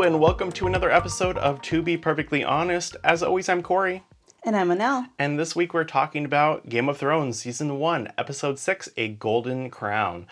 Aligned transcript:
Hello, 0.00 0.14
and 0.14 0.22
welcome 0.22 0.50
to 0.52 0.66
another 0.66 0.90
episode 0.90 1.36
of 1.36 1.60
To 1.60 1.82
Be 1.82 1.98
Perfectly 1.98 2.42
Honest. 2.42 2.96
As 3.04 3.22
always, 3.22 3.50
I'm 3.50 3.62
Corey. 3.62 4.02
And 4.46 4.56
I'm 4.56 4.70
Anel. 4.70 5.08
And 5.18 5.38
this 5.38 5.54
week 5.54 5.74
we're 5.74 5.84
talking 5.84 6.24
about 6.24 6.70
Game 6.70 6.88
of 6.88 6.96
Thrones 6.96 7.38
Season 7.38 7.78
1, 7.78 8.14
Episode 8.16 8.58
6 8.58 8.88
A 8.96 9.08
Golden 9.08 9.68
Crown. 9.68 10.26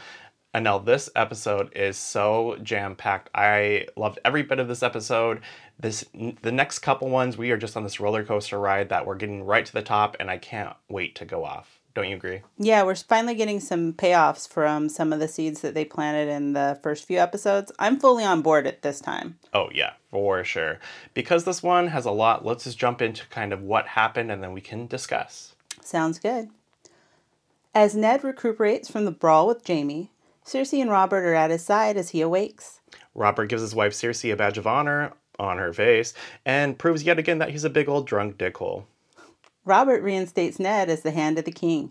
Anel, 0.54 0.82
this 0.82 1.10
episode 1.14 1.70
is 1.76 1.98
so 1.98 2.56
jam 2.62 2.96
packed. 2.96 3.28
I 3.34 3.88
loved 3.94 4.18
every 4.24 4.42
bit 4.42 4.58
of 4.58 4.68
this 4.68 4.82
episode. 4.82 5.42
This 5.78 6.02
the 6.14 6.50
next 6.50 6.78
couple 6.78 7.10
ones 7.10 7.36
we 7.36 7.50
are 7.50 7.58
just 7.58 7.76
on 7.76 7.82
this 7.82 8.00
roller 8.00 8.24
coaster 8.24 8.58
ride 8.58 8.88
that 8.88 9.04
we're 9.04 9.16
getting 9.16 9.44
right 9.44 9.66
to 9.66 9.72
the 9.74 9.82
top, 9.82 10.16
and 10.18 10.30
I 10.30 10.38
can't 10.38 10.76
wait 10.88 11.14
to 11.16 11.26
go 11.26 11.44
off. 11.44 11.77
Don't 11.98 12.10
you 12.10 12.14
agree? 12.14 12.42
Yeah, 12.58 12.84
we're 12.84 12.94
finally 12.94 13.34
getting 13.34 13.58
some 13.58 13.92
payoffs 13.92 14.48
from 14.48 14.88
some 14.88 15.12
of 15.12 15.18
the 15.18 15.26
seeds 15.26 15.62
that 15.62 15.74
they 15.74 15.84
planted 15.84 16.28
in 16.28 16.52
the 16.52 16.78
first 16.80 17.04
few 17.04 17.18
episodes. 17.18 17.72
I'm 17.76 17.98
fully 17.98 18.22
on 18.22 18.40
board 18.40 18.68
at 18.68 18.82
this 18.82 19.00
time. 19.00 19.36
Oh, 19.52 19.68
yeah, 19.74 19.94
for 20.12 20.44
sure. 20.44 20.78
Because 21.12 21.42
this 21.42 21.60
one 21.60 21.88
has 21.88 22.04
a 22.04 22.12
lot, 22.12 22.46
let's 22.46 22.62
just 22.62 22.78
jump 22.78 23.02
into 23.02 23.26
kind 23.30 23.52
of 23.52 23.62
what 23.62 23.88
happened 23.88 24.30
and 24.30 24.40
then 24.40 24.52
we 24.52 24.60
can 24.60 24.86
discuss. 24.86 25.56
Sounds 25.82 26.20
good. 26.20 26.50
As 27.74 27.96
Ned 27.96 28.22
recuperates 28.22 28.88
from 28.88 29.04
the 29.04 29.10
brawl 29.10 29.48
with 29.48 29.66
Jaime, 29.66 30.12
Cersei 30.46 30.80
and 30.80 30.92
Robert 30.92 31.24
are 31.24 31.34
at 31.34 31.50
his 31.50 31.64
side 31.64 31.96
as 31.96 32.10
he 32.10 32.20
awakes. 32.20 32.78
Robert 33.16 33.46
gives 33.46 33.62
his 33.62 33.74
wife 33.74 33.92
Cersei 33.92 34.32
a 34.32 34.36
badge 34.36 34.56
of 34.56 34.68
honor 34.68 35.14
on 35.36 35.58
her 35.58 35.72
face 35.72 36.14
and 36.44 36.78
proves 36.78 37.02
yet 37.02 37.18
again 37.18 37.38
that 37.38 37.50
he's 37.50 37.64
a 37.64 37.68
big 37.68 37.88
old 37.88 38.06
drunk 38.06 38.38
dickhole. 38.38 38.84
Robert 39.68 40.02
reinstates 40.02 40.58
Ned 40.58 40.88
as 40.88 41.02
the 41.02 41.10
hand 41.10 41.38
of 41.38 41.44
the 41.44 41.52
king. 41.52 41.90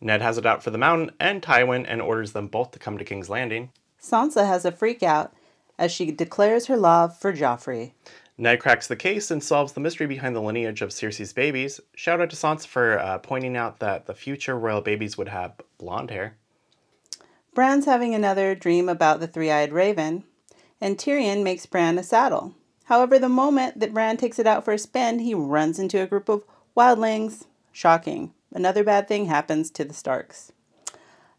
Ned 0.00 0.20
has 0.20 0.38
it 0.38 0.44
out 0.44 0.62
for 0.62 0.70
the 0.70 0.78
Mountain 0.78 1.12
and 1.20 1.40
Tywin 1.40 1.86
and 1.88 2.02
orders 2.02 2.32
them 2.32 2.48
both 2.48 2.72
to 2.72 2.80
come 2.80 2.98
to 2.98 3.04
King's 3.04 3.30
Landing. 3.30 3.70
Sansa 4.02 4.44
has 4.44 4.64
a 4.64 4.72
freak 4.72 5.04
out 5.04 5.32
as 5.78 5.92
she 5.92 6.10
declares 6.10 6.66
her 6.66 6.76
love 6.76 7.16
for 7.16 7.32
Joffrey. 7.32 7.92
Ned 8.36 8.58
cracks 8.58 8.88
the 8.88 8.96
case 8.96 9.30
and 9.30 9.42
solves 9.42 9.72
the 9.72 9.80
mystery 9.80 10.08
behind 10.08 10.34
the 10.34 10.42
lineage 10.42 10.82
of 10.82 10.90
Cersei's 10.90 11.32
babies. 11.32 11.80
Shout 11.94 12.20
out 12.20 12.30
to 12.30 12.36
Sansa 12.36 12.66
for 12.66 12.98
uh, 12.98 13.18
pointing 13.18 13.56
out 13.56 13.78
that 13.78 14.06
the 14.06 14.14
future 14.14 14.58
royal 14.58 14.80
babies 14.80 15.16
would 15.16 15.28
have 15.28 15.54
blonde 15.78 16.10
hair. 16.10 16.36
Bran's 17.54 17.84
having 17.84 18.14
another 18.16 18.56
dream 18.56 18.88
about 18.88 19.20
the 19.20 19.28
three 19.28 19.50
eyed 19.50 19.72
raven, 19.72 20.24
and 20.80 20.98
Tyrion 20.98 21.44
makes 21.44 21.66
Bran 21.66 21.98
a 21.98 22.02
saddle. 22.02 22.56
However, 22.86 23.18
the 23.18 23.28
moment 23.28 23.78
that 23.78 23.94
Bran 23.94 24.16
takes 24.16 24.40
it 24.40 24.46
out 24.46 24.64
for 24.64 24.72
a 24.72 24.78
spin, 24.78 25.20
he 25.20 25.34
runs 25.34 25.78
into 25.78 26.02
a 26.02 26.06
group 26.06 26.28
of 26.28 26.42
wildlings. 26.76 27.44
Shocking. 27.72 28.32
Another 28.52 28.84
bad 28.84 29.08
thing 29.08 29.26
happens 29.26 29.70
to 29.70 29.84
the 29.84 29.94
Starks. 29.94 30.52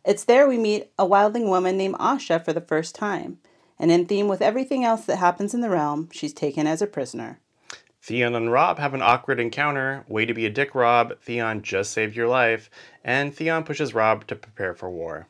It's 0.05 0.23
there 0.23 0.47
we 0.47 0.57
meet 0.57 0.91
a 0.99 1.05
wildling 1.05 1.47
woman 1.47 1.77
named 1.77 1.95
Osha 1.95 2.43
for 2.43 2.53
the 2.53 2.61
first 2.61 2.95
time, 2.95 3.39
and 3.79 3.91
in 3.91 4.05
theme 4.05 4.27
with 4.27 4.41
everything 4.41 4.83
else 4.83 5.05
that 5.05 5.17
happens 5.17 5.53
in 5.53 5.61
the 5.61 5.69
realm, 5.69 6.09
she's 6.11 6.33
taken 6.33 6.67
as 6.67 6.81
a 6.81 6.87
prisoner. 6.87 7.39
Theon 8.01 8.35
and 8.35 8.51
Robb 8.51 8.79
have 8.79 8.93
an 8.93 9.01
awkward 9.01 9.39
encounter. 9.39 10.03
Way 10.09 10.25
to 10.25 10.33
be 10.33 10.45
a 10.45 10.49
dick, 10.49 10.75
Robb. 10.75 11.21
Theon 11.21 11.61
just 11.61 11.91
saved 11.91 12.17
your 12.17 12.27
life. 12.27 12.69
And 13.01 13.33
Theon 13.33 13.63
pushes 13.63 13.93
Robb 13.93 14.27
to 14.27 14.35
prepare 14.35 14.73
for 14.73 14.89
war. 14.89 15.27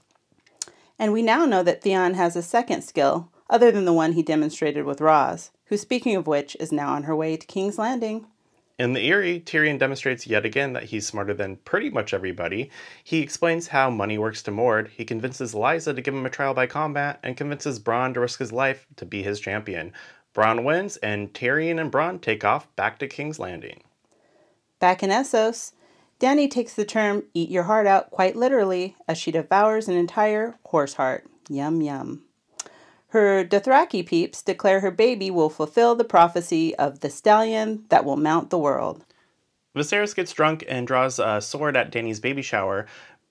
And 0.97 1.13
we 1.13 1.21
now 1.21 1.45
know 1.45 1.61
that 1.61 1.83
Theon 1.83 2.15
has 2.15 2.35
a 2.35 2.41
second 2.41 2.81
skill, 2.81 3.29
other 3.47 3.71
than 3.71 3.85
the 3.85 3.93
one 3.93 4.13
he 4.13 4.23
demonstrated 4.23 4.85
with 4.85 5.01
Ros, 5.01 5.51
who, 5.65 5.77
speaking 5.77 6.15
of 6.15 6.25
which, 6.25 6.57
is 6.59 6.71
now 6.71 6.93
on 6.93 7.03
her 7.03 7.15
way 7.15 7.37
to 7.37 7.45
King's 7.45 7.77
Landing. 7.77 8.25
In 8.79 8.93
the 8.93 9.07
Eyrie, 9.07 9.39
Tyrion 9.39 9.77
demonstrates 9.77 10.25
yet 10.25 10.45
again 10.45 10.73
that 10.73 10.85
he's 10.85 11.05
smarter 11.05 11.33
than 11.33 11.57
pretty 11.57 11.91
much 11.91 12.13
everybody. 12.13 12.71
He 13.03 13.19
explains 13.19 13.67
how 13.67 13.91
money 13.91 14.17
works 14.17 14.41
to 14.43 14.51
Mord, 14.51 14.89
he 14.95 15.05
convinces 15.05 15.53
Lysa 15.53 15.95
to 15.95 16.01
give 16.01 16.15
him 16.15 16.25
a 16.25 16.29
trial 16.29 16.55
by 16.55 16.65
combat, 16.65 17.19
and 17.21 17.37
convinces 17.37 17.79
Bronn 17.79 18.15
to 18.15 18.19
risk 18.19 18.39
his 18.39 18.51
life 18.51 18.87
to 18.95 19.05
be 19.05 19.21
his 19.21 19.39
champion. 19.39 19.93
Bronn 20.33 20.63
wins, 20.63 20.97
and 20.97 21.31
Tyrion 21.33 21.79
and 21.79 21.91
Bronn 21.91 22.19
take 22.19 22.43
off 22.43 22.75
back 22.75 22.97
to 22.99 23.07
King's 23.07 23.37
Landing. 23.37 23.83
Back 24.79 25.03
in 25.03 25.11
Essos, 25.11 25.73
Dany 26.19 26.49
takes 26.49 26.73
the 26.73 26.85
term 26.85 27.23
eat 27.35 27.49
your 27.49 27.63
heart 27.63 27.85
out 27.85 28.09
quite 28.09 28.35
literally 28.35 28.95
as 29.07 29.19
she 29.19 29.31
devours 29.31 29.87
an 29.87 29.95
entire 29.95 30.55
horse 30.65 30.95
heart. 30.95 31.25
Yum 31.47 31.81
yum. 31.81 32.23
Her 33.13 33.45
Dothraki 33.45 34.03
peeps 34.03 34.41
declare 34.41 34.79
her 34.79 34.89
baby 34.89 35.29
will 35.29 35.51
fulfill 35.51 35.93
the 35.93 36.03
prophecy 36.03 36.75
of 36.77 37.01
the 37.01 37.11
stallion 37.11 37.85
that 37.89 38.05
will 38.05 38.17
mount 38.17 38.49
the 38.49 38.57
world. 38.57 39.05
Viserys 39.75 40.15
gets 40.15 40.33
drunk 40.33 40.65
and 40.67 40.87
draws 40.87 41.19
a 41.19 41.39
sword 41.39 41.77
at 41.77 41.91
Danny's 41.91 42.19
baby 42.19 42.41
shower, 42.41 42.87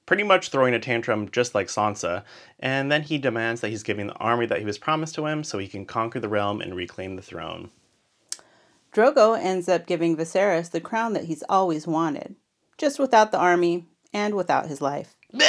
pretty 0.07 0.23
much 0.23 0.51
throwing 0.51 0.73
a 0.73 0.79
tantrum 0.79 1.29
just 1.33 1.53
like 1.57 1.67
Sansa, 1.67 2.23
and 2.61 2.93
then 2.93 3.03
he 3.03 3.19
demands 3.19 3.61
that 3.61 3.71
he's 3.71 3.83
giving 3.83 4.07
the 4.07 4.15
army 4.15 4.47
that 4.47 4.61
he 4.61 4.65
was 4.65 4.79
promised 4.79 5.17
to 5.17 5.27
him 5.27 5.43
so 5.43 5.59
he 5.59 5.67
can 5.67 5.85
conquer 5.85 6.21
the 6.21 6.29
realm 6.29 6.61
and 6.61 6.77
reclaim 6.77 7.17
the 7.17 7.21
throne. 7.21 7.71
Drogo 8.93 9.37
ends 9.37 9.69
up 9.69 9.87
giving 9.87 10.17
Viserys 10.17 10.71
the 10.71 10.81
crown 10.81 11.13
that 11.15 11.25
he's 11.25 11.43
always 11.49 11.89
wanted, 11.89 12.37
just 12.79 13.01
without 13.01 13.33
the 13.33 13.39
army 13.39 13.89
and 14.13 14.37
without 14.37 14.69
his 14.69 14.81
life. 14.81 15.17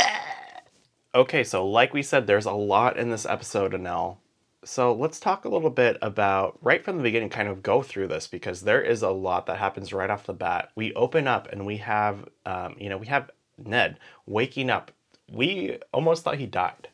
Okay, 1.16 1.44
so 1.44 1.68
like 1.68 1.94
we 1.94 2.02
said, 2.02 2.26
there's 2.26 2.48
a 2.48 2.54
lot 2.54 2.98
in 2.98 3.12
this 3.12 3.28
episode, 3.28 3.74
Anel. 3.74 4.18
So 4.66 4.94
let's 4.94 5.20
talk 5.20 5.46
a 5.46 5.50
little 5.50 5.70
bit 5.70 5.98
about 6.02 6.58
right 6.62 6.84
from 6.84 6.98
the 6.98 7.04
beginning, 7.04 7.30
kind 7.30 7.50
of 7.50 7.64
go 7.64 7.82
through 7.82 8.08
this 8.08 8.28
because 8.28 8.62
there 8.62 8.82
is 8.82 9.02
a 9.02 9.10
lot 9.10 9.46
that 9.48 9.58
happens 9.58 9.92
right 9.92 10.10
off 10.10 10.26
the 10.26 10.34
bat. 10.34 10.72
We 10.76 10.94
open 10.94 11.28
up 11.28 11.52
and 11.52 11.66
we 11.66 11.78
have, 11.78 12.30
um, 12.46 12.76
you 12.80 12.90
know, 12.90 12.98
we 12.98 13.08
have 13.08 13.30
Ned 13.58 14.00
waking 14.26 14.70
up. 14.70 14.92
We 15.32 15.80
almost 15.92 16.24
thought 16.24 16.38
he 16.38 16.46
died. 16.46 16.90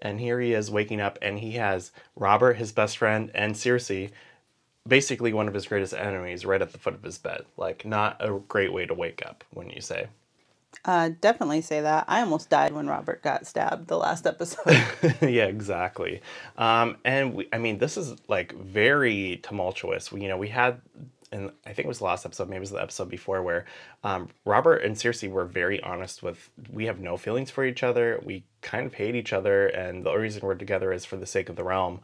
And 0.00 0.20
here 0.20 0.40
he 0.40 0.52
is 0.52 0.70
waking 0.70 1.00
up 1.00 1.18
and 1.22 1.38
he 1.38 1.52
has 1.52 1.92
Robert, 2.14 2.54
his 2.54 2.72
best 2.72 2.98
friend, 2.98 3.30
and 3.34 3.54
Cersei, 3.54 4.10
basically 4.86 5.32
one 5.32 5.48
of 5.48 5.54
his 5.54 5.66
greatest 5.66 5.94
enemies, 5.94 6.44
right 6.44 6.62
at 6.62 6.72
the 6.72 6.78
foot 6.78 6.94
of 6.94 7.02
his 7.02 7.18
bed. 7.18 7.44
Like, 7.56 7.84
not 7.84 8.16
a 8.20 8.38
great 8.48 8.72
way 8.72 8.86
to 8.86 8.94
wake 8.94 9.22
up, 9.26 9.44
wouldn't 9.54 9.74
you 9.74 9.80
say? 9.80 10.08
Uh, 10.84 11.10
definitely 11.20 11.60
say 11.60 11.80
that. 11.80 12.04
I 12.08 12.20
almost 12.20 12.50
died 12.50 12.72
when 12.72 12.86
Robert 12.86 13.22
got 13.22 13.46
stabbed 13.46 13.88
the 13.88 13.96
last 13.96 14.26
episode. 14.26 14.82
yeah, 15.20 15.44
exactly. 15.44 16.20
Um, 16.56 16.96
and 17.04 17.34
we, 17.34 17.48
I 17.52 17.58
mean, 17.58 17.78
this 17.78 17.96
is 17.96 18.16
like 18.28 18.52
very 18.54 19.40
tumultuous. 19.42 20.12
We, 20.12 20.22
you 20.22 20.28
know, 20.28 20.36
we 20.36 20.48
had, 20.48 20.80
and 21.32 21.50
I 21.66 21.72
think 21.72 21.86
it 21.86 21.88
was 21.88 21.98
the 21.98 22.04
last 22.04 22.24
episode, 22.24 22.48
maybe 22.48 22.58
it 22.58 22.60
was 22.60 22.70
the 22.70 22.82
episode 22.82 23.08
before, 23.08 23.42
where 23.42 23.64
um, 24.04 24.28
Robert 24.44 24.78
and 24.78 24.94
Cersei 24.94 25.30
were 25.30 25.44
very 25.44 25.82
honest 25.82 26.22
with, 26.22 26.50
we 26.70 26.86
have 26.86 27.00
no 27.00 27.16
feelings 27.16 27.50
for 27.50 27.64
each 27.64 27.82
other. 27.82 28.20
We 28.24 28.44
kind 28.62 28.86
of 28.86 28.94
hate 28.94 29.14
each 29.14 29.32
other, 29.32 29.66
and 29.68 30.04
the 30.04 30.10
only 30.10 30.22
reason 30.22 30.42
we're 30.42 30.54
together 30.54 30.92
is 30.92 31.04
for 31.04 31.16
the 31.16 31.26
sake 31.26 31.48
of 31.48 31.56
the 31.56 31.64
realm. 31.64 32.00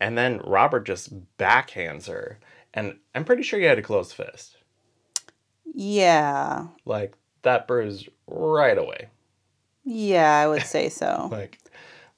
And 0.00 0.18
then 0.18 0.40
Robert 0.44 0.84
just 0.84 1.10
backhands 1.38 2.06
her, 2.08 2.38
and 2.74 2.98
I'm 3.14 3.24
pretty 3.24 3.42
sure 3.42 3.58
he 3.58 3.64
had 3.66 3.78
a 3.78 3.82
closed 3.82 4.12
fist. 4.12 4.56
Yeah. 5.64 6.68
Like 6.84 7.14
that 7.46 7.66
bruise 7.66 8.08
right 8.26 8.76
away. 8.76 9.08
Yeah, 9.84 10.38
I 10.38 10.46
would 10.46 10.62
say 10.62 10.88
so. 10.88 11.28
like, 11.32 11.58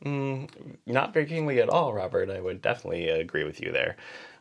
mm, 0.05 0.49
not 0.87 1.15
very 1.15 1.27
kingly 1.27 1.61
at 1.61 1.69
all, 1.69 1.93
Robert. 1.93 2.31
I 2.31 2.41
would 2.41 2.61
definitely 2.61 3.09
agree 3.09 3.44
with 3.44 3.61
you 3.61 3.71
there. 3.71 3.97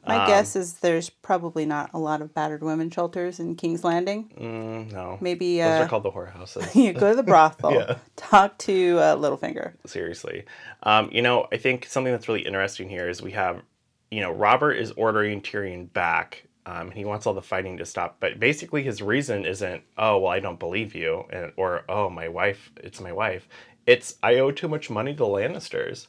My 0.07 0.19
um, 0.19 0.27
guess 0.27 0.55
is 0.55 0.75
there's 0.75 1.09
probably 1.09 1.65
not 1.65 1.89
a 1.93 1.99
lot 1.99 2.21
of 2.21 2.33
battered 2.33 2.63
women 2.63 2.89
shelters 2.89 3.41
in 3.41 3.55
King's 3.55 3.83
Landing. 3.83 4.31
Mm, 4.39 4.93
no. 4.93 5.17
Maybe. 5.19 5.61
Uh, 5.61 5.69
Those 5.69 5.85
are 5.85 5.89
called 5.89 6.03
the 6.03 6.11
whorehouses. 6.11 6.73
you 6.81 6.93
go 6.93 7.09
to 7.09 7.15
the 7.15 7.23
brothel, 7.23 7.73
yeah. 7.73 7.97
talk 8.15 8.57
to 8.59 8.97
uh, 8.99 9.15
Littlefinger. 9.17 9.73
Seriously. 9.85 10.45
Um, 10.83 11.09
you 11.11 11.21
know, 11.21 11.47
I 11.51 11.57
think 11.57 11.85
something 11.85 12.13
that's 12.13 12.29
really 12.29 12.45
interesting 12.45 12.87
here 12.87 13.09
is 13.09 13.21
we 13.21 13.31
have, 13.31 13.61
you 14.09 14.21
know, 14.21 14.31
Robert 14.31 14.73
is 14.73 14.91
ordering 14.91 15.41
Tyrion 15.41 15.91
back 15.91 16.46
um, 16.67 16.91
he 16.91 17.05
wants 17.05 17.25
all 17.25 17.33
the 17.33 17.41
fighting 17.41 17.77
to 17.77 17.85
stop. 17.85 18.17
But 18.19 18.39
basically, 18.39 18.83
his 18.83 19.01
reason 19.01 19.45
isn't, 19.45 19.83
oh, 19.97 20.19
well, 20.19 20.31
I 20.31 20.41
don't 20.41 20.59
believe 20.59 20.93
you, 20.93 21.23
and, 21.31 21.53
or, 21.55 21.85
oh, 21.87 22.09
my 22.09 22.27
wife, 22.27 22.71
it's 22.75 22.99
my 22.99 23.13
wife. 23.13 23.47
It's, 23.85 24.15
I 24.21 24.35
owe 24.35 24.51
too 24.51 24.67
much 24.67 24.89
money 24.89 25.15
to 25.15 25.23
Lannisters. 25.23 26.07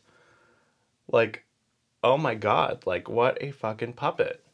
Like, 1.10 1.44
oh 2.02 2.18
my 2.18 2.34
God, 2.34 2.82
like, 2.86 3.08
what 3.08 3.38
a 3.40 3.52
fucking 3.52 3.92
puppet. 3.92 4.44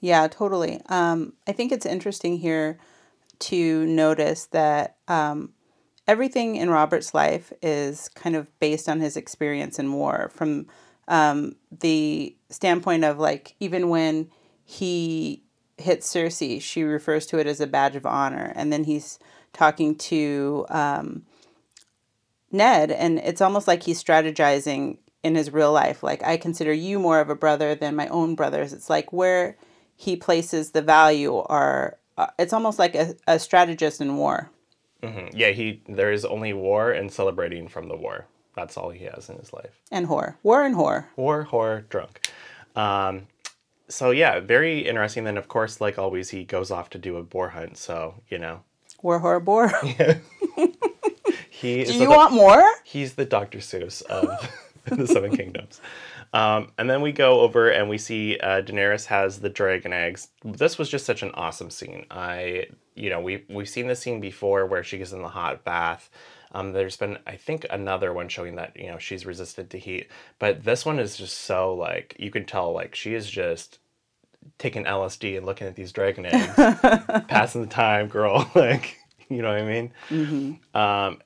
Yeah, 0.00 0.26
totally. 0.26 0.80
Um, 0.88 1.34
I 1.46 1.52
think 1.52 1.70
it's 1.70 1.86
interesting 1.86 2.38
here 2.38 2.78
to 3.40 3.84
notice 3.84 4.46
that 4.46 4.96
um, 5.06 5.52
everything 6.08 6.56
in 6.56 6.70
Robert's 6.70 7.12
life 7.12 7.52
is 7.60 8.08
kind 8.08 8.36
of 8.36 8.58
based 8.58 8.88
on 8.88 9.00
his 9.00 9.18
experience 9.18 9.78
in 9.78 9.92
war 9.92 10.30
from 10.34 10.66
um, 11.08 11.56
the 11.70 12.34
standpoint 12.48 13.04
of 13.04 13.18
like, 13.18 13.54
even 13.60 13.90
when 13.90 14.30
he 14.66 15.42
hits 15.78 16.12
Cersei, 16.12 16.60
she 16.60 16.82
refers 16.82 17.24
to 17.26 17.38
it 17.38 17.46
as 17.46 17.60
a 17.60 17.66
badge 17.66 17.96
of 17.96 18.04
honor. 18.04 18.52
And 18.56 18.72
then 18.72 18.84
he's 18.84 19.18
talking 19.52 19.94
to 19.96 20.66
um, 20.68 21.24
Ned, 22.50 22.90
and 22.90 23.18
it's 23.20 23.40
almost 23.40 23.68
like 23.68 23.84
he's 23.84 24.02
strategizing 24.02 24.98
in 25.22 25.34
his 25.34 25.52
real 25.52 25.72
life. 25.72 26.02
Like, 26.02 26.22
I 26.24 26.36
consider 26.36 26.72
you 26.72 26.98
more 26.98 27.20
of 27.20 27.30
a 27.30 27.34
brother 27.34 27.74
than 27.74 27.96
my 27.96 28.08
own 28.08 28.34
brothers. 28.34 28.72
It's 28.72 28.90
like 28.90 29.12
where 29.12 29.56
he 29.94 30.16
places 30.16 30.72
the 30.72 30.82
value, 30.82 31.32
or 31.32 31.98
uh, 32.18 32.26
it's 32.38 32.52
almost 32.52 32.78
like 32.78 32.94
a, 32.94 33.14
a 33.26 33.38
strategist 33.38 34.00
in 34.00 34.16
war. 34.16 34.50
Mm-hmm. 35.02 35.36
Yeah, 35.36 35.50
he 35.50 35.82
there 35.88 36.10
is 36.10 36.24
only 36.24 36.52
war 36.52 36.90
and 36.90 37.12
celebrating 37.12 37.68
from 37.68 37.88
the 37.88 37.96
war. 37.96 38.26
That's 38.54 38.76
all 38.76 38.90
he 38.90 39.04
has 39.04 39.28
in 39.28 39.36
his 39.36 39.52
life. 39.52 39.80
And 39.92 40.06
whore. 40.06 40.34
War 40.42 40.64
and 40.64 40.74
whore. 40.74 41.06
War, 41.16 41.46
whore, 41.50 41.88
drunk. 41.88 42.28
Um, 42.74 43.26
so 43.88 44.10
yeah, 44.10 44.40
very 44.40 44.80
interesting. 44.80 45.24
Then 45.24 45.36
of 45.36 45.48
course, 45.48 45.80
like 45.80 45.98
always, 45.98 46.30
he 46.30 46.44
goes 46.44 46.70
off 46.70 46.90
to 46.90 46.98
do 46.98 47.16
a 47.16 47.22
boar 47.22 47.50
hunt. 47.50 47.76
So 47.78 48.14
you 48.28 48.38
know, 48.38 48.62
War 49.02 49.18
horror 49.18 49.40
boar. 49.40 49.68
he 51.50 51.80
is 51.80 51.88
Do 51.88 51.98
the 51.98 52.04
you 52.04 52.10
want 52.10 52.32
more? 52.32 52.62
he's 52.84 53.14
the 53.14 53.24
Dr. 53.24 53.58
Seuss 53.58 54.02
of 54.02 54.28
the 54.84 55.06
Seven 55.06 55.36
Kingdoms. 55.36 55.80
Um, 56.32 56.72
and 56.76 56.90
then 56.90 57.02
we 57.02 57.12
go 57.12 57.40
over 57.40 57.70
and 57.70 57.88
we 57.88 57.98
see 57.98 58.38
uh, 58.38 58.60
Daenerys 58.62 59.06
has 59.06 59.38
the 59.38 59.48
dragon 59.48 59.92
eggs. 59.92 60.28
This 60.44 60.76
was 60.76 60.88
just 60.88 61.06
such 61.06 61.22
an 61.22 61.30
awesome 61.34 61.70
scene. 61.70 62.04
I, 62.10 62.66
you 62.94 63.10
know, 63.10 63.20
we 63.20 63.44
we've 63.48 63.68
seen 63.68 63.86
this 63.86 64.00
scene 64.00 64.20
before 64.20 64.66
where 64.66 64.82
she 64.82 64.98
gets 64.98 65.12
in 65.12 65.22
the 65.22 65.28
hot 65.28 65.64
bath. 65.64 66.10
Um, 66.56 66.72
there's 66.72 66.96
been, 66.96 67.18
I 67.26 67.36
think, 67.36 67.66
another 67.68 68.14
one 68.14 68.28
showing 68.28 68.56
that 68.56 68.74
you 68.76 68.86
know 68.86 68.96
she's 68.96 69.26
resistant 69.26 69.68
to 69.70 69.78
heat, 69.78 70.08
but 70.38 70.64
this 70.64 70.86
one 70.86 70.98
is 70.98 71.16
just 71.16 71.38
so 71.38 71.74
like 71.74 72.16
you 72.18 72.30
can 72.30 72.46
tell 72.46 72.72
like 72.72 72.94
she 72.94 73.14
is 73.14 73.30
just 73.30 73.78
taking 74.58 74.84
LSD 74.84 75.36
and 75.36 75.44
looking 75.44 75.66
at 75.66 75.76
these 75.76 75.92
dragon 75.92 76.24
eggs, 76.30 76.54
passing 77.28 77.60
the 77.60 77.66
time, 77.66 78.08
girl. 78.08 78.50
like, 78.54 78.96
you 79.28 79.42
know 79.42 79.50
what 79.50 79.60
I 79.60 79.64
mean? 79.64 79.92
Um, 80.72 81.20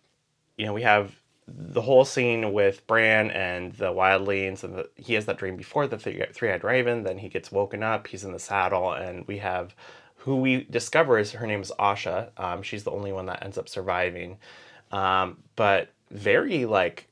you 0.57 0.67
know, 0.67 0.73
we 0.73 0.83
have 0.83 1.15
the 1.47 1.81
whole 1.81 2.05
scene 2.05 2.53
with 2.53 2.85
Bran 2.89 3.31
and 3.31 3.73
the 3.75 3.93
wildlings, 3.93 4.65
and 4.65 4.75
the, 4.75 4.91
he 4.97 5.15
has 5.15 5.27
that 5.27 5.39
dream 5.39 5.57
before 5.57 5.87
the 5.87 5.99
three 5.99 6.51
eyed 6.51 6.65
raven. 6.65 7.05
Then 7.05 7.19
he 7.19 7.29
gets 7.29 7.53
woken 7.53 7.85
up, 7.85 8.09
he's 8.09 8.25
in 8.25 8.33
the 8.33 8.41
saddle, 8.41 8.93
and 8.93 9.27
we 9.29 9.39
have 9.39 9.77
who 10.17 10.37
we 10.37 10.65
discover 10.65 11.19
is 11.19 11.33
her 11.33 11.47
name 11.47 11.63
is 11.63 11.73
Osha. 11.79 12.31
Um, 12.37 12.63
she's 12.63 12.83
the 12.83 12.91
only 12.91 13.13
one 13.13 13.27
that 13.27 13.45
ends 13.45 13.57
up 13.57 13.69
surviving. 13.69 14.39
Um, 14.91 15.39
but 15.57 15.91
very 16.11 16.65
like, 16.65 17.07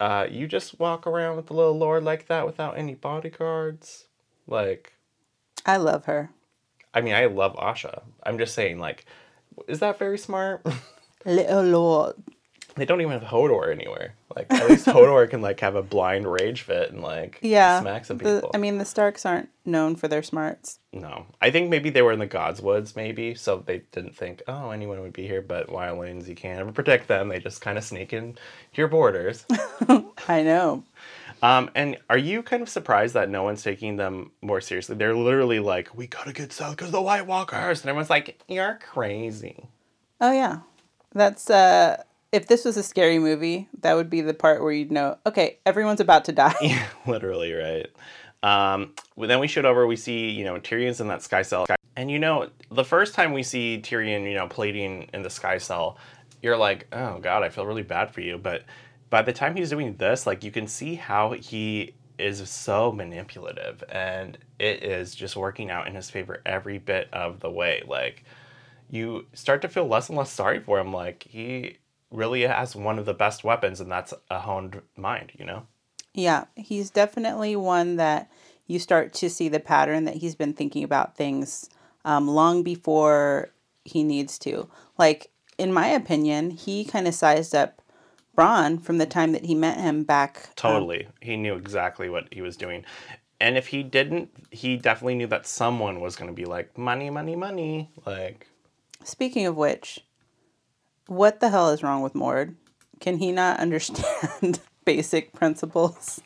uh, 0.00 0.26
you 0.30 0.46
just 0.46 0.78
walk 0.78 1.06
around 1.06 1.36
with 1.36 1.46
the 1.46 1.54
little 1.54 1.78
lord 1.78 2.02
like 2.02 2.26
that 2.26 2.44
without 2.46 2.76
any 2.76 2.94
bodyguards. 2.94 4.06
Like, 4.46 4.92
I 5.64 5.76
love 5.76 6.06
her. 6.06 6.30
I 6.94 7.00
mean, 7.00 7.14
I 7.14 7.26
love 7.26 7.54
Osha. 7.56 8.02
I'm 8.22 8.38
just 8.38 8.54
saying, 8.54 8.78
like, 8.78 9.06
is 9.66 9.78
that 9.78 9.98
very 9.98 10.18
smart? 10.18 10.66
Little 11.24 11.62
Lord. 11.62 12.16
They 12.76 12.84
don't 12.84 13.00
even 13.00 13.12
have 13.12 13.22
Hodor 13.28 13.70
anywhere. 13.70 14.14
Like 14.34 14.46
at 14.52 14.68
least 14.68 14.86
Hodor 14.86 15.28
can 15.28 15.42
like 15.42 15.60
have 15.60 15.74
a 15.74 15.82
blind 15.82 16.26
rage 16.30 16.62
fit 16.62 16.90
and 16.90 17.02
like 17.02 17.38
Yeah. 17.42 17.80
smack 17.80 18.04
some 18.04 18.18
the- 18.18 18.36
people. 18.36 18.50
I 18.54 18.58
mean, 18.58 18.78
the 18.78 18.84
Starks 18.84 19.26
aren't 19.26 19.48
known 19.64 19.94
for 19.96 20.08
their 20.08 20.22
smarts. 20.22 20.78
no, 20.92 21.26
I 21.40 21.50
think 21.50 21.68
maybe 21.70 21.90
they 21.90 22.02
were 22.02 22.12
in 22.12 22.18
the 22.18 22.26
Gods 22.26 22.60
Woods, 22.60 22.96
maybe, 22.96 23.34
so 23.34 23.62
they 23.64 23.82
didn't 23.92 24.16
think, 24.16 24.42
oh, 24.48 24.70
anyone 24.70 25.00
would 25.02 25.12
be 25.12 25.26
here. 25.26 25.42
But 25.42 25.68
wildlings, 25.68 26.26
you 26.28 26.34
can't 26.34 26.58
ever 26.60 26.72
protect 26.72 27.08
them. 27.08 27.28
They 27.28 27.38
just 27.40 27.60
kind 27.60 27.76
of 27.78 27.84
sneak 27.84 28.12
in 28.12 28.36
your 28.74 28.88
borders. 28.88 29.44
I 30.28 30.42
know. 30.42 30.82
um, 31.42 31.70
and 31.74 31.98
are 32.10 32.18
you 32.18 32.42
kind 32.42 32.62
of 32.62 32.68
surprised 32.68 33.14
that 33.14 33.28
no 33.28 33.42
one's 33.42 33.62
taking 33.62 33.96
them 33.96 34.30
more 34.40 34.60
seriously? 34.60 34.96
They're 34.96 35.14
literally 35.14 35.60
like, 35.60 35.94
we 35.96 36.06
gotta 36.06 36.32
get 36.32 36.52
south 36.52 36.76
because 36.76 36.90
the 36.90 37.02
White 37.02 37.26
Walkers, 37.26 37.80
and 37.82 37.88
everyone's 37.90 38.10
like, 38.10 38.40
you're 38.48 38.78
crazy. 38.82 39.66
Oh 40.20 40.32
yeah, 40.32 40.60
that's 41.14 41.50
uh. 41.50 42.02
If 42.32 42.46
this 42.46 42.64
was 42.64 42.78
a 42.78 42.82
scary 42.82 43.18
movie, 43.18 43.68
that 43.80 43.94
would 43.94 44.08
be 44.08 44.22
the 44.22 44.32
part 44.32 44.62
where 44.62 44.72
you'd 44.72 44.90
know, 44.90 45.18
okay, 45.26 45.58
everyone's 45.66 46.00
about 46.00 46.24
to 46.24 46.32
die. 46.32 46.54
Yeah, 46.62 46.86
literally 47.06 47.52
right. 47.52 47.86
Um, 48.42 48.94
well, 49.14 49.28
then 49.28 49.38
we 49.38 49.46
shoot 49.46 49.64
over. 49.64 49.86
We 49.86 49.96
see 49.96 50.30
you 50.30 50.44
know 50.44 50.58
Tyrion's 50.58 51.00
in 51.00 51.08
that 51.08 51.22
sky 51.22 51.42
cell, 51.42 51.66
and 51.96 52.10
you 52.10 52.18
know 52.18 52.48
the 52.70 52.84
first 52.84 53.14
time 53.14 53.32
we 53.32 53.42
see 53.42 53.80
Tyrion, 53.82 54.24
you 54.24 54.34
know, 54.34 54.48
plating 54.48 55.08
in 55.14 55.22
the 55.22 55.30
sky 55.30 55.58
cell, 55.58 55.98
you're 56.42 56.56
like, 56.56 56.88
oh 56.92 57.18
god, 57.20 57.42
I 57.42 57.50
feel 57.50 57.66
really 57.66 57.82
bad 57.82 58.10
for 58.10 58.20
you. 58.20 58.38
But 58.38 58.64
by 59.10 59.22
the 59.22 59.32
time 59.32 59.54
he's 59.54 59.70
doing 59.70 59.96
this, 59.96 60.26
like 60.26 60.42
you 60.42 60.50
can 60.50 60.66
see 60.66 60.94
how 60.96 61.32
he 61.32 61.94
is 62.18 62.48
so 62.48 62.90
manipulative, 62.90 63.84
and 63.88 64.38
it 64.58 64.82
is 64.82 65.14
just 65.14 65.36
working 65.36 65.70
out 65.70 65.86
in 65.86 65.94
his 65.94 66.10
favor 66.10 66.40
every 66.44 66.78
bit 66.78 67.08
of 67.12 67.40
the 67.40 67.50
way. 67.50 67.82
Like 67.86 68.24
you 68.90 69.26
start 69.34 69.62
to 69.62 69.68
feel 69.68 69.86
less 69.86 70.08
and 70.08 70.18
less 70.18 70.32
sorry 70.32 70.58
for 70.60 70.80
him. 70.80 70.92
Like 70.92 71.26
he 71.28 71.78
really 72.12 72.42
has 72.42 72.76
one 72.76 72.98
of 72.98 73.06
the 73.06 73.14
best 73.14 73.44
weapons, 73.44 73.80
and 73.80 73.90
that's 73.90 74.14
a 74.30 74.40
honed 74.40 74.82
mind. 74.96 75.32
You 75.38 75.44
know. 75.44 75.66
Yeah, 76.14 76.44
he's 76.56 76.90
definitely 76.90 77.56
one 77.56 77.96
that 77.96 78.30
you 78.66 78.78
start 78.78 79.12
to 79.14 79.30
see 79.30 79.48
the 79.48 79.60
pattern 79.60 80.04
that 80.04 80.16
he's 80.16 80.34
been 80.34 80.52
thinking 80.52 80.84
about 80.84 81.16
things 81.16 81.70
um, 82.04 82.28
long 82.28 82.62
before 82.62 83.50
he 83.84 84.04
needs 84.04 84.38
to. 84.40 84.68
Like, 84.98 85.30
in 85.58 85.72
my 85.72 85.88
opinion, 85.88 86.50
he 86.50 86.84
kind 86.84 87.08
of 87.08 87.14
sized 87.14 87.54
up 87.54 87.82
Bronn 88.36 88.80
from 88.82 88.98
the 88.98 89.06
time 89.06 89.32
that 89.32 89.44
he 89.44 89.54
met 89.54 89.78
him 89.78 90.04
back. 90.04 90.46
um, 90.46 90.52
Totally. 90.56 91.08
he 91.20 91.36
knew 91.36 91.54
exactly 91.54 92.08
what 92.08 92.28
he 92.32 92.42
was 92.42 92.56
doing. 92.56 92.84
And 93.40 93.56
if 93.58 93.66
he 93.66 93.82
didn't, 93.82 94.30
he 94.50 94.76
definitely 94.76 95.16
knew 95.16 95.26
that 95.26 95.46
someone 95.46 96.00
was 96.00 96.14
going 96.14 96.30
to 96.30 96.34
be 96.34 96.44
like, 96.44 96.78
money, 96.78 97.10
money, 97.10 97.34
money. 97.36 97.90
Like, 98.06 98.46
Speaking 99.02 99.46
of 99.46 99.56
which, 99.56 100.00
what 101.06 101.40
the 101.40 101.50
hell 101.50 101.70
is 101.70 101.82
wrong 101.82 102.02
with 102.02 102.14
Mord? 102.14 102.56
Can 103.00 103.18
he 103.18 103.32
not 103.32 103.58
understand 103.58 104.60
basic 104.84 105.32
principles? 105.32 106.20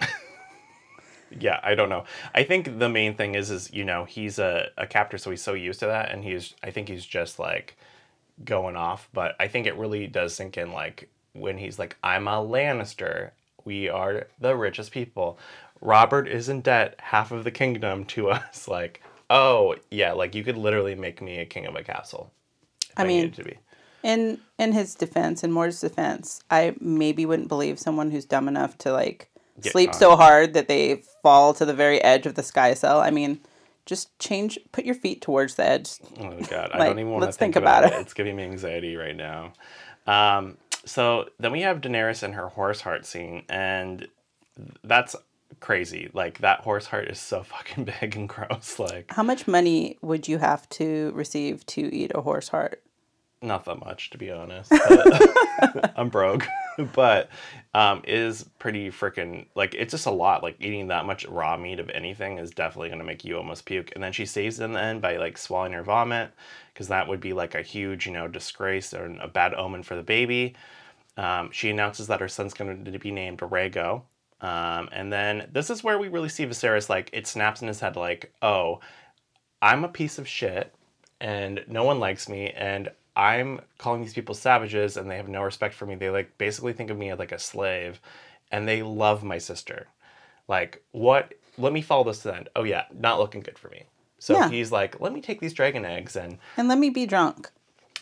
yeah, 1.38 1.60
I 1.62 1.74
don't 1.74 1.88
know. 1.88 2.04
I 2.34 2.44
think 2.44 2.78
the 2.78 2.88
main 2.88 3.14
thing 3.14 3.34
is, 3.34 3.50
is, 3.50 3.72
you 3.72 3.84
know, 3.84 4.04
he's 4.04 4.38
a, 4.38 4.68
a 4.76 4.86
captor, 4.86 5.18
so 5.18 5.30
he's 5.30 5.42
so 5.42 5.54
used 5.54 5.80
to 5.80 5.86
that. 5.86 6.10
And 6.10 6.24
he's, 6.24 6.54
I 6.62 6.70
think 6.70 6.88
he's 6.88 7.04
just 7.04 7.38
like 7.38 7.76
going 8.44 8.76
off. 8.76 9.08
But 9.12 9.34
I 9.40 9.48
think 9.48 9.66
it 9.66 9.76
really 9.76 10.06
does 10.06 10.34
sink 10.34 10.56
in, 10.56 10.72
like, 10.72 11.08
when 11.32 11.58
he's 11.58 11.78
like, 11.78 11.96
I'm 12.02 12.28
a 12.28 12.36
Lannister. 12.36 13.30
We 13.64 13.88
are 13.88 14.26
the 14.40 14.56
richest 14.56 14.92
people. 14.92 15.38
Robert 15.80 16.28
is 16.28 16.48
in 16.48 16.60
debt, 16.60 16.94
half 16.98 17.32
of 17.32 17.44
the 17.44 17.50
kingdom 17.50 18.04
to 18.06 18.30
us. 18.30 18.68
Like, 18.68 19.02
oh, 19.28 19.76
yeah, 19.90 20.12
like 20.12 20.34
you 20.34 20.44
could 20.44 20.56
literally 20.56 20.94
make 20.94 21.20
me 21.20 21.38
a 21.38 21.46
king 21.46 21.66
of 21.66 21.74
a 21.74 21.82
castle. 21.82 22.30
if 22.82 22.92
I 22.96 23.04
mean, 23.04 23.32
to 23.32 23.44
be. 23.44 23.58
In 24.02 24.40
in 24.58 24.72
his 24.72 24.94
defense, 24.94 25.44
in 25.44 25.52
Mord's 25.52 25.80
defense, 25.80 26.42
I 26.50 26.74
maybe 26.80 27.24
wouldn't 27.24 27.48
believe 27.48 27.78
someone 27.78 28.10
who's 28.10 28.24
dumb 28.24 28.48
enough 28.48 28.76
to 28.78 28.92
like 28.92 29.28
Get 29.60 29.72
sleep 29.72 29.90
caught. 29.92 29.98
so 29.98 30.16
hard 30.16 30.54
that 30.54 30.68
they 30.68 31.02
fall 31.22 31.54
to 31.54 31.64
the 31.64 31.74
very 31.74 32.02
edge 32.02 32.26
of 32.26 32.34
the 32.34 32.42
sky 32.42 32.74
cell. 32.74 33.00
I 33.00 33.10
mean, 33.10 33.40
just 33.86 34.16
change, 34.18 34.58
put 34.72 34.84
your 34.84 34.94
feet 34.94 35.20
towards 35.20 35.54
the 35.54 35.64
edge. 35.64 35.98
Oh 36.18 36.30
god, 36.50 36.70
I 36.72 36.78
don't 36.86 36.98
even 36.98 37.10
want 37.12 37.22
to 37.24 37.26
think, 37.26 37.54
think 37.54 37.56
about, 37.56 37.84
about 37.84 37.92
it. 37.94 37.98
it. 37.98 38.02
It's 38.02 38.14
giving 38.14 38.36
me 38.36 38.42
anxiety 38.44 38.96
right 38.96 39.16
now. 39.16 39.52
Um, 40.06 40.56
so 40.84 41.28
then 41.38 41.52
we 41.52 41.60
have 41.60 41.80
Daenerys 41.80 42.22
and 42.24 42.34
her 42.34 42.48
horse 42.48 42.80
heart 42.80 43.06
scene, 43.06 43.44
and 43.48 44.08
that's 44.82 45.14
crazy. 45.60 46.10
Like 46.12 46.38
that 46.38 46.60
horse 46.60 46.86
heart 46.86 47.08
is 47.08 47.20
so 47.20 47.42
fucking 47.44 47.84
big 48.00 48.16
and 48.16 48.28
gross. 48.28 48.78
Like 48.78 49.12
How 49.12 49.22
much 49.22 49.46
money 49.46 49.98
would 50.02 50.26
you 50.28 50.38
have 50.38 50.68
to 50.70 51.12
receive 51.14 51.64
to 51.66 51.94
eat 51.94 52.10
a 52.14 52.20
horse 52.22 52.48
heart? 52.48 52.82
Not 53.42 53.64
that 53.64 53.80
much 53.80 54.10
to 54.10 54.18
be 54.18 54.30
honest. 54.30 54.72
I'm 55.96 56.08
broke, 56.08 56.46
but 56.94 57.28
um, 57.74 58.02
is 58.06 58.44
pretty 58.58 58.90
freaking 58.90 59.46
like 59.54 59.74
it's 59.74 59.92
just 59.92 60.06
a 60.06 60.10
lot. 60.10 60.42
Like 60.42 60.56
eating 60.60 60.88
that 60.88 61.06
much 61.06 61.26
raw 61.26 61.56
meat 61.56 61.80
of 61.80 61.90
anything 61.90 62.38
is 62.38 62.50
definitely 62.50 62.90
gonna 62.90 63.04
make 63.04 63.24
you 63.24 63.36
almost 63.36 63.64
puke. 63.64 63.92
And 63.94 64.02
then 64.02 64.12
she 64.12 64.26
saves 64.26 64.60
in 64.60 64.72
the 64.72 64.80
end 64.80 65.02
by 65.02 65.16
like 65.16 65.38
swallowing 65.38 65.72
her 65.72 65.82
vomit 65.82 66.32
because 66.72 66.88
that 66.88 67.08
would 67.08 67.20
be 67.20 67.32
like 67.32 67.54
a 67.54 67.62
huge 67.62 68.06
you 68.06 68.12
know 68.12 68.28
disgrace 68.28 68.94
or 68.94 69.16
a 69.20 69.28
bad 69.28 69.54
omen 69.54 69.82
for 69.82 69.96
the 69.96 70.02
baby. 70.02 70.54
Um, 71.16 71.50
she 71.52 71.70
announces 71.70 72.06
that 72.06 72.20
her 72.20 72.28
son's 72.28 72.54
going 72.54 72.84
to 72.84 72.98
be 72.98 73.10
named 73.10 73.40
Rhaego. 73.40 74.02
Um, 74.40 74.88
and 74.92 75.12
then 75.12 75.48
this 75.52 75.70
is 75.70 75.84
where 75.84 75.98
we 75.98 76.08
really 76.08 76.28
see 76.28 76.46
Viserys 76.46 76.88
like 76.88 77.10
it 77.12 77.26
snaps 77.26 77.62
in 77.62 77.68
his 77.68 77.80
head 77.80 77.96
like, 77.96 78.32
oh, 78.42 78.80
I'm 79.60 79.84
a 79.84 79.88
piece 79.88 80.18
of 80.18 80.26
shit 80.26 80.74
and 81.20 81.64
no 81.68 81.84
one 81.84 82.00
likes 82.00 82.28
me 82.28 82.50
and 82.50 82.90
I'm 83.16 83.60
calling 83.78 84.00
these 84.02 84.14
people 84.14 84.34
savages 84.34 84.96
and 84.96 85.10
they 85.10 85.16
have 85.16 85.28
no 85.28 85.42
respect 85.42 85.74
for 85.74 85.86
me. 85.86 85.94
They 85.96 86.10
like 86.10 86.38
basically 86.38 86.72
think 86.72 86.90
of 86.90 86.96
me 86.98 87.10
as 87.10 87.18
like 87.18 87.32
a 87.32 87.38
slave 87.38 88.00
and 88.50 88.66
they 88.66 88.82
love 88.82 89.22
my 89.22 89.38
sister. 89.38 89.86
Like, 90.48 90.82
what? 90.92 91.34
Let 91.58 91.72
me 91.72 91.82
follow 91.82 92.04
this 92.04 92.20
to 92.20 92.28
the 92.28 92.36
end. 92.36 92.48
Oh, 92.56 92.64
yeah, 92.64 92.84
not 92.92 93.18
looking 93.18 93.42
good 93.42 93.58
for 93.58 93.68
me. 93.68 93.84
So 94.18 94.34
Yeah. 94.34 94.48
he's 94.48 94.72
like, 94.72 95.00
let 95.00 95.12
me 95.12 95.20
take 95.20 95.40
these 95.40 95.52
dragon 95.52 95.84
eggs 95.84 96.16
and 96.16 96.38
And 96.56 96.68
let 96.68 96.78
me 96.78 96.88
be 96.90 97.06
drunk. 97.06 97.50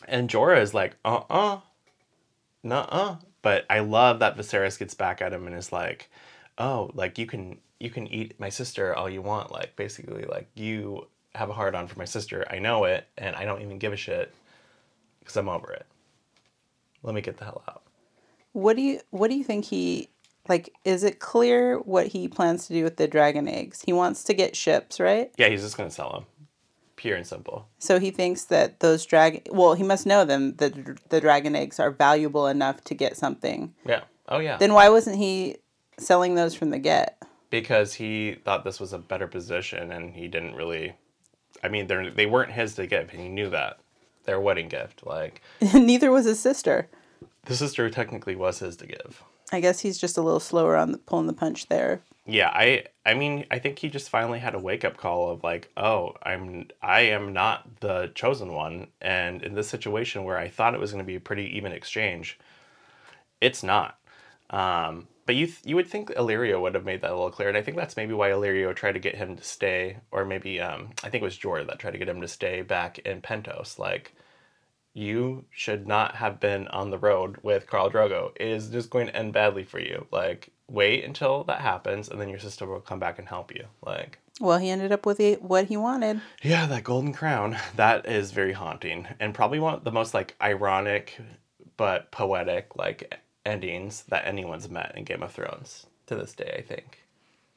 and 0.07 0.29
Jorah 0.31 0.61
is 0.61 0.73
like, 0.75 0.97
uh 1.05 1.23
uh, 1.29 1.61
nuh 2.62 2.87
uh. 2.90 3.17
But 3.43 3.64
I 3.71 3.81
love 3.81 4.19
that 4.19 4.37
Viserys 4.37 4.79
gets 4.79 4.95
back 4.95 5.23
at 5.23 5.33
him 5.33 5.47
and 5.47 5.57
is 5.57 5.73
like, 5.73 6.11
oh, 6.59 6.90
like 6.95 7.19
you 7.19 7.26
can 7.26 7.59
you 7.79 7.88
can 7.90 8.07
eat 8.07 8.38
my 8.38 8.50
sister 8.50 8.95
all 8.95 9.09
you 9.09 9.23
want. 9.23 9.50
Like 9.50 9.76
basically, 9.76 10.25
like 10.25 10.49
you 10.55 11.07
have 11.35 11.49
a 11.49 11.55
hard 11.55 11.75
on 11.75 11.87
for 11.87 11.99
my 11.99 12.05
sister. 12.05 12.45
I 12.50 12.59
know 12.59 12.85
it, 12.85 13.07
and 13.17 13.35
I 13.35 13.45
don't 13.47 13.62
even 13.62 13.79
give 13.79 13.93
a 13.93 13.97
shit 13.97 14.35
because 15.21 15.37
I'm 15.37 15.49
over 15.49 15.73
it. 15.73 15.87
Let 17.03 17.15
me 17.15 17.21
get 17.21 17.37
the 17.37 17.45
hell 17.45 17.62
out. 17.69 17.83
What 18.53 18.77
do 18.77 18.83
you 18.83 19.00
what 19.11 19.31
do 19.31 19.37
you 19.37 19.45
think 19.45 19.65
he 19.65 20.09
like 20.49 20.75
is 20.85 21.05
it 21.05 21.21
clear 21.21 21.79
what 21.79 22.09
he 22.09 22.29
plans 22.29 22.67
to 22.67 22.73
do 22.73 22.83
with 22.85 22.97
the 22.97 23.07
dragon 23.07 23.49
eggs? 23.49 23.83
He 23.83 23.93
wants 23.93 24.25
to 24.25 24.35
get 24.35 24.57
ships, 24.57 24.99
right? 24.99 25.33
Yeah, 25.39 25.49
he's 25.49 25.62
just 25.62 25.77
gonna 25.77 25.91
sell 25.91 26.12
them, 26.12 26.27
pure 26.97 27.17
and 27.17 27.27
simple. 27.27 27.69
So 27.79 28.00
he 28.00 28.11
thinks 28.11 28.45
that 28.47 28.81
those 28.81 29.07
dragon 29.07 29.43
well, 29.50 29.75
he 29.75 29.85
must 29.85 30.05
know 30.07 30.25
them 30.25 30.57
that 30.57 30.75
the 31.09 31.21
dragon 31.21 31.55
eggs 31.55 31.79
are 31.79 31.91
valuable 31.91 32.49
enough 32.49 32.83
to 32.85 32.95
get 32.95 33.17
something. 33.17 33.73
Yeah. 33.87 34.03
Oh 34.29 34.41
yeah. 34.41 34.57
Then 34.57 34.75
why 34.75 34.89
wasn't 34.89 35.17
he 35.17 35.57
selling 35.99 36.35
those 36.35 36.55
from 36.55 36.71
the 36.71 36.79
get? 36.79 37.21
because 37.50 37.95
he 37.95 38.37
thought 38.45 38.65
this 38.65 38.81
was 38.81 38.93
a 38.93 38.99
better 38.99 39.27
position 39.27 39.91
and 39.93 40.15
he 40.15 40.29
didn't 40.29 40.55
really 40.55 40.95
I 41.62 41.69
mean 41.69 41.89
they 41.89 42.09
they 42.09 42.27
weren't 42.27 42.53
his 42.53 42.75
to 42.77 42.87
give 42.87 43.11
and 43.11 43.21
he 43.21 43.29
knew 43.29 43.50
that. 43.50 43.81
Their 44.25 44.41
wedding 44.41 44.69
gift 44.69 45.07
like 45.07 45.43
Neither 45.75 46.11
was 46.11 46.25
his 46.27 46.39
sister. 46.41 46.89
the 47.47 47.57
sister 47.57 47.89
technically 47.91 48.37
was 48.37 48.59
his 48.61 48.77
to 48.77 48.87
give. 48.87 49.23
I 49.53 49.61
guess 49.61 49.81
he's 49.81 49.99
just 49.99 50.17
a 50.17 50.23
little 50.23 50.41
slower 50.41 50.77
on 50.77 50.93
the, 50.93 50.99
pulling 50.99 51.27
the 51.27 51.33
punch 51.33 51.67
there. 51.69 52.00
Yeah, 52.27 52.50
I 52.55 52.85
I 53.05 53.15
mean, 53.15 53.47
I 53.50 53.59
think 53.59 53.79
he 53.81 53.89
just 53.89 54.11
finally 54.11 54.39
had 54.39 54.55
a 54.55 54.59
wake-up 54.61 54.97
call 54.97 55.31
of 55.31 55.43
like, 55.43 55.69
"Oh, 55.77 56.15
I'm 56.23 56.69
I 56.81 57.00
am 57.00 57.33
not 57.33 57.81
the 57.81 58.12
chosen 58.15 58.53
one." 58.53 58.89
And 59.00 59.43
in 59.43 59.55
this 59.55 59.69
situation 59.69 60.23
where 60.25 60.39
I 60.39 60.49
thought 60.49 60.75
it 60.75 60.81
was 60.81 60.93
going 60.93 61.03
to 61.03 61.07
be 61.07 61.17
a 61.17 61.21
pretty 61.21 61.57
even 61.57 61.73
exchange, 61.73 62.39
it's 63.41 63.62
not. 63.65 63.99
Um, 64.50 65.09
but 65.31 65.37
you 65.37 65.47
th- 65.47 65.61
you 65.65 65.77
would 65.77 65.87
think 65.87 66.09
Illyrio 66.11 66.61
would 66.61 66.75
have 66.75 66.85
made 66.85 67.03
that 67.03 67.13
a 67.13 67.15
little 67.15 67.31
clear, 67.31 67.49
and 67.49 67.57
I 67.57 67.63
think 67.63 67.77
that's 67.77 67.97
maybe 67.97 68.13
why 68.15 68.31
Illyrio 68.31 68.75
tried 68.75 68.95
to 68.95 68.99
get 68.99 69.15
him 69.15 69.37
to 69.37 69.45
stay, 69.45 69.99
or 70.11 70.25
maybe 70.25 70.61
um, 70.61 70.91
I 71.05 71.09
think 71.09 71.23
it 71.23 71.31
was 71.31 71.39
Jorah 71.39 71.65
that 71.69 71.79
tried 71.79 71.93
to 71.93 71.99
get 71.99 72.09
him 72.09 72.21
to 72.21 72.27
stay 72.27 72.63
back 72.63 72.99
in 72.99 73.23
Pentos. 73.23 73.79
Like, 73.79 74.13
you 74.93 75.45
should 75.53 75.87
not 75.87 76.17
have 76.17 76.41
been 76.41 76.67
on 76.67 76.91
the 76.91 76.99
road 76.99 77.37
with 77.45 77.69
Khal 77.69 77.93
Drogo. 77.93 78.33
It 78.41 78.49
is 78.49 78.71
just 78.71 78.91
going 78.91 79.07
to 79.07 79.15
end 79.15 79.33
badly 79.33 79.63
for 79.63 79.79
you. 79.79 80.05
Like, 80.11 80.49
wait 80.67 81.05
until 81.05 81.45
that 81.45 81.61
happens, 81.61 82.09
and 82.09 82.21
then 82.21 82.29
your 82.29 82.41
sister 82.41 82.67
will 82.67 82.81
come 82.81 82.99
back 82.99 83.21
and 83.21 83.29
help 83.29 83.55
you. 83.55 83.67
Like, 83.87 84.19
Well, 84.41 84.59
he 84.59 84.69
ended 84.69 84.91
up 84.91 85.07
with 85.07 85.21
what 85.43 85.67
he 85.67 85.77
wanted. 85.77 86.21
yeah, 86.43 86.67
that 86.67 86.83
golden 86.83 87.13
crown. 87.13 87.57
That 87.77 88.05
is 88.07 88.33
very 88.33 88.53
haunting, 88.55 89.07
and 89.21 89.33
probably 89.33 89.61
one 89.61 89.75
of 89.75 89.85
the 89.85 89.93
most 89.93 90.13
like 90.13 90.35
ironic, 90.43 91.21
but 91.77 92.11
poetic 92.11 92.75
like 92.75 93.15
endings 93.44 94.04
that 94.09 94.26
anyone's 94.26 94.68
met 94.68 94.92
in 94.97 95.04
Game 95.04 95.23
of 95.23 95.32
Thrones 95.32 95.87
to 96.06 96.14
this 96.16 96.35
day. 96.35 96.54
I 96.59 96.62
think. 96.62 97.04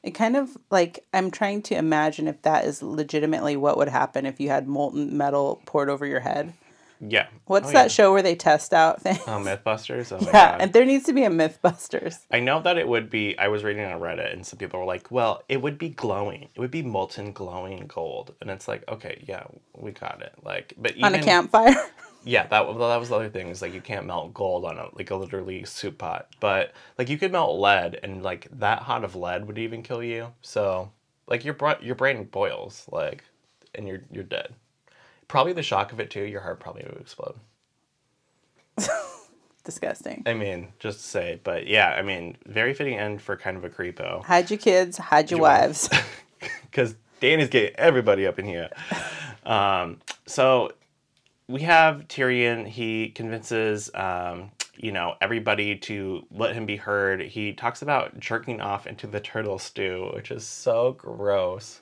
It 0.02 0.10
kind 0.12 0.36
of 0.36 0.56
like 0.70 1.04
I'm 1.14 1.30
trying 1.30 1.62
to 1.62 1.76
imagine 1.76 2.28
if 2.28 2.42
that 2.42 2.66
is 2.66 2.82
legitimately 2.82 3.56
what 3.56 3.78
would 3.78 3.88
happen 3.88 4.26
if 4.26 4.38
you 4.38 4.50
had 4.50 4.68
molten 4.68 5.16
metal 5.16 5.62
poured 5.66 5.88
over 5.88 6.04
your 6.04 6.20
head. 6.20 6.52
Yeah. 7.00 7.26
What's 7.46 7.68
Oh, 7.70 7.72
that 7.72 7.82
yeah. 7.84 7.88
show 7.88 8.12
where 8.12 8.22
they 8.22 8.34
test 8.34 8.72
out 8.72 9.02
things? 9.02 9.18
Oh, 9.26 9.32
MythBusters. 9.32 10.12
Oh 10.12 10.20
my 10.20 10.26
yeah, 10.26 10.52
god. 10.52 10.60
and 10.60 10.72
there 10.72 10.84
needs 10.84 11.04
to 11.06 11.12
be 11.12 11.24
a 11.24 11.28
MythBusters. 11.30 12.18
I 12.30 12.40
know 12.40 12.62
that 12.62 12.78
it 12.78 12.86
would 12.86 13.10
be. 13.10 13.36
I 13.38 13.48
was 13.48 13.64
reading 13.64 13.84
on 13.84 14.00
Reddit, 14.00 14.32
and 14.32 14.46
some 14.46 14.58
people 14.58 14.78
were 14.80 14.86
like, 14.86 15.10
"Well, 15.10 15.42
it 15.48 15.60
would 15.60 15.76
be 15.76 15.88
glowing. 15.88 16.48
It 16.54 16.60
would 16.60 16.70
be 16.70 16.82
molten, 16.82 17.32
glowing 17.32 17.86
gold." 17.88 18.34
And 18.40 18.48
it's 18.50 18.68
like, 18.68 18.84
okay, 18.88 19.22
yeah, 19.26 19.44
we 19.76 19.90
got 19.90 20.22
it. 20.22 20.34
Like, 20.42 20.74
but 20.78 20.92
even, 20.92 21.04
on 21.04 21.14
a 21.14 21.22
campfire. 21.22 21.74
Yeah, 22.24 22.46
that 22.46 22.66
that 22.66 23.00
was 23.00 23.08
the 23.10 23.14
other 23.14 23.28
thing. 23.28 23.48
Is 23.48 23.62
like 23.62 23.74
you 23.74 23.80
can't 23.80 24.06
melt 24.06 24.32
gold 24.32 24.64
on 24.64 24.78
a 24.78 24.88
like 24.94 25.10
a 25.10 25.16
literally 25.16 25.64
soup 25.64 25.98
pot, 25.98 26.28
but 26.40 26.72
like 26.98 27.08
you 27.08 27.18
could 27.18 27.32
melt 27.32 27.58
lead, 27.58 28.00
and 28.02 28.22
like 28.22 28.48
that 28.58 28.80
hot 28.80 29.04
of 29.04 29.14
lead 29.14 29.46
would 29.46 29.58
even 29.58 29.82
kill 29.82 30.02
you. 30.02 30.32
So 30.40 30.90
like 31.26 31.44
your 31.44 31.56
your 31.82 31.94
brain 31.94 32.24
boils, 32.24 32.86
like, 32.90 33.24
and 33.74 33.86
you're 33.86 34.02
you're 34.10 34.24
dead. 34.24 34.54
Probably 35.28 35.52
the 35.52 35.62
shock 35.62 35.92
of 35.92 36.00
it 36.00 36.10
too. 36.10 36.22
Your 36.22 36.40
heart 36.40 36.60
probably 36.60 36.84
would 36.84 37.00
explode. 37.00 37.36
Disgusting. 39.64 40.22
I 40.26 40.34
mean, 40.34 40.68
just 40.78 40.98
to 40.98 41.04
say, 41.04 41.40
but 41.42 41.66
yeah, 41.66 41.90
I 41.90 42.02
mean, 42.02 42.36
very 42.46 42.74
fitting 42.74 42.98
end 42.98 43.22
for 43.22 43.36
kind 43.36 43.56
of 43.56 43.64
a 43.64 43.70
creepo. 43.70 44.22
Hide 44.22 44.50
your 44.50 44.58
kids, 44.58 44.98
hide 44.98 45.30
your 45.30 45.40
wives. 45.40 45.88
because 46.70 46.96
Danny's 47.20 47.48
getting 47.48 47.74
everybody 47.76 48.26
up 48.26 48.38
in 48.38 48.46
here. 48.46 48.70
Um, 49.46 50.00
so 50.24 50.72
we 51.48 51.62
have 51.62 52.08
Tyrion. 52.08 52.66
He 52.66 53.08
convinces, 53.10 53.90
um, 53.94 54.50
you 54.76 54.92
know, 54.92 55.14
everybody 55.20 55.76
to 55.76 56.26
let 56.30 56.54
him 56.54 56.66
be 56.66 56.76
heard. 56.76 57.20
He 57.20 57.52
talks 57.52 57.82
about 57.82 58.18
jerking 58.18 58.60
off 58.60 58.86
into 58.86 59.06
the 59.06 59.20
turtle 59.20 59.58
stew, 59.58 60.10
which 60.14 60.30
is 60.30 60.44
so 60.44 60.92
gross, 60.92 61.80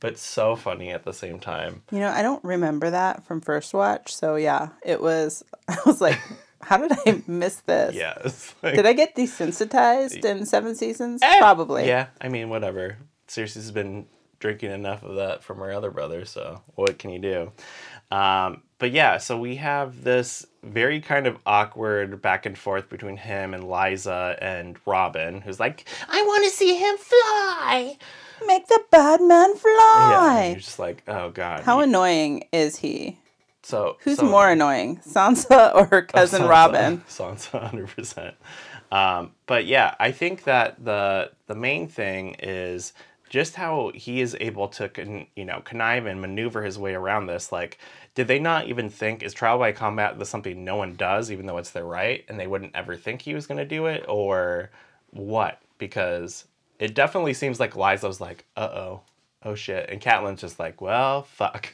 but 0.00 0.18
so 0.18 0.56
funny 0.56 0.90
at 0.90 1.04
the 1.04 1.12
same 1.12 1.38
time. 1.38 1.82
You 1.90 2.00
know, 2.00 2.10
I 2.10 2.22
don't 2.22 2.42
remember 2.42 2.90
that 2.90 3.24
from 3.24 3.40
first 3.40 3.74
watch. 3.74 4.14
So 4.14 4.36
yeah, 4.36 4.70
it 4.84 5.00
was. 5.00 5.44
I 5.68 5.76
was 5.84 6.00
like, 6.00 6.18
how 6.62 6.78
did 6.78 6.92
I 7.06 7.22
miss 7.26 7.56
this? 7.60 7.94
Yes. 7.94 8.54
Like, 8.62 8.74
Did 8.76 8.86
I 8.86 8.92
get 8.92 9.14
desensitized 9.14 10.24
in 10.24 10.46
seven 10.46 10.74
seasons? 10.74 11.22
Eh, 11.22 11.38
Probably. 11.38 11.86
Yeah, 11.86 12.08
I 12.20 12.28
mean, 12.28 12.48
whatever. 12.48 12.96
Cersei's 13.28 13.70
been 13.70 14.06
drinking 14.40 14.72
enough 14.72 15.02
of 15.02 15.16
that 15.16 15.42
from 15.44 15.58
her 15.58 15.72
other 15.72 15.90
brother, 15.90 16.24
so 16.24 16.62
what 16.74 16.98
can 16.98 17.10
you 17.10 17.18
do? 17.18 17.52
Um, 18.10 18.62
but 18.78 18.90
yeah, 18.92 19.18
so 19.18 19.38
we 19.38 19.56
have 19.56 20.04
this 20.04 20.46
very 20.62 21.00
kind 21.00 21.26
of 21.26 21.38
awkward 21.46 22.20
back 22.20 22.44
and 22.46 22.56
forth 22.58 22.88
between 22.88 23.16
him 23.16 23.54
and 23.54 23.64
Lysa 23.64 24.36
and 24.40 24.76
Robin, 24.86 25.40
who's 25.40 25.58
like, 25.60 25.86
I 26.08 26.22
want 26.22 26.44
to 26.44 26.50
see 26.50 26.76
him 26.76 26.96
fly. 26.98 27.96
Make 28.46 28.66
the 28.66 28.82
bad 28.90 29.20
man 29.22 29.50
Yeah, 29.54 29.58
fly. 29.60 30.40
and 30.42 30.52
you're 30.52 30.60
just 30.60 30.78
like, 30.78 31.02
oh 31.08 31.30
god. 31.30 31.60
How 31.60 31.80
annoying 31.80 32.44
is 32.52 32.76
he? 32.76 33.18
so 33.62 33.96
Who's 34.00 34.18
so- 34.18 34.26
more 34.28 34.50
annoying, 34.50 34.98
Sansa 34.98 35.74
or 35.74 35.86
her 35.86 36.02
cousin 36.02 36.42
Sansa- 36.42 36.48
Robin? 36.48 36.98
Sansa, 37.08 37.60
hundred 37.68 37.88
percent. 37.88 38.34
Um, 38.92 39.32
but 39.46 39.66
yeah, 39.66 39.94
I 39.98 40.12
think 40.12 40.44
that 40.44 40.84
the 40.84 41.32
the 41.46 41.54
main 41.56 41.88
thing 41.88 42.36
is 42.38 42.92
just 43.28 43.56
how 43.56 43.90
he 43.94 44.20
is 44.20 44.36
able 44.38 44.68
to, 44.68 44.88
con, 44.88 45.26
you 45.34 45.44
know, 45.44 45.60
connive 45.64 46.06
and 46.06 46.20
maneuver 46.20 46.62
his 46.62 46.78
way 46.78 46.94
around 46.94 47.26
this. 47.26 47.50
Like, 47.50 47.78
did 48.16 48.28
they 48.28 48.38
not 48.38 48.66
even 48.66 48.88
think 48.88 49.22
is 49.22 49.34
trial 49.34 49.58
by 49.58 49.70
combat 49.72 50.18
this 50.18 50.30
something 50.30 50.64
no 50.64 50.74
one 50.74 50.96
does, 50.96 51.30
even 51.30 51.46
though 51.46 51.58
it's 51.58 51.70
their 51.70 51.84
right, 51.84 52.24
and 52.28 52.40
they 52.40 52.46
wouldn't 52.46 52.74
ever 52.74 52.96
think 52.96 53.20
he 53.22 53.34
was 53.34 53.46
going 53.46 53.58
to 53.58 53.64
do 53.64 53.86
it, 53.86 54.04
or 54.08 54.70
what? 55.10 55.60
Because 55.78 56.46
it 56.78 56.94
definitely 56.94 57.34
seems 57.34 57.60
like 57.60 57.74
Lysa 57.74 58.08
was 58.08 58.20
like, 58.20 58.46
uh 58.56 58.70
oh, 58.72 59.00
oh 59.44 59.54
shit, 59.54 59.90
and 59.90 60.00
Catelyn's 60.00 60.40
just 60.40 60.58
like, 60.58 60.80
well, 60.80 61.22
fuck. 61.22 61.68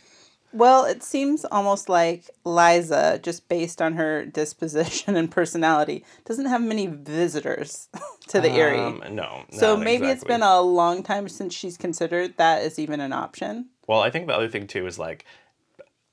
Well, 0.53 0.85
it 0.85 1.05
seems 1.05 1.45
almost 1.47 1.89
like 1.89 2.29
Lysa, 2.45 3.23
just 3.23 3.49
based 3.49 3.81
on 3.81 3.95
her 3.95 4.27
disposition 4.27 5.15
and 5.17 5.31
personality, 5.31 6.05
doesn't 6.25 6.47
have 6.47 6.61
many 6.61 6.89
visitors 6.89 7.89
to 8.29 8.41
the. 8.41 8.51
Um, 8.77 9.03
no. 9.13 9.45
so 9.51 9.77
maybe 9.77 10.07
it's 10.07 10.25
been 10.25 10.43
a 10.43 10.61
long 10.61 11.05
time 11.05 11.29
since 11.29 11.55
she's 11.55 11.77
considered 11.77 12.37
that 12.37 12.63
as 12.63 12.81
even 12.81 13.01
an 13.01 13.13
option. 13.13 13.69
Well, 13.87 14.01
I 14.01 14.11
think 14.11 14.27
the 14.27 14.35
other 14.35 14.49
thing 14.49 14.67
too 14.67 14.87
is 14.87 14.99
like 14.99 15.25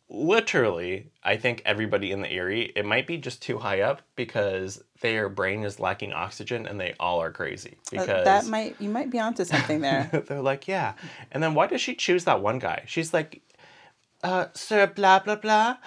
literally, 0.09 1.07
I 1.23 1.37
think 1.37 1.61
everybody 1.65 2.11
in 2.11 2.21
the 2.21 2.31
Eyrie, 2.31 2.71
it 2.75 2.85
might 2.85 3.07
be 3.07 3.17
just 3.17 3.41
too 3.41 3.57
high 3.59 3.81
up 3.81 4.01
because 4.15 4.83
their 5.01 5.29
brain 5.29 5.63
is 5.63 5.79
lacking 5.79 6.13
oxygen 6.13 6.65
and 6.65 6.79
they 6.79 6.93
all 6.99 7.21
are 7.21 7.31
crazy. 7.31 7.77
Uh, 7.77 8.01
Because 8.01 8.25
that 8.25 8.45
might 8.47 8.79
you 8.81 8.89
might 8.89 9.09
be 9.09 9.19
onto 9.19 9.45
something 9.45 9.81
there. 9.81 10.09
they're 10.27 10.41
like, 10.41 10.67
yeah. 10.67 10.93
And 11.31 11.41
then 11.43 11.53
why 11.53 11.67
does 11.67 11.81
she 11.81 11.95
choose 11.95 12.25
that 12.25 12.41
one 12.41 12.59
guy? 12.59 12.83
She's 12.87 13.13
like, 13.13 13.41
uh, 14.23 14.47
sir, 14.53 14.87
blah, 14.87 15.19
blah, 15.19 15.35
blah. 15.35 15.77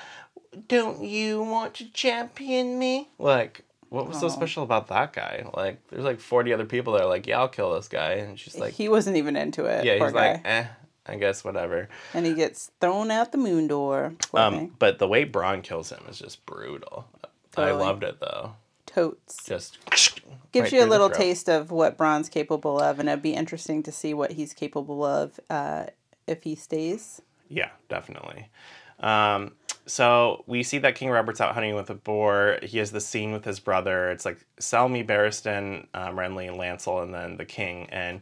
Don't 0.68 1.02
you 1.04 1.42
want 1.42 1.74
to 1.74 1.90
champion 1.92 2.78
me? 2.78 3.08
Like, 3.18 3.62
what 3.88 4.06
was 4.06 4.18
so 4.20 4.26
Oh. 4.26 4.30
special 4.30 4.62
about 4.62 4.88
that 4.88 5.12
guy? 5.12 5.44
Like, 5.54 5.86
there's 5.88 6.04
like 6.04 6.20
40 6.20 6.52
other 6.52 6.64
people 6.66 6.92
that 6.94 7.02
are 7.02 7.08
like, 7.08 7.26
yeah, 7.26 7.40
I'll 7.40 7.48
kill 7.48 7.74
this 7.74 7.88
guy. 7.88 8.12
And 8.12 8.38
she's 8.38 8.56
like, 8.58 8.72
he 8.74 8.88
wasn't 8.88 9.16
even 9.16 9.34
into 9.36 9.64
it. 9.66 9.84
yeah, 9.84 9.94
he's 10.02 10.12
guy. 10.12 10.32
like, 10.32 10.40
eh, 10.46 10.64
I 11.06 11.16
guess 11.16 11.44
whatever. 11.44 11.88
and 12.14 12.24
he 12.24 12.34
gets 12.34 12.70
thrown 12.80 13.10
out 13.10 13.32
the 13.32 13.38
moon 13.38 13.66
door. 13.66 14.14
Um, 14.34 14.74
but 14.78 14.98
the 14.98 15.08
way 15.08 15.24
Bronn 15.26 15.62
kills 15.62 15.90
him 15.90 16.02
is 16.08 16.18
just 16.18 16.44
brutal. 16.46 17.06
I 17.56 17.72
loved 17.72 18.04
it 18.04 18.20
though. 18.20 18.54
Totes. 18.86 19.44
Just 19.44 19.78
Gives 20.52 20.64
right 20.64 20.72
you 20.72 20.84
a 20.84 20.86
little 20.86 21.08
taste 21.10 21.48
of 21.48 21.70
what 21.70 21.96
Bronn's 21.96 22.28
capable 22.28 22.78
of, 22.78 22.98
and 22.98 23.08
it'd 23.08 23.22
be 23.22 23.32
interesting 23.34 23.82
to 23.84 23.92
see 23.92 24.12
what 24.12 24.32
he's 24.32 24.52
capable 24.52 25.02
of 25.04 25.40
uh, 25.48 25.86
if 26.26 26.42
he 26.42 26.54
stays. 26.54 27.22
Yeah, 27.48 27.70
definitely. 27.88 28.48
Um, 29.00 29.52
so 29.86 30.44
we 30.46 30.62
see 30.62 30.78
that 30.78 30.94
King 30.94 31.10
Robert's 31.10 31.40
out 31.40 31.54
hunting 31.54 31.74
with 31.74 31.90
a 31.90 31.94
boar. 31.94 32.58
He 32.62 32.78
has 32.78 32.92
the 32.92 33.00
scene 33.00 33.32
with 33.32 33.44
his 33.44 33.60
brother. 33.60 34.10
It's 34.10 34.24
like 34.24 34.38
Selmy, 34.60 35.06
Barristan, 35.06 35.86
um, 35.94 36.16
Renly, 36.16 36.48
and 36.48 36.56
Lancel, 36.58 37.02
and 37.02 37.12
then 37.12 37.36
the 37.36 37.44
king. 37.44 37.88
And 37.90 38.20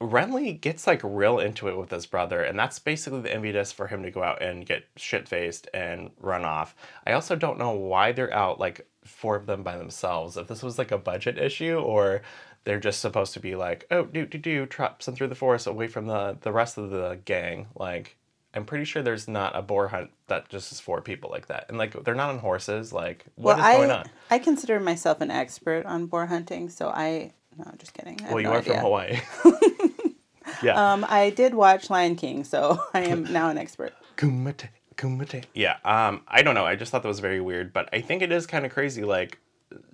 Renly 0.00 0.60
gets 0.60 0.86
like 0.86 1.00
real 1.02 1.38
into 1.38 1.68
it 1.68 1.78
with 1.78 1.90
his 1.90 2.06
brother, 2.06 2.42
and 2.42 2.58
that's 2.58 2.78
basically 2.78 3.20
the 3.20 3.34
impetus 3.34 3.72
for 3.72 3.86
him 3.86 4.02
to 4.02 4.10
go 4.10 4.22
out 4.22 4.42
and 4.42 4.66
get 4.66 4.84
shit 4.96 5.26
faced 5.26 5.68
and 5.72 6.10
run 6.20 6.44
off. 6.44 6.76
I 7.06 7.12
also 7.12 7.34
don't 7.34 7.58
know 7.58 7.70
why 7.70 8.12
they're 8.12 8.32
out 8.32 8.60
like 8.60 8.86
four 9.04 9.36
of 9.36 9.46
them 9.46 9.62
by 9.62 9.78
themselves. 9.78 10.36
If 10.36 10.48
this 10.48 10.62
was 10.62 10.78
like 10.78 10.90
a 10.90 10.98
budget 10.98 11.38
issue 11.38 11.78
or 11.78 12.22
they're 12.64 12.80
just 12.80 13.00
supposed 13.00 13.32
to 13.34 13.40
be 13.40 13.54
like, 13.54 13.86
oh, 13.90 14.04
do 14.04 14.26
do 14.26 14.38
do, 14.38 14.66
traps 14.66 15.06
them 15.06 15.14
through 15.14 15.28
the 15.28 15.34
forest 15.34 15.66
away 15.66 15.86
from 15.86 16.06
the 16.06 16.36
the 16.42 16.52
rest 16.52 16.76
of 16.76 16.90
the 16.90 17.18
gang. 17.24 17.68
Like, 17.74 18.16
I'm 18.52 18.66
pretty 18.66 18.84
sure 18.84 19.02
there's 19.02 19.28
not 19.28 19.56
a 19.56 19.62
boar 19.62 19.88
hunt 19.88 20.10
that 20.26 20.48
just 20.48 20.72
is 20.72 20.80
four 20.80 21.00
people 21.00 21.30
like 21.30 21.46
that, 21.46 21.66
and 21.68 21.78
like 21.78 22.04
they're 22.04 22.14
not 22.14 22.30
on 22.30 22.38
horses. 22.38 22.92
Like, 22.92 23.24
what 23.36 23.58
is 23.58 23.64
well, 23.64 23.76
going 23.78 23.90
I 23.90 23.98
on? 23.98 24.06
I 24.30 24.38
consider 24.40 24.78
myself 24.78 25.20
an 25.20 25.30
expert 25.30 25.86
on 25.86 26.06
boar 26.06 26.26
hunting, 26.26 26.68
so 26.68 26.88
I 26.88 27.32
no, 27.58 27.64
I'm 27.66 27.78
just 27.78 27.94
kidding. 27.94 28.20
Well, 28.28 28.40
you 28.40 28.44
no 28.44 28.52
are 28.52 28.58
idea. 28.58 28.74
from 28.74 28.82
Hawaii. 28.82 29.20
yeah. 30.62 30.92
Um, 30.92 31.06
I 31.08 31.30
did 31.30 31.54
watch 31.54 31.90
Lion 31.90 32.16
King, 32.16 32.44
so 32.44 32.82
I 32.94 33.02
am 33.02 33.24
now 33.32 33.48
an 33.50 33.58
expert. 33.58 33.94
Kumite, 34.16 34.68
kumite. 34.96 35.44
Yeah. 35.54 35.76
Um, 35.84 36.22
I 36.28 36.42
don't 36.42 36.54
know. 36.54 36.66
I 36.66 36.76
just 36.76 36.92
thought 36.92 37.02
that 37.02 37.08
was 37.08 37.20
very 37.20 37.40
weird, 37.40 37.72
but 37.72 37.88
I 37.92 38.00
think 38.00 38.22
it 38.22 38.32
is 38.32 38.46
kind 38.46 38.66
of 38.66 38.72
crazy. 38.72 39.04
Like, 39.04 39.38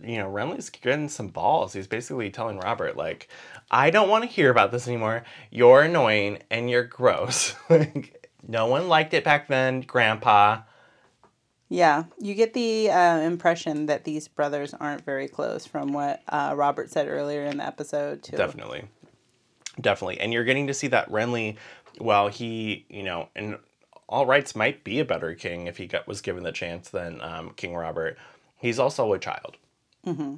you 0.03 0.19
know, 0.19 0.31
Renly's 0.31 0.71
getting 0.71 1.09
some 1.09 1.29
balls. 1.29 1.73
He's 1.73 1.87
basically 1.87 2.31
telling 2.31 2.59
Robert, 2.59 2.97
like, 2.97 3.29
I 3.71 3.91
don't 3.91 4.09
want 4.09 4.25
to 4.25 4.31
hear 4.31 4.51
about 4.51 4.71
this 4.73 4.87
anymore. 4.89 5.25
You're 5.51 5.83
annoying 5.83 6.39
and 6.51 6.69
you're 6.69 6.85
gross. 6.85 7.55
like, 7.71 8.31
no 8.47 8.67
one 8.67 8.89
liked 8.89 9.15
it 9.15 9.25
back 9.25 9.49
then, 9.49 9.81
Grandpa. 9.83 10.63
Yeah, 11.73 12.05
you 12.19 12.35
get 12.35 12.53
the 12.53 12.91
uh, 12.91 13.21
impression 13.21 13.87
that 13.87 14.05
these 14.05 14.29
brothers 14.29 14.75
aren't 14.75 15.07
very 15.07 15.27
close 15.27 15.65
from 15.65 15.95
what 15.95 16.21
uh, 16.29 16.53
Robert 16.55 16.91
said 16.91 17.09
earlier 17.09 17.47
in 17.47 17.57
the 17.57 17.67
episode, 17.67 18.23
too. 18.23 18.37
Definitely. 18.37 18.85
Definitely. 19.81 20.21
And 20.21 20.35
you're 20.35 20.45
getting 20.45 20.67
to 20.67 20.75
see 20.75 20.89
that 20.89 21.11
Renly, 21.11 21.57
while 21.97 22.29
he, 22.29 22.85
you 22.91 23.03
know, 23.03 23.31
and 23.35 23.57
all 24.07 24.27
rights 24.27 24.55
might 24.55 24.85
be 24.85 25.01
a 25.01 25.05
better 25.07 25.35
king 25.35 25.67
if 25.67 25.79
he 25.79 25.87
got, 25.87 26.07
was 26.07 26.21
given 26.21 26.43
the 26.43 26.53
chance 26.53 26.91
than 26.91 27.23
um, 27.23 27.55
King 27.57 27.75
Robert, 27.75 28.19
he's 28.59 28.79
also 28.79 29.11
a 29.15 29.19
child. 29.19 29.57
Mm-hmm. 30.07 30.35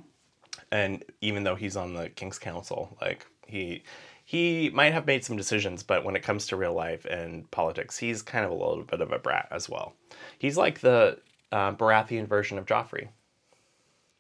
And 0.71 1.05
even 1.21 1.43
though 1.43 1.57
he's 1.57 1.77
on 1.77 1.95
the 1.95 2.11
king's 2.11 2.39
council, 2.39 2.97
like 3.01 3.27
he 3.45 3.83
he 4.25 4.71
might 4.71 4.95
have 4.95 5.07
made 5.07 5.23
some 5.23 5.37
decisions, 5.37 5.83
but 5.83 6.03
when 6.03 6.17
it 6.17 6.23
comes 6.23 6.47
to 6.47 6.57
real 6.57 6.73
life 6.73 7.05
and 7.05 7.51
politics, 7.51 7.99
he's 7.99 8.23
kind 8.23 8.45
of 8.45 8.51
a 8.51 8.55
little 8.55 8.83
bit 8.83 9.03
of 9.03 9.13
a 9.13 9.19
brat 9.19 9.49
as 9.51 9.69
well. 9.69 9.95
He's 10.39 10.57
like 10.57 10.81
the 10.81 11.19
uh, 11.53 11.73
Baratheon 11.73 12.27
version 12.27 12.57
of 12.57 12.65
Joffrey. 12.65 13.09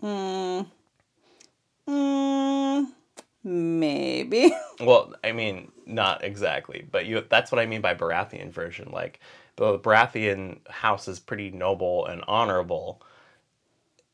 Mm, 0.02 0.66
mm, 1.88 2.86
maybe. 3.42 4.52
Well, 4.80 5.14
I 5.22 5.30
mean, 5.30 5.70
not 5.86 6.24
exactly, 6.24 6.84
but 6.90 7.06
you 7.06 7.24
that's 7.28 7.52
what 7.52 7.60
I 7.60 7.66
mean 7.66 7.80
by 7.80 7.94
Baratheon 7.94 8.50
version. 8.50 8.90
Like 8.90 9.20
the 9.54 9.78
Baratheon 9.78 10.68
house 10.68 11.06
is 11.06 11.20
pretty 11.20 11.50
noble 11.52 12.06
and 12.06 12.24
honorable, 12.26 13.00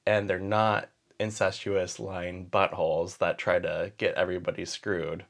and 0.06 0.28
they're 0.28 0.38
not 0.38 0.90
incestuous 1.18 1.98
lying 1.98 2.46
buttholes 2.46 3.18
that 3.18 3.38
try 3.38 3.58
to 3.58 3.90
get 3.96 4.14
everybody 4.16 4.66
screwed. 4.66 5.24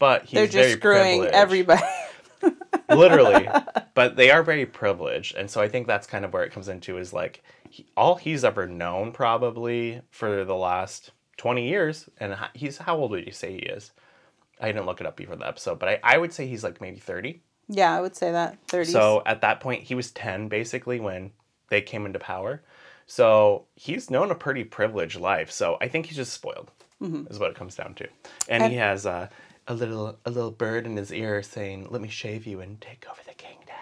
But 0.00 0.22
he's 0.24 0.32
They're 0.32 0.46
just 0.48 0.78
screwing 0.78 1.20
privileged. 1.20 1.34
everybody. 1.34 1.82
literally 2.88 3.48
but 3.94 4.16
they 4.16 4.30
are 4.30 4.42
very 4.42 4.64
privileged 4.66 5.36
and 5.36 5.50
so 5.50 5.60
i 5.60 5.68
think 5.68 5.86
that's 5.86 6.06
kind 6.06 6.24
of 6.24 6.32
where 6.32 6.42
it 6.42 6.52
comes 6.52 6.68
into 6.68 6.96
is 6.98 7.12
like 7.12 7.42
he, 7.68 7.86
all 7.96 8.16
he's 8.16 8.44
ever 8.44 8.66
known 8.66 9.12
probably 9.12 10.00
for 10.10 10.44
the 10.44 10.54
last 10.54 11.10
20 11.36 11.68
years 11.68 12.08
and 12.18 12.34
he's 12.54 12.78
how 12.78 12.96
old 12.96 13.10
would 13.12 13.26
you 13.26 13.32
say 13.32 13.52
he 13.52 13.58
is 13.58 13.92
i 14.60 14.66
didn't 14.72 14.86
look 14.86 15.00
it 15.00 15.06
up 15.06 15.16
before 15.16 15.36
the 15.36 15.46
episode 15.46 15.78
but 15.78 15.88
i, 15.88 16.00
I 16.02 16.16
would 16.18 16.32
say 16.32 16.46
he's 16.46 16.64
like 16.64 16.80
maybe 16.80 16.98
30 16.98 17.42
yeah, 17.72 17.96
I 17.96 18.00
would 18.00 18.16
say 18.16 18.32
that. 18.32 18.58
thirty. 18.66 18.90
so 18.90 19.22
at 19.26 19.42
that 19.42 19.60
point 19.60 19.84
he 19.84 19.94
was 19.94 20.10
10 20.10 20.48
basically 20.48 20.98
when 20.98 21.30
they 21.68 21.80
came 21.82 22.04
into 22.06 22.18
power 22.18 22.62
so 23.06 23.66
he's 23.76 24.10
known 24.10 24.30
a 24.32 24.34
pretty 24.34 24.64
privileged 24.64 25.20
life 25.20 25.50
so 25.52 25.76
i 25.80 25.86
think 25.88 26.06
he's 26.06 26.16
just 26.16 26.32
spoiled 26.32 26.70
is 27.30 27.38
what 27.38 27.50
it 27.50 27.56
comes 27.56 27.76
down 27.76 27.94
to 27.94 28.08
and, 28.48 28.62
And- 28.64 28.72
he 28.72 28.78
has 28.78 29.06
uh, 29.06 29.28
a 29.70 29.74
little 29.74 30.18
a 30.24 30.30
little 30.30 30.50
bird 30.50 30.84
in 30.84 30.96
his 30.96 31.12
ear 31.12 31.42
saying 31.42 31.86
let 31.90 32.02
me 32.02 32.08
shave 32.08 32.44
you 32.44 32.60
and 32.60 32.80
take 32.80 33.06
over 33.08 33.20
the 33.26 33.34
kingdom 33.34 33.76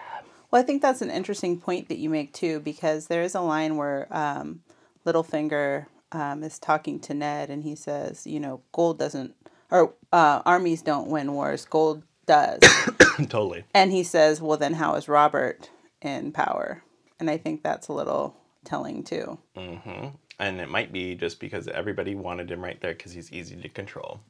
Well, 0.50 0.60
I 0.60 0.64
think 0.64 0.82
that's 0.82 1.02
an 1.02 1.10
interesting 1.10 1.58
point 1.58 1.88
that 1.88 1.98
you 1.98 2.10
make 2.10 2.32
too, 2.32 2.60
because 2.60 3.06
there 3.06 3.22
is 3.22 3.34
a 3.34 3.40
line 3.40 3.76
where 3.76 4.06
um, 4.10 4.60
Littlefinger 5.06 5.86
um, 6.12 6.42
is 6.42 6.58
talking 6.58 7.00
to 7.00 7.14
Ned, 7.14 7.50
and 7.50 7.62
he 7.64 7.74
says, 7.74 8.26
"You 8.26 8.40
know, 8.40 8.60
gold 8.72 8.98
doesn't, 8.98 9.34
or 9.70 9.94
uh, 10.12 10.42
armies 10.44 10.82
don't 10.82 11.08
win 11.08 11.32
wars. 11.32 11.64
Gold 11.64 12.02
does." 12.26 12.60
totally 13.28 13.64
and 13.74 13.90
he 13.92 14.02
says, 14.02 14.40
"Well, 14.40 14.58
then 14.58 14.74
how 14.74 14.94
is 14.94 15.08
Robert 15.08 15.70
in 16.02 16.32
power?" 16.32 16.82
And 17.20 17.28
I 17.30 17.36
think 17.36 17.62
that's 17.62 17.88
a 17.88 17.92
little 17.92 18.36
telling 18.64 19.04
too. 19.04 19.38
Mm-hmm. 19.56 20.08
And 20.38 20.60
it 20.60 20.68
might 20.68 20.92
be 20.92 21.14
just 21.14 21.40
because 21.40 21.66
everybody 21.68 22.14
wanted 22.14 22.50
him 22.50 22.62
right 22.62 22.80
there 22.80 22.94
because 22.94 23.12
he's 23.12 23.32
easy 23.32 23.56
to 23.56 23.68
control, 23.68 24.20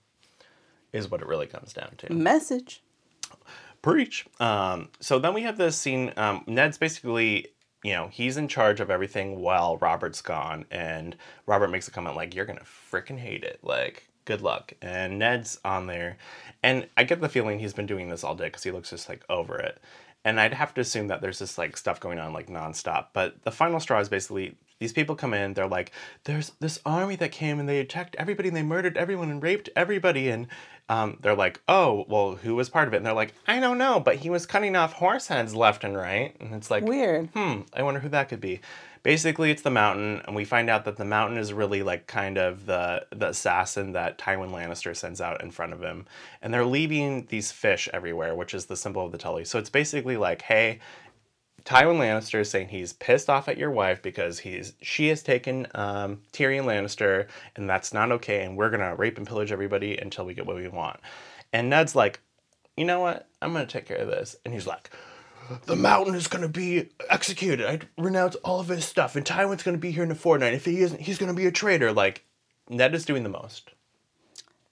is 0.92 1.10
what 1.10 1.20
it 1.20 1.26
really 1.26 1.46
comes 1.46 1.72
down 1.72 1.92
to. 1.98 2.12
Message. 2.12 2.82
Preach. 3.82 4.26
Um, 4.40 4.88
so 5.00 5.18
then 5.18 5.34
we 5.34 5.42
have 5.42 5.56
this 5.56 5.76
scene. 5.76 6.12
Um, 6.16 6.42
Ned's 6.46 6.78
basically, 6.78 7.48
you 7.84 7.92
know, 7.92 8.08
he's 8.08 8.36
in 8.36 8.48
charge 8.48 8.80
of 8.80 8.90
everything 8.90 9.40
while 9.40 9.76
Robert's 9.76 10.20
gone, 10.20 10.64
and 10.70 11.16
Robert 11.46 11.68
makes 11.68 11.86
a 11.86 11.90
comment 11.90 12.16
like, 12.16 12.34
"You're 12.34 12.44
gonna 12.44 12.64
freaking 12.90 13.18
hate 13.18 13.44
it." 13.44 13.60
Like, 13.62 14.08
good 14.24 14.42
luck. 14.42 14.72
And 14.82 15.18
Ned's 15.18 15.60
on 15.64 15.86
there, 15.86 16.18
and 16.62 16.88
I 16.96 17.04
get 17.04 17.20
the 17.20 17.28
feeling 17.28 17.58
he's 17.58 17.72
been 17.72 17.86
doing 17.86 18.08
this 18.08 18.24
all 18.24 18.34
day 18.34 18.46
because 18.46 18.64
he 18.64 18.72
looks 18.72 18.90
just 18.90 19.08
like 19.08 19.24
over 19.28 19.56
it. 19.58 19.78
And 20.24 20.40
I'd 20.40 20.54
have 20.54 20.74
to 20.74 20.80
assume 20.80 21.06
that 21.08 21.20
there's 21.20 21.38
this 21.38 21.56
like 21.56 21.76
stuff 21.76 22.00
going 22.00 22.18
on 22.18 22.32
like 22.32 22.48
nonstop. 22.48 23.08
But 23.12 23.42
the 23.44 23.52
final 23.52 23.78
straw 23.78 24.00
is 24.00 24.08
basically 24.08 24.56
these 24.78 24.92
people 24.92 25.16
come 25.16 25.34
in, 25.34 25.54
they're 25.54 25.66
like, 25.66 25.92
there's 26.24 26.52
this 26.60 26.78
army 26.86 27.16
that 27.16 27.32
came 27.32 27.58
and 27.58 27.68
they 27.68 27.80
attacked 27.80 28.14
everybody 28.16 28.48
and 28.48 28.56
they 28.56 28.62
murdered 28.62 28.96
everyone 28.96 29.30
and 29.30 29.42
raped 29.42 29.68
everybody. 29.74 30.28
And 30.28 30.46
um, 30.88 31.18
they're 31.20 31.34
like, 31.34 31.60
oh, 31.68 32.06
well, 32.08 32.36
who 32.36 32.54
was 32.54 32.68
part 32.68 32.88
of 32.88 32.94
it? 32.94 32.98
And 32.98 33.06
they're 33.06 33.12
like, 33.12 33.34
I 33.46 33.60
don't 33.60 33.78
know, 33.78 33.98
but 34.00 34.16
he 34.16 34.30
was 34.30 34.46
cutting 34.46 34.76
off 34.76 34.94
horse 34.94 35.26
heads 35.26 35.54
left 35.54 35.84
and 35.84 35.96
right. 35.96 36.34
And 36.40 36.54
it's 36.54 36.70
like, 36.70 36.84
Weird. 36.84 37.28
hmm, 37.34 37.62
I 37.74 37.82
wonder 37.82 38.00
who 38.00 38.08
that 38.10 38.28
could 38.28 38.40
be. 38.40 38.60
Basically, 39.04 39.50
it's 39.52 39.62
the 39.62 39.70
mountain, 39.70 40.20
and 40.26 40.34
we 40.34 40.44
find 40.44 40.68
out 40.68 40.84
that 40.84 40.96
the 40.96 41.04
mountain 41.04 41.38
is 41.38 41.52
really 41.52 41.84
like 41.84 42.08
kind 42.08 42.36
of 42.36 42.66
the 42.66 43.06
the 43.10 43.28
assassin 43.28 43.92
that 43.92 44.18
Tywin 44.18 44.50
Lannister 44.50 44.94
sends 44.94 45.20
out 45.20 45.40
in 45.40 45.52
front 45.52 45.72
of 45.72 45.80
him, 45.80 46.04
and 46.42 46.52
they're 46.52 46.64
leaving 46.64 47.24
these 47.26 47.52
fish 47.52 47.88
everywhere, 47.94 48.34
which 48.34 48.52
is 48.54 48.66
the 48.66 48.76
symbol 48.76 49.06
of 49.06 49.12
the 49.12 49.16
Tully. 49.16 49.44
So 49.44 49.58
it's 49.60 49.70
basically 49.70 50.16
like, 50.16 50.42
hey, 50.42 50.80
Tywin 51.68 51.98
Lannister 51.98 52.40
is 52.40 52.48
saying 52.48 52.68
he's 52.68 52.94
pissed 52.94 53.28
off 53.28 53.46
at 53.46 53.58
your 53.58 53.70
wife 53.70 54.00
because 54.00 54.38
he's 54.38 54.72
she 54.80 55.08
has 55.08 55.22
taken 55.22 55.66
um, 55.74 56.22
Tyrion 56.32 56.64
Lannister, 56.64 57.26
and 57.56 57.68
that's 57.68 57.92
not 57.92 58.10
okay, 58.10 58.42
and 58.42 58.56
we're 58.56 58.70
gonna 58.70 58.94
rape 58.96 59.18
and 59.18 59.26
pillage 59.26 59.52
everybody 59.52 59.98
until 59.98 60.24
we 60.24 60.32
get 60.32 60.46
what 60.46 60.56
we 60.56 60.66
want. 60.68 60.98
And 61.52 61.68
Ned's 61.68 61.94
like, 61.94 62.20
you 62.74 62.86
know 62.86 63.00
what? 63.00 63.28
I'm 63.42 63.52
gonna 63.52 63.66
take 63.66 63.84
care 63.84 63.98
of 63.98 64.08
this, 64.08 64.34
and 64.46 64.54
he's 64.54 64.66
like, 64.66 64.88
the 65.66 65.76
mountain 65.76 66.14
is 66.14 66.26
gonna 66.26 66.48
be 66.48 66.88
executed. 67.10 67.66
I 67.66 67.80
renounce 68.02 68.36
all 68.36 68.60
of 68.60 68.68
his 68.68 68.86
stuff, 68.86 69.14
and 69.14 69.26
Tywin's 69.26 69.62
gonna 69.62 69.76
be 69.76 69.90
here 69.90 70.04
in 70.04 70.10
a 70.10 70.14
fortnight. 70.14 70.54
If 70.54 70.64
he 70.64 70.80
isn't, 70.80 71.02
he's 71.02 71.18
gonna 71.18 71.34
be 71.34 71.44
a 71.44 71.52
traitor. 71.52 71.92
Like 71.92 72.24
Ned 72.70 72.94
is 72.94 73.04
doing 73.04 73.24
the 73.24 73.28
most. 73.28 73.72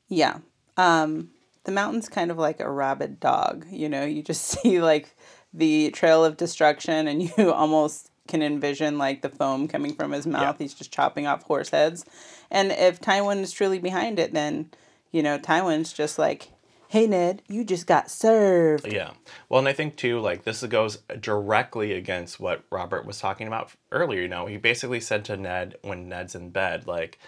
Yeah. 0.09 0.39
Um, 0.79 1.29
the 1.65 1.73
mountain's 1.73 2.09
kind 2.09 2.31
of 2.31 2.39
like 2.39 2.61
a 2.61 2.71
rabid 2.71 3.21
dog. 3.21 3.67
You 3.69 3.91
know, 3.91 4.07
you 4.07 4.23
just 4.23 4.43
see 4.63 4.81
like 4.81 5.15
the 5.57 5.91
trail 5.91 6.25
of 6.25 6.37
destruction, 6.37 7.09
and 7.09 7.23
you 7.39 7.53
almost 7.53 8.11
can 8.27 8.43
envision 8.43 8.99
like 8.99 9.23
the 9.23 9.29
foam 9.29 9.69
coming 9.69 9.95
from 9.95 10.13
his 10.13 10.27
mouth. 10.27 10.57
Yeah. 10.59 10.65
He's 10.65 10.75
just 10.75 10.93
chopping 10.93 11.27
off 11.27 11.45
horse 11.45 11.71
heads. 11.71 12.05
And 12.51 12.73
if 12.73 13.01
Tywin 13.01 13.41
is 13.41 13.53
truly 13.53 13.79
behind 13.79 14.19
it, 14.19 14.33
then, 14.33 14.71
you 15.13 15.23
know, 15.23 15.39
Tywin's 15.39 15.93
just 15.93 16.19
like, 16.19 16.51
hey, 16.89 17.07
Ned, 17.07 17.43
you 17.49 17.65
just 17.65 17.87
got 17.87 18.11
served. 18.11 18.91
Yeah. 18.93 19.13
Well, 19.49 19.59
and 19.59 19.69
I 19.69 19.73
think 19.73 19.97
too, 19.97 20.21
like 20.21 20.45
this 20.45 20.63
goes 20.65 20.99
directly 21.21 21.93
against 21.93 22.41
what 22.41 22.65
Robert 22.71 23.07
was 23.07 23.19
talking 23.19 23.47
about 23.47 23.73
earlier. 23.91 24.21
You 24.23 24.29
know, 24.29 24.47
he 24.47 24.57
basically 24.57 25.01
said 25.01 25.25
to 25.27 25.37
Ned 25.37 25.77
when 25.83 26.09
Ned's 26.09 26.35
in 26.35 26.51
bed, 26.51 26.87
like, 26.87 27.19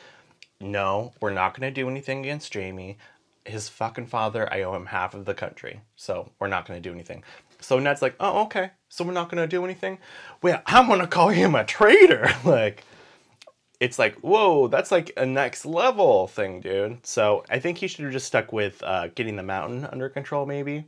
"No, 0.60 1.12
we're 1.20 1.32
not 1.32 1.58
going 1.58 1.72
to 1.72 1.80
do 1.80 1.88
anything 1.88 2.20
against 2.20 2.54
Jaime. 2.54 2.98
His 3.44 3.68
fucking 3.68 4.06
father, 4.06 4.52
I 4.52 4.62
owe 4.62 4.74
him 4.74 4.86
half 4.86 5.14
of 5.14 5.24
the 5.24 5.34
country, 5.34 5.80
so 5.96 6.30
we're 6.38 6.48
not 6.48 6.66
going 6.66 6.80
to 6.80 6.88
do 6.88 6.94
anything." 6.94 7.24
So 7.60 7.78
Ned's 7.78 8.02
like, 8.02 8.16
"Oh, 8.20 8.42
okay. 8.44 8.70
So 8.88 9.04
we're 9.04 9.12
not 9.12 9.30
going 9.30 9.42
to 9.42 9.46
do 9.46 9.64
anything. 9.64 9.98
Well, 10.42 10.62
I'm 10.66 10.86
going 10.86 11.00
to 11.00 11.06
call 11.06 11.28
him 11.28 11.54
a 11.54 11.64
traitor." 11.64 12.28
like. 12.44 12.84
It's 13.80 13.96
like, 13.96 14.16
whoa, 14.16 14.66
that's 14.66 14.90
like 14.90 15.12
a 15.16 15.24
next 15.24 15.64
level 15.64 16.26
thing, 16.26 16.60
dude. 16.60 17.06
So 17.06 17.44
I 17.48 17.60
think 17.60 17.78
he 17.78 17.86
should 17.86 18.06
have 18.06 18.12
just 18.12 18.26
stuck 18.26 18.52
with 18.52 18.82
uh, 18.82 19.06
getting 19.14 19.36
the 19.36 19.44
mountain 19.44 19.84
under 19.84 20.08
control, 20.08 20.46
maybe 20.46 20.86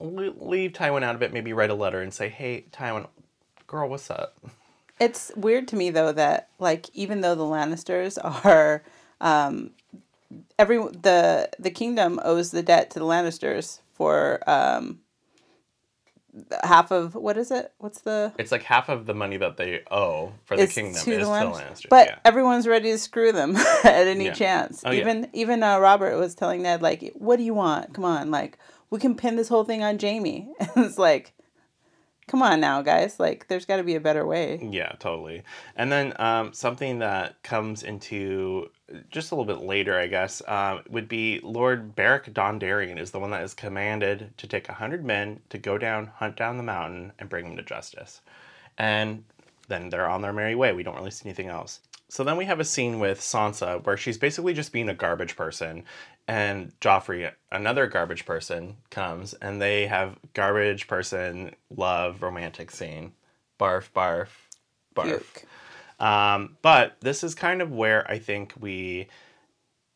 le- 0.00 0.34
leave 0.36 0.72
Tywin 0.72 1.02
out 1.02 1.14
of 1.14 1.22
it. 1.22 1.32
Maybe 1.32 1.52
write 1.52 1.70
a 1.70 1.74
letter 1.74 2.00
and 2.00 2.12
say, 2.12 2.28
"Hey, 2.28 2.64
Tywin, 2.72 3.06
girl, 3.66 3.88
what's 3.88 4.10
up?" 4.10 4.36
It's 4.98 5.32
weird 5.36 5.68
to 5.68 5.76
me 5.76 5.90
though 5.90 6.12
that 6.12 6.48
like 6.58 6.88
even 6.92 7.20
though 7.20 7.34
the 7.34 7.44
Lannisters 7.44 8.18
are 8.44 8.82
um 9.20 9.70
every 10.58 10.78
the 10.78 11.50
the 11.58 11.70
kingdom 11.70 12.20
owes 12.24 12.50
the 12.50 12.62
debt 12.62 12.90
to 12.90 12.98
the 12.98 13.04
Lannisters 13.04 13.80
for 13.94 14.42
um 14.48 15.00
half 16.62 16.90
of 16.90 17.14
what 17.14 17.36
is 17.36 17.50
it? 17.50 17.72
What's 17.78 18.00
the 18.02 18.32
It's 18.38 18.52
like 18.52 18.62
half 18.62 18.88
of 18.88 19.06
the 19.06 19.14
money 19.14 19.36
that 19.36 19.56
they 19.56 19.80
owe 19.90 20.32
for 20.44 20.56
the 20.56 20.66
kingdom 20.66 20.94
is 20.94 21.04
to 21.04 21.12
to 21.12 21.24
the 21.24 21.30
Lannisters. 21.30 21.86
But 21.88 22.06
yeah. 22.08 22.18
everyone's 22.24 22.66
ready 22.66 22.90
to 22.92 22.98
screw 22.98 23.32
them 23.32 23.56
at 23.84 24.06
any 24.06 24.26
Yeah. 24.26 24.32
chance. 24.32 24.82
Oh, 24.84 24.90
yeah. 24.90 25.00
even 25.00 25.28
even 25.32 25.62
uh, 25.62 25.78
Robert 25.78 26.16
was 26.18 26.34
telling 26.34 26.62
Ned 26.62 26.82
like, 26.82 27.12
"What 27.14 27.36
do 27.36 27.42
you 27.42 27.54
want? 27.54 27.94
Come 27.94 28.04
on, 28.04 28.30
like 28.30 28.58
we 28.90 28.98
can 28.98 29.14
pin 29.14 29.36
this 29.36 29.48
whole 29.48 29.64
thing 29.64 29.82
on 29.82 29.98
Jaime." 29.98 30.48
And 30.74 30.84
it's 30.86 30.98
like, 30.98 31.32
come 32.28 32.42
on 32.42 32.60
now, 32.60 32.80
guys. 32.82 33.18
Like, 33.18 33.48
there's 33.48 33.64
got 33.64 33.78
to 33.78 33.82
be 33.82 33.96
a 33.96 34.00
better 34.00 34.24
way. 34.24 34.60
Yeah, 34.70 34.92
totally. 35.00 35.42
And 35.74 35.90
then 35.90 36.14
um, 36.20 36.52
something 36.52 37.00
that 37.00 37.42
comes 37.42 37.82
into 37.82 38.70
just 39.10 39.30
a 39.30 39.34
little 39.34 39.52
bit 39.52 39.64
later, 39.64 39.98
I 39.98 40.06
guess, 40.06 40.42
um, 40.46 40.82
would 40.88 41.08
be 41.08 41.40
Lord 41.42 41.94
Beric 41.94 42.32
Dondarrion 42.32 42.98
is 42.98 43.10
the 43.10 43.18
one 43.18 43.30
that 43.30 43.42
is 43.42 43.54
commanded 43.54 44.32
to 44.38 44.46
take 44.46 44.68
a 44.68 44.74
hundred 44.74 45.04
men 45.04 45.40
to 45.50 45.58
go 45.58 45.78
down, 45.78 46.08
hunt 46.16 46.36
down 46.36 46.56
the 46.56 46.62
mountain, 46.62 47.12
and 47.18 47.28
bring 47.28 47.44
them 47.44 47.56
to 47.56 47.62
justice. 47.62 48.20
And 48.78 49.24
then 49.68 49.88
they're 49.90 50.08
on 50.08 50.22
their 50.22 50.32
merry 50.32 50.54
way. 50.54 50.72
We 50.72 50.82
don't 50.82 50.96
really 50.96 51.10
see 51.10 51.28
anything 51.28 51.48
else. 51.48 51.80
So 52.08 52.24
then 52.24 52.36
we 52.36 52.46
have 52.46 52.58
a 52.58 52.64
scene 52.64 52.98
with 52.98 53.20
Sansa 53.20 53.84
where 53.84 53.96
she's 53.96 54.18
basically 54.18 54.52
just 54.52 54.72
being 54.72 54.88
a 54.88 54.94
garbage 54.94 55.36
person, 55.36 55.84
and 56.26 56.72
Joffrey, 56.80 57.30
another 57.52 57.86
garbage 57.86 58.26
person, 58.26 58.76
comes 58.90 59.34
and 59.34 59.62
they 59.62 59.86
have 59.86 60.18
garbage 60.34 60.88
person 60.88 61.54
love 61.74 62.22
romantic 62.22 62.72
scene. 62.72 63.12
Barf, 63.60 63.90
barf, 63.94 64.28
barf. 64.94 65.06
Puke. 65.06 65.44
Um, 66.00 66.56
but 66.62 66.96
this 67.00 67.22
is 67.22 67.34
kind 67.34 67.62
of 67.62 67.70
where 67.70 68.10
I 68.10 68.18
think 68.18 68.54
we, 68.58 69.08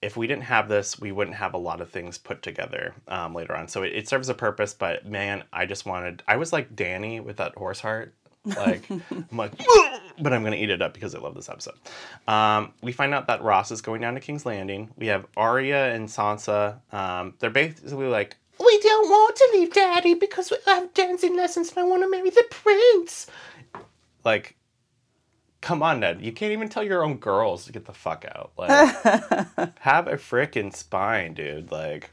if 0.02 0.16
we 0.16 0.26
didn't 0.26 0.44
have 0.44 0.68
this, 0.68 1.00
we 1.00 1.12
wouldn't 1.12 1.36
have 1.36 1.54
a 1.54 1.58
lot 1.58 1.80
of 1.80 1.90
things 1.90 2.18
put 2.18 2.42
together 2.42 2.94
um, 3.08 3.34
later 3.34 3.56
on. 3.56 3.68
So 3.68 3.82
it, 3.82 3.94
it 3.94 4.08
serves 4.08 4.28
a 4.28 4.34
purpose, 4.34 4.74
but 4.74 5.06
man, 5.06 5.44
I 5.52 5.64
just 5.64 5.86
wanted, 5.86 6.22
I 6.28 6.36
was 6.36 6.52
like 6.52 6.76
Danny 6.76 7.20
with 7.20 7.38
that 7.38 7.54
horse 7.56 7.80
heart. 7.80 8.14
Like, 8.44 8.88
I'm 8.90 9.26
like, 9.32 9.52
but 10.20 10.34
I'm 10.34 10.42
going 10.42 10.52
to 10.52 10.58
eat 10.58 10.68
it 10.68 10.82
up 10.82 10.92
because 10.92 11.14
I 11.14 11.18
love 11.18 11.34
this 11.34 11.48
episode. 11.48 11.74
Um, 12.28 12.74
we 12.82 12.92
find 12.92 13.14
out 13.14 13.26
that 13.28 13.42
Ros 13.42 13.70
is 13.70 13.80
going 13.80 14.02
down 14.02 14.14
to 14.14 14.20
King's 14.20 14.44
Landing. 14.44 14.90
We 14.96 15.06
have 15.06 15.26
Arya 15.36 15.94
and 15.94 16.08
Sansa. 16.08 16.80
Um, 16.92 17.34
they're 17.38 17.48
basically 17.48 18.06
like, 18.06 18.36
we 18.60 18.78
don't 18.80 19.08
want 19.08 19.36
to 19.36 19.50
leave 19.54 19.72
Daddy 19.72 20.14
because 20.14 20.50
we 20.50 20.58
have 20.66 20.92
dancing 20.94 21.36
lessons 21.36 21.70
and 21.70 21.78
I 21.78 21.82
want 21.84 22.02
to 22.02 22.10
marry 22.10 22.30
the 22.30 22.44
prince. 22.50 23.26
Like, 24.22 24.56
come 25.64 25.82
on, 25.82 26.00
Ned. 26.00 26.20
You 26.20 26.30
can't 26.30 26.52
even 26.52 26.68
tell 26.68 26.82
your 26.82 27.02
own 27.02 27.16
girls 27.16 27.64
to 27.64 27.72
get 27.72 27.86
the 27.86 27.92
fuck 27.92 28.26
out. 28.26 28.52
Like, 28.58 29.78
have 29.80 30.06
a 30.06 30.16
frickin' 30.16 30.74
spine, 30.76 31.32
dude. 31.32 31.72
Like, 31.72 32.10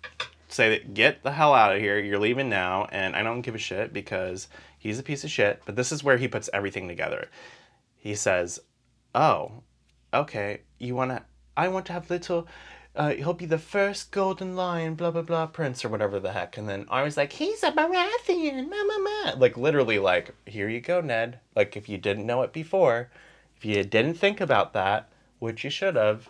say 0.48 0.70
that 0.70 0.94
get 0.94 1.22
the 1.22 1.34
hell 1.34 1.54
out 1.54 1.76
of 1.76 1.82
here. 1.82 2.00
You're 2.00 2.18
leaving 2.18 2.48
now, 2.50 2.88
and 2.94 3.14
I 3.14 3.24
don't 3.24 3.42
give 3.42 3.54
a 3.54 3.60
shit 3.60 3.92
because 3.92 4.48
he's 4.80 5.00
a 5.00 5.04
piece 5.04 5.26
of 5.26 5.30
shit. 5.30 5.62
But 5.66 5.76
this 5.76 5.92
is 5.92 6.02
where 6.02 6.16
he 6.16 6.30
puts 6.30 6.50
everything 6.54 6.88
together. 6.88 7.30
He 7.98 8.16
says, 8.16 8.62
"Oh, 9.14 9.64
okay. 10.14 10.62
You 10.80 10.96
wanna? 10.96 11.26
I 11.58 11.68
want 11.68 11.86
to 11.88 11.94
have 11.94 12.10
little." 12.10 12.48
Uh, 12.94 13.12
he'll 13.12 13.34
be 13.34 13.46
the 13.46 13.58
first 13.58 14.12
golden 14.12 14.56
lion, 14.56 14.96
blah 14.96 15.12
blah 15.12 15.22
blah, 15.22 15.46
prince 15.46 15.84
or 15.84 15.90
whatever 15.90 16.20
the 16.20 16.32
heck. 16.32 16.58
And 16.58 16.68
then 16.70 16.86
I 16.90 17.04
was 17.04 17.18
like, 17.18 17.34
he's 17.34 17.64
a 17.64 17.72
Baratheon, 17.72 18.70
ma 18.70 18.84
ma 18.84 18.98
ma. 18.98 19.34
Like 19.38 19.58
literally, 19.58 20.00
like 20.00 20.34
here 20.46 20.70
you 20.70 20.80
go, 20.80 21.02
Ned. 21.02 21.40
Like 21.56 21.76
if 21.76 21.90
you 21.90 21.98
didn't 21.98 22.26
know 22.26 22.42
it 22.44 22.52
before, 22.54 23.10
if 23.62 23.66
you 23.66 23.84
didn't 23.84 24.16
think 24.16 24.42
about 24.42 24.74
that, 24.74 25.08
which 25.38 25.64
you 25.64 25.70
should 25.70 25.96
have, 25.96 26.28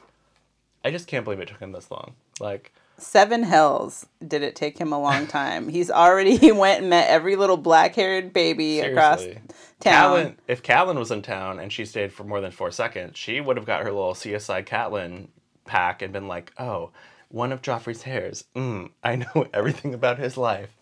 I 0.84 0.92
just 0.92 1.08
can't 1.08 1.24
believe 1.24 1.40
it 1.40 1.48
took 1.48 1.60
him 1.60 1.72
this 1.72 1.90
long. 1.90 2.16
Like, 2.42 2.74
Seven 2.98 3.44
hells 3.44 4.06
did 4.28 4.44
it 4.44 4.56
take 4.56 4.78
him 4.78 4.92
a 4.92 5.00
long 5.02 5.26
time. 5.40 5.70
He's 5.70 5.90
already 5.90 6.36
he 6.36 6.52
went 6.52 6.82
and 6.82 6.90
met 6.90 7.10
every 7.10 7.36
little 7.38 7.58
black 7.58 7.96
haired 7.96 8.34
baby 8.34 8.80
across 8.82 9.22
seriously. 9.22 9.42
town. 9.80 10.18
Catelyn, 10.18 10.36
if 10.48 10.62
Catelyn 10.62 11.00
was 11.00 11.10
in 11.10 11.22
town 11.22 11.60
and 11.60 11.72
she 11.72 11.86
stayed 11.86 12.12
for 12.12 12.24
more 12.26 12.42
than 12.42 12.52
four 12.52 12.70
seconds, 12.70 13.18
she 13.18 13.40
would 13.42 13.56
have 13.58 13.66
got 13.66 13.82
her 13.84 13.92
little 13.92 14.14
CSI 14.14 14.66
Catelyn 14.66 15.28
pack 15.66 16.02
and 16.02 16.12
been 16.12 16.28
like, 16.28 16.52
oh, 16.60 16.92
one 17.30 17.52
of 17.54 17.62
Joffrey's 17.62 18.02
hairs. 18.04 18.44
Mm, 18.56 18.90
I 19.04 19.16
know 19.16 19.48
everything 19.54 19.94
about 19.94 20.20
his 20.20 20.36
life. 20.38 20.76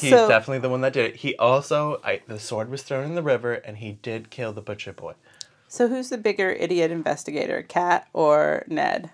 He's 0.00 0.10
So- 0.10 0.28
definitely 0.28 0.60
the 0.60 0.68
one 0.70 0.80
that 0.82 0.92
did 0.92 1.06
it. 1.06 1.16
He 1.16 1.34
also, 1.36 2.00
I, 2.04 2.20
the 2.28 2.38
sword 2.38 2.70
was 2.70 2.82
thrown 2.82 3.04
in 3.04 3.14
the 3.16 3.22
river 3.22 3.54
and 3.54 3.78
he 3.78 3.92
did 4.00 4.30
kill 4.30 4.52
the 4.52 4.62
butcher 4.62 4.92
boy. 4.92 5.14
So 5.68 5.88
who's 5.88 6.08
the 6.08 6.18
bigger 6.18 6.50
idiot 6.50 6.90
investigator, 6.90 7.62
Kat 7.62 8.08
or 8.12 8.64
Ned? 8.68 9.10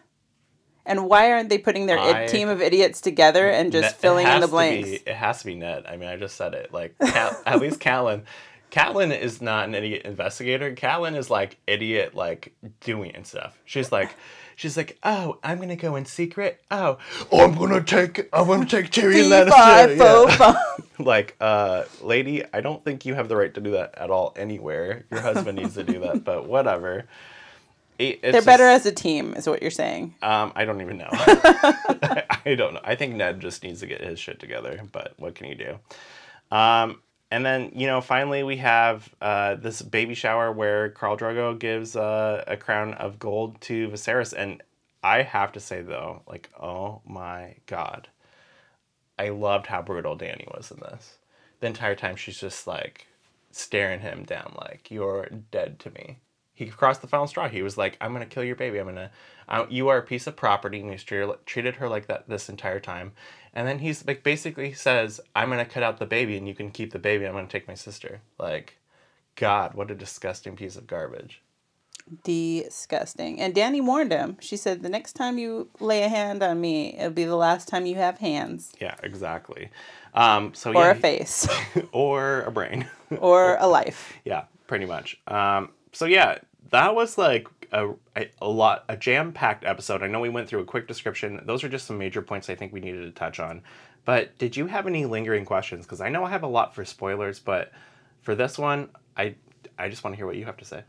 And 0.87 1.07
why 1.09 1.33
aren't 1.33 1.49
they 1.49 1.59
putting 1.59 1.87
their 1.87 1.99
I- 1.99 2.27
team 2.27 2.49
of 2.49 2.61
idiots 2.63 3.01
together 3.01 3.49
and 3.51 3.73
just 3.73 3.97
Ne- 3.97 4.01
filling 4.01 4.27
in 4.27 4.41
the 4.41 4.49
blanks? 4.49 4.89
Be, 4.89 4.97
it 4.97 5.15
has 5.17 5.41
to 5.41 5.47
be 5.47 5.55
Ned. 5.55 5.85
I 5.89 5.97
mean, 5.97 6.09
I 6.09 6.17
just 6.17 6.37
said 6.37 6.55
it. 6.55 6.73
Like, 6.73 6.95
at 7.01 7.59
least 7.61 7.81
Catelyn. 7.81 8.23
Catelyn 8.71 9.17
is 9.19 9.41
not 9.41 9.69
an 9.69 9.75
idiot 9.75 10.03
investigator. 10.05 10.75
Catelyn 10.75 11.17
is 11.17 11.31
like 11.31 11.57
idiot, 11.67 12.15
like 12.15 12.55
doing 12.81 13.15
and 13.15 13.27
stuff. 13.27 13.59
She's 13.65 13.91
like, 13.93 14.11
she's 14.57 14.77
like, 14.77 14.99
oh, 15.03 15.39
I'm 15.43 15.59
gonna 15.59 15.77
go 15.77 15.97
in 15.97 16.05
secret. 16.05 16.61
Oh, 16.71 16.99
oh 17.33 17.45
I'm 17.45 17.55
gonna 17.55 17.83
take, 17.83 18.29
I'm 18.33 18.47
gonna 18.47 18.67
take 18.67 18.93
Fee, 18.95 19.01
fi, 19.03 19.45
Lannister. 19.45 20.39
Yeah. 20.39 20.85
like, 21.05 21.37
uh, 21.41 21.85
lady, 22.03 22.43
I 22.53 22.61
don't 22.61 22.85
think 22.85 23.07
you 23.07 23.15
have 23.15 23.29
the 23.29 23.37
right 23.37 23.53
to 23.55 23.61
do 23.61 23.73
that 23.73 23.97
at 23.97 24.11
all 24.11 24.33
anywhere. 24.37 25.05
Your 25.11 25.21
husband 25.21 25.59
needs 25.59 25.75
to 25.75 25.85
do 25.85 26.01
that, 26.01 26.25
but 26.25 26.47
whatever. 26.47 27.07
It- 27.99 28.21
it's 28.23 28.33
They're 28.33 28.43
better 28.43 28.65
just- 28.65 28.87
as 28.87 28.93
a 28.93 28.95
team, 28.95 29.35
is 29.35 29.49
what 29.49 29.63
you're 29.63 29.71
saying. 29.71 30.15
um, 30.23 30.53
I 30.57 30.65
don't 30.65 30.81
even 30.81 30.99
know. 30.99 31.09
I 31.13 32.55
don't 32.57 32.75
know. 32.75 32.81
I 32.83 32.95
think 32.97 33.15
Ned 33.15 33.41
just 33.41 33.63
needs 33.63 33.81
to 33.81 33.87
get 33.87 34.01
his 34.03 34.19
shit 34.19 34.41
together, 34.41 34.81
but 34.91 35.15
what 35.17 35.35
can 35.35 35.47
you 35.47 35.55
do? 35.55 35.79
Um, 36.51 37.01
and 37.35 37.45
then, 37.45 37.73
you 37.75 37.89
know, 37.89 38.01
finally 38.01 38.45
we 38.45 38.59
have 38.59 39.13
uh, 39.21 39.57
this 39.57 39.83
baby 39.83 40.15
shower 40.15 40.53
where 40.53 40.91
Khal 40.91 41.19
Drogo 41.19 41.59
gives 41.59 41.97
uh, 41.97 42.45
a 42.47 42.57
crown 42.57 42.95
of 42.95 43.19
gold 43.19 43.61
to 43.63 43.89
Viserys. 43.89 44.33
And 44.33 44.63
I 45.03 45.23
have 45.23 45.51
to 45.55 45.59
say, 45.59 45.83
though, 45.83 46.23
like, 46.29 46.49
oh 46.63 47.03
my 47.05 47.57
God. 47.67 48.07
I 49.19 49.31
loved 49.31 49.67
how 49.67 49.83
brutal 49.83 50.15
Danny 50.15 50.47
was 50.55 50.71
in 50.71 50.79
this. 50.79 51.19
The 51.59 51.67
entire 51.67 51.97
time 51.97 52.15
she's 52.15 52.39
just 52.39 52.69
like 52.69 53.09
staring 53.51 53.99
him 53.99 54.23
down, 54.23 54.55
like, 54.57 54.93
you're 54.93 55.29
dead 55.51 55.81
to 55.81 55.91
me. 55.91 56.21
He 56.55 56.67
crossed 56.67 57.01
the 57.03 57.09
final 57.09 57.27
straw. 57.27 57.49
He 57.49 57.63
was 57.63 57.77
like, 57.77 57.97
I'm 58.01 58.13
going 58.15 58.27
to 58.27 58.33
kill 58.33 58.45
your 58.45 58.55
baby. 58.57 58.79
I'm 58.79 58.95
to, 58.95 59.11
uh, 59.49 59.67
you 59.69 59.89
are 59.89 59.99
a 59.99 60.03
piece 60.03 60.27
of 60.29 60.37
property. 60.37 60.81
And 60.81 60.91
he's 60.91 61.03
treated, 61.03 61.29
treated 61.47 61.77
her 61.77 61.89
like 61.89 62.07
that 62.07 62.29
this 62.29 62.49
entire 62.49 62.79
time. 62.81 63.13
And 63.53 63.67
then 63.67 63.81
he's 63.81 64.07
like, 64.07 64.23
basically 64.23 64.73
says, 64.73 65.21
I'm 65.35 65.49
going 65.51 65.65
to 65.65 65.71
cut 65.71 65.83
out 65.83 65.99
the 65.99 66.07
baby 66.07 66.37
and 66.37 66.47
you 66.47 66.55
can 66.55 66.71
keep 66.71 66.93
the 66.93 66.99
baby. 66.99 67.27
I'm 67.27 67.33
going 67.33 67.47
to 67.47 67.53
take 67.53 67.67
my 67.69 67.75
sister. 67.75 68.21
Like, 68.39 68.79
God, 69.35 69.75
what 69.75 69.91
a 69.91 69.95
disgusting 69.97 70.55
piece 70.55 70.77
of 70.77 70.87
garbage. 70.87 71.43
Disgusting. 72.23 73.41
And 73.41 73.55
Danny 73.55 73.81
warned 73.81 74.13
him. 74.13 74.37
She 74.41 74.57
said, 74.57 74.83
the 74.83 74.89
next 74.89 75.15
time 75.15 75.39
you 75.39 75.71
lay 75.81 76.03
a 76.03 76.09
hand 76.09 76.43
on 76.43 76.61
me, 76.61 76.95
it'll 76.97 77.11
be 77.11 77.25
the 77.25 77.37
last 77.37 77.67
time 77.67 77.87
you 77.87 77.97
have 77.97 78.19
hands. 78.19 78.73
Yeah, 78.81 78.95
exactly. 79.03 79.71
Um, 80.15 80.55
so 80.55 80.71
Or 80.71 80.85
yeah, 80.85 80.91
a 80.91 80.95
face. 80.95 81.49
or 81.93 82.43
a 82.43 82.51
brain. 82.51 82.87
or 83.19 83.57
a 83.57 83.67
life. 83.79 84.13
Yeah, 84.25 84.45
pretty 84.67 84.87
much. 84.87 85.19
Um, 85.27 85.71
so 85.95 86.05
yeah, 86.05 86.39
that 86.71 86.95
was 86.95 87.17
like 87.17 87.49
a, 87.73 87.95
a, 88.41 88.49
lot, 88.49 88.85
a 88.89 88.97
jam 88.97 89.33
packed 89.33 89.65
episode. 89.65 90.03
I 90.03 90.07
know 90.07 90.21
we 90.21 90.29
went 90.29 90.49
through 90.49 90.61
a 90.61 90.65
quick 90.65 90.87
description. 90.87 91.41
Those 91.45 91.65
are 91.65 91.69
just 91.69 91.87
some 91.87 91.99
major 91.99 92.23
points 92.23 92.51
I 92.51 92.55
think 92.55 92.73
we 92.73 92.81
needed 92.81 93.03
to 93.03 93.11
touch 93.11 93.41
on. 93.41 93.63
But 94.05 94.37
did 94.39 94.57
you 94.57 94.67
have 94.67 94.87
any 94.87 95.07
lingering 95.07 95.45
questions? 95.45 95.87
Because 95.87 96.01
I 96.01 96.09
know 96.11 96.25
I 96.25 96.31
have 96.31 96.43
a 96.43 96.49
lot 96.49 96.75
for 96.75 96.85
spoilers, 96.85 97.39
but 97.39 97.73
for 98.23 98.35
this 98.35 98.59
one, 98.59 98.91
I 99.17 99.35
I 99.79 99.89
just 99.89 100.05
want 100.05 100.15
to 100.15 100.17
hear 100.17 100.27
what 100.27 100.37
you 100.37 100.45
have 100.45 100.59
to 100.59 100.65
say. 100.65 100.83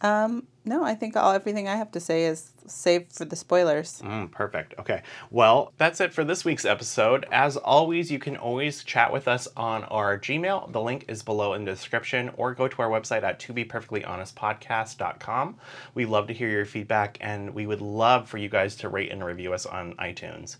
Um, 0.00 0.46
no, 0.66 0.84
I 0.84 0.94
think 0.94 1.16
all 1.16 1.32
everything 1.32 1.66
I 1.68 1.76
have 1.76 1.90
to 1.92 2.00
say 2.00 2.26
is 2.26 2.50
saved 2.66 3.12
for 3.12 3.24
the 3.24 3.36
spoilers. 3.36 4.02
Mm, 4.04 4.32
perfect. 4.32 4.74
Okay. 4.78 5.02
Well, 5.30 5.72
that's 5.78 6.00
it 6.00 6.12
for 6.12 6.24
this 6.24 6.44
week's 6.44 6.64
episode. 6.64 7.24
As 7.30 7.56
always, 7.56 8.10
you 8.10 8.18
can 8.18 8.36
always 8.36 8.82
chat 8.82 9.12
with 9.12 9.28
us 9.28 9.46
on 9.56 9.84
our 9.84 10.18
Gmail. 10.18 10.72
The 10.72 10.80
link 10.80 11.04
is 11.06 11.22
below 11.22 11.54
in 11.54 11.64
the 11.64 11.70
description, 11.70 12.32
or 12.36 12.52
go 12.52 12.66
to 12.66 12.82
our 12.82 12.90
website 12.90 13.22
at 13.22 13.38
tobeperfectlyhonestpodcast.com. 13.38 15.56
We 15.94 16.04
love 16.04 16.26
to 16.26 16.34
hear 16.34 16.48
your 16.48 16.66
feedback, 16.66 17.16
and 17.20 17.54
we 17.54 17.68
would 17.68 17.80
love 17.80 18.28
for 18.28 18.38
you 18.38 18.48
guys 18.48 18.74
to 18.76 18.88
rate 18.88 19.12
and 19.12 19.24
review 19.24 19.52
us 19.52 19.66
on 19.66 19.94
iTunes. 19.94 20.56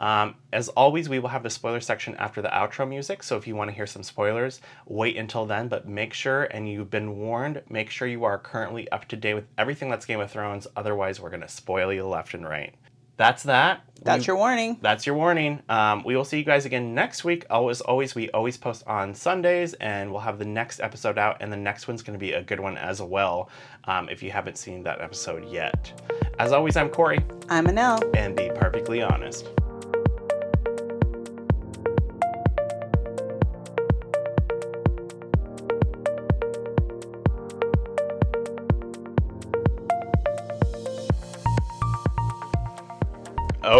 Um, 0.00 0.36
as 0.50 0.70
always, 0.70 1.10
we 1.10 1.18
will 1.18 1.28
have 1.28 1.42
the 1.42 1.50
spoiler 1.50 1.80
section 1.80 2.16
after 2.16 2.40
the 2.40 2.48
outro 2.48 2.88
music. 2.88 3.22
So 3.22 3.36
if 3.36 3.46
you 3.46 3.54
want 3.54 3.68
to 3.68 3.76
hear 3.76 3.86
some 3.86 4.02
spoilers, 4.02 4.62
wait 4.86 5.18
until 5.18 5.44
then. 5.44 5.68
But 5.68 5.86
make 5.86 6.14
sure, 6.14 6.44
and 6.44 6.68
you've 6.68 6.90
been 6.90 7.18
warned, 7.18 7.62
make 7.68 7.90
sure 7.90 8.08
you 8.08 8.24
are 8.24 8.38
currently 8.38 8.90
up 8.90 9.06
to 9.08 9.16
date 9.16 9.34
with 9.34 9.49
everything 9.58 9.90
that's 9.90 10.06
Game 10.06 10.20
of 10.20 10.30
Thrones. 10.30 10.66
Otherwise, 10.76 11.20
we're 11.20 11.30
going 11.30 11.42
to 11.42 11.48
spoil 11.48 11.92
you 11.92 12.06
left 12.06 12.34
and 12.34 12.44
right. 12.48 12.74
That's 13.16 13.42
that. 13.42 13.82
That's 14.02 14.22
We- 14.26 14.28
your 14.28 14.36
warning. 14.38 14.78
that's 14.80 15.04
your 15.04 15.14
warning. 15.14 15.60
Um, 15.68 16.02
we 16.04 16.16
will 16.16 16.24
see 16.24 16.38
you 16.38 16.44
guys 16.44 16.64
again 16.64 16.94
next 16.94 17.22
week. 17.22 17.44
Always, 17.50 17.82
always, 17.82 18.14
we 18.14 18.30
always 18.30 18.56
post 18.56 18.82
on 18.86 19.14
Sundays, 19.14 19.74
and 19.74 20.10
we'll 20.10 20.22
have 20.22 20.38
the 20.38 20.46
next 20.46 20.80
episode 20.80 21.18
out, 21.18 21.36
and 21.40 21.52
the 21.52 21.56
next 21.58 21.86
one's 21.86 22.02
going 22.02 22.18
to 22.18 22.20
be 22.20 22.32
a 22.32 22.42
good 22.42 22.60
one 22.60 22.78
as 22.78 23.02
well. 23.02 23.50
Um, 23.84 24.08
if 24.08 24.22
you 24.22 24.30
haven't 24.30 24.56
seen 24.56 24.82
that 24.84 25.02
episode 25.02 25.44
yet, 25.50 25.92
as 26.38 26.52
always, 26.52 26.78
I'm 26.78 26.88
Corey, 26.88 27.18
I'm 27.50 27.66
Anel. 27.66 28.00
and 28.16 28.34
be 28.34 28.50
perfectly 28.54 29.02
honest. 29.02 29.46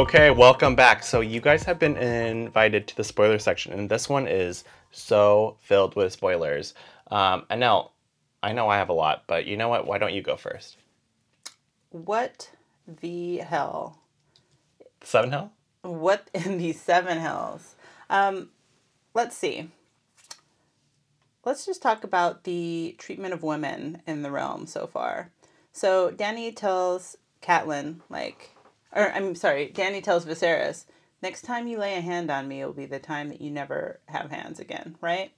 Okay, 0.00 0.30
welcome 0.30 0.74
back. 0.74 1.02
So 1.02 1.20
you 1.20 1.42
guys 1.42 1.62
have 1.64 1.78
been 1.78 1.98
invited 1.98 2.86
to 2.88 2.96
the 2.96 3.04
spoiler 3.04 3.38
section, 3.38 3.74
and 3.74 3.86
this 3.86 4.08
one 4.08 4.26
is 4.26 4.64
so 4.90 5.58
filled 5.60 5.94
with 5.94 6.10
spoilers. 6.10 6.72
Um, 7.10 7.44
Anel, 7.50 7.90
I 8.42 8.54
know 8.54 8.66
I 8.70 8.78
have 8.78 8.88
a 8.88 8.94
lot, 8.94 9.24
but 9.26 9.44
you 9.44 9.58
know 9.58 9.68
what? 9.68 9.86
Why 9.86 9.98
don't 9.98 10.14
you 10.14 10.22
go 10.22 10.36
first? 10.36 10.78
What 11.90 12.50
the 12.86 13.36
hell? 13.40 13.98
Seven 15.02 15.32
Hell? 15.32 15.52
What 15.82 16.30
in 16.32 16.56
the 16.56 16.72
seven 16.72 17.18
hells? 17.18 17.74
Um, 18.08 18.48
let's 19.12 19.36
see. 19.36 19.68
Let's 21.44 21.66
just 21.66 21.82
talk 21.82 22.04
about 22.04 22.44
the 22.44 22.94
treatment 22.96 23.34
of 23.34 23.42
women 23.42 24.00
in 24.06 24.22
the 24.22 24.30
realm 24.30 24.66
so 24.66 24.86
far. 24.86 25.30
So 25.74 26.10
Danny 26.10 26.52
tells 26.52 27.18
Catelyn, 27.42 27.96
like, 28.08 28.52
or 28.92 29.10
I'm 29.12 29.34
sorry, 29.34 29.70
Danny 29.72 30.00
tells 30.00 30.24
Viserys, 30.24 30.84
next 31.22 31.42
time 31.42 31.66
you 31.66 31.78
lay 31.78 31.96
a 31.96 32.00
hand 32.00 32.30
on 32.30 32.48
me, 32.48 32.60
it'll 32.60 32.72
be 32.72 32.86
the 32.86 32.98
time 32.98 33.28
that 33.28 33.40
you 33.40 33.50
never 33.50 34.00
have 34.06 34.30
hands 34.30 34.60
again, 34.60 34.96
right? 35.00 35.32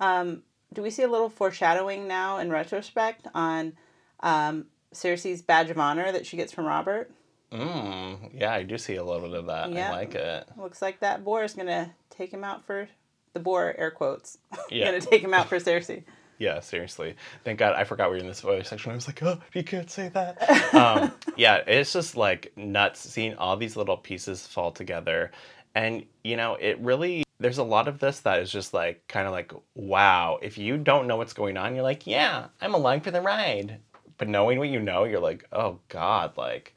Um, 0.00 0.42
do 0.72 0.82
we 0.82 0.90
see 0.90 1.02
a 1.02 1.08
little 1.08 1.28
foreshadowing 1.30 2.08
now 2.08 2.38
in 2.38 2.50
retrospect 2.50 3.26
on 3.34 3.74
um, 4.20 4.66
Cersei's 4.92 5.42
badge 5.42 5.70
of 5.70 5.78
honor 5.78 6.10
that 6.12 6.26
she 6.26 6.36
gets 6.36 6.52
from 6.52 6.66
Robert? 6.66 7.10
Mm, 7.52 8.30
yeah, 8.34 8.52
I 8.52 8.64
do 8.64 8.76
see 8.78 8.96
a 8.96 9.04
little 9.04 9.28
bit 9.28 9.38
of 9.38 9.46
that. 9.46 9.70
Yeah. 9.70 9.88
I 9.88 9.92
like 9.92 10.14
it. 10.14 10.48
Looks 10.56 10.82
like 10.82 11.00
that 11.00 11.24
boar 11.24 11.44
is 11.44 11.54
gonna 11.54 11.94
take 12.10 12.32
him 12.32 12.42
out 12.42 12.66
for 12.66 12.88
the 13.32 13.40
boar, 13.40 13.74
air 13.78 13.90
quotes. 13.90 14.38
Yeah. 14.70 14.86
gonna 14.86 15.00
take 15.00 15.22
him 15.22 15.34
out 15.34 15.48
for 15.48 15.58
Cersei. 15.58 16.02
Yeah, 16.38 16.60
seriously. 16.60 17.14
Thank 17.44 17.58
God 17.58 17.74
I 17.74 17.84
forgot 17.84 18.10
we 18.10 18.16
were 18.16 18.22
in 18.22 18.26
this 18.26 18.38
spoiler 18.38 18.64
section. 18.64 18.92
I 18.92 18.94
was 18.94 19.06
like, 19.06 19.22
oh, 19.22 19.38
you 19.52 19.62
can't 19.62 19.90
say 19.90 20.08
that. 20.10 20.74
um, 20.74 21.12
yeah, 21.36 21.56
it's 21.66 21.92
just 21.92 22.16
like 22.16 22.52
nuts 22.56 23.00
seeing 23.00 23.34
all 23.36 23.56
these 23.56 23.76
little 23.76 23.96
pieces 23.96 24.46
fall 24.46 24.72
together. 24.72 25.30
And, 25.74 26.04
you 26.22 26.36
know, 26.36 26.56
it 26.60 26.78
really, 26.80 27.24
there's 27.38 27.58
a 27.58 27.64
lot 27.64 27.88
of 27.88 27.98
this 27.98 28.20
that 28.20 28.40
is 28.40 28.50
just 28.50 28.74
like, 28.74 29.06
kind 29.08 29.26
of 29.26 29.32
like, 29.32 29.52
wow. 29.74 30.38
If 30.42 30.58
you 30.58 30.76
don't 30.76 31.06
know 31.06 31.16
what's 31.16 31.32
going 31.32 31.56
on, 31.56 31.74
you're 31.74 31.84
like, 31.84 32.06
yeah, 32.06 32.46
I'm 32.60 32.74
along 32.74 33.00
for 33.00 33.10
the 33.10 33.20
ride. 33.20 33.78
But 34.18 34.28
knowing 34.28 34.58
what 34.58 34.68
you 34.68 34.80
know, 34.80 35.04
you're 35.04 35.20
like, 35.20 35.44
oh 35.52 35.78
God, 35.88 36.36
like, 36.36 36.74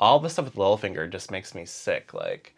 all 0.00 0.18
the 0.18 0.28
stuff 0.28 0.46
with 0.46 0.54
Littlefinger 0.54 1.10
just 1.10 1.30
makes 1.30 1.54
me 1.54 1.64
sick. 1.64 2.12
Like, 2.12 2.54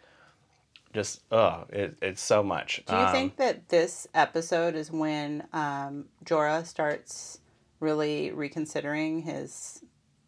just, 0.93 1.21
oh, 1.31 1.65
it, 1.69 1.97
it's 2.01 2.21
so 2.21 2.41
much. 2.43 2.83
Do 2.85 2.93
you 2.93 2.99
Um, 2.99 3.11
think 3.11 3.37
that 3.37 3.69
this 3.69 4.07
episode 4.13 4.75
is 4.75 4.91
when 4.91 5.47
um, 5.53 6.05
Jorah 6.23 6.65
starts 6.65 7.39
really 7.79 8.31
reconsidering 8.31 9.21
his 9.21 9.83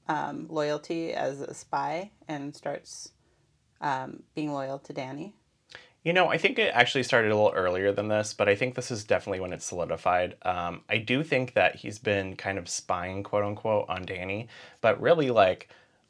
um, 0.07 0.47
loyalty 0.49 1.13
as 1.13 1.41
a 1.41 1.53
spy 1.53 2.11
and 2.27 2.55
starts 2.55 3.11
um, 3.81 4.23
being 4.35 4.53
loyal 4.53 4.79
to 4.79 4.93
Danny? 4.93 5.35
You 6.03 6.13
know, 6.13 6.29
I 6.29 6.37
think 6.37 6.57
it 6.57 6.71
actually 6.73 7.03
started 7.03 7.31
a 7.31 7.35
little 7.35 7.51
earlier 7.53 7.91
than 7.91 8.07
this, 8.07 8.33
but 8.33 8.47
I 8.47 8.55
think 8.55 8.75
this 8.75 8.89
is 8.89 9.03
definitely 9.03 9.41
when 9.41 9.51
it's 9.51 9.65
solidified. 9.65 10.35
Um, 10.43 10.81
I 10.89 10.97
do 10.97 11.23
think 11.23 11.53
that 11.55 11.75
he's 11.75 11.99
been 11.99 12.37
kind 12.37 12.57
of 12.57 12.69
spying, 12.69 13.21
quote 13.21 13.43
unquote, 13.43 13.85
on 13.89 14.05
Danny, 14.05 14.47
but 14.79 15.01
really, 15.01 15.29
like, 15.29 15.69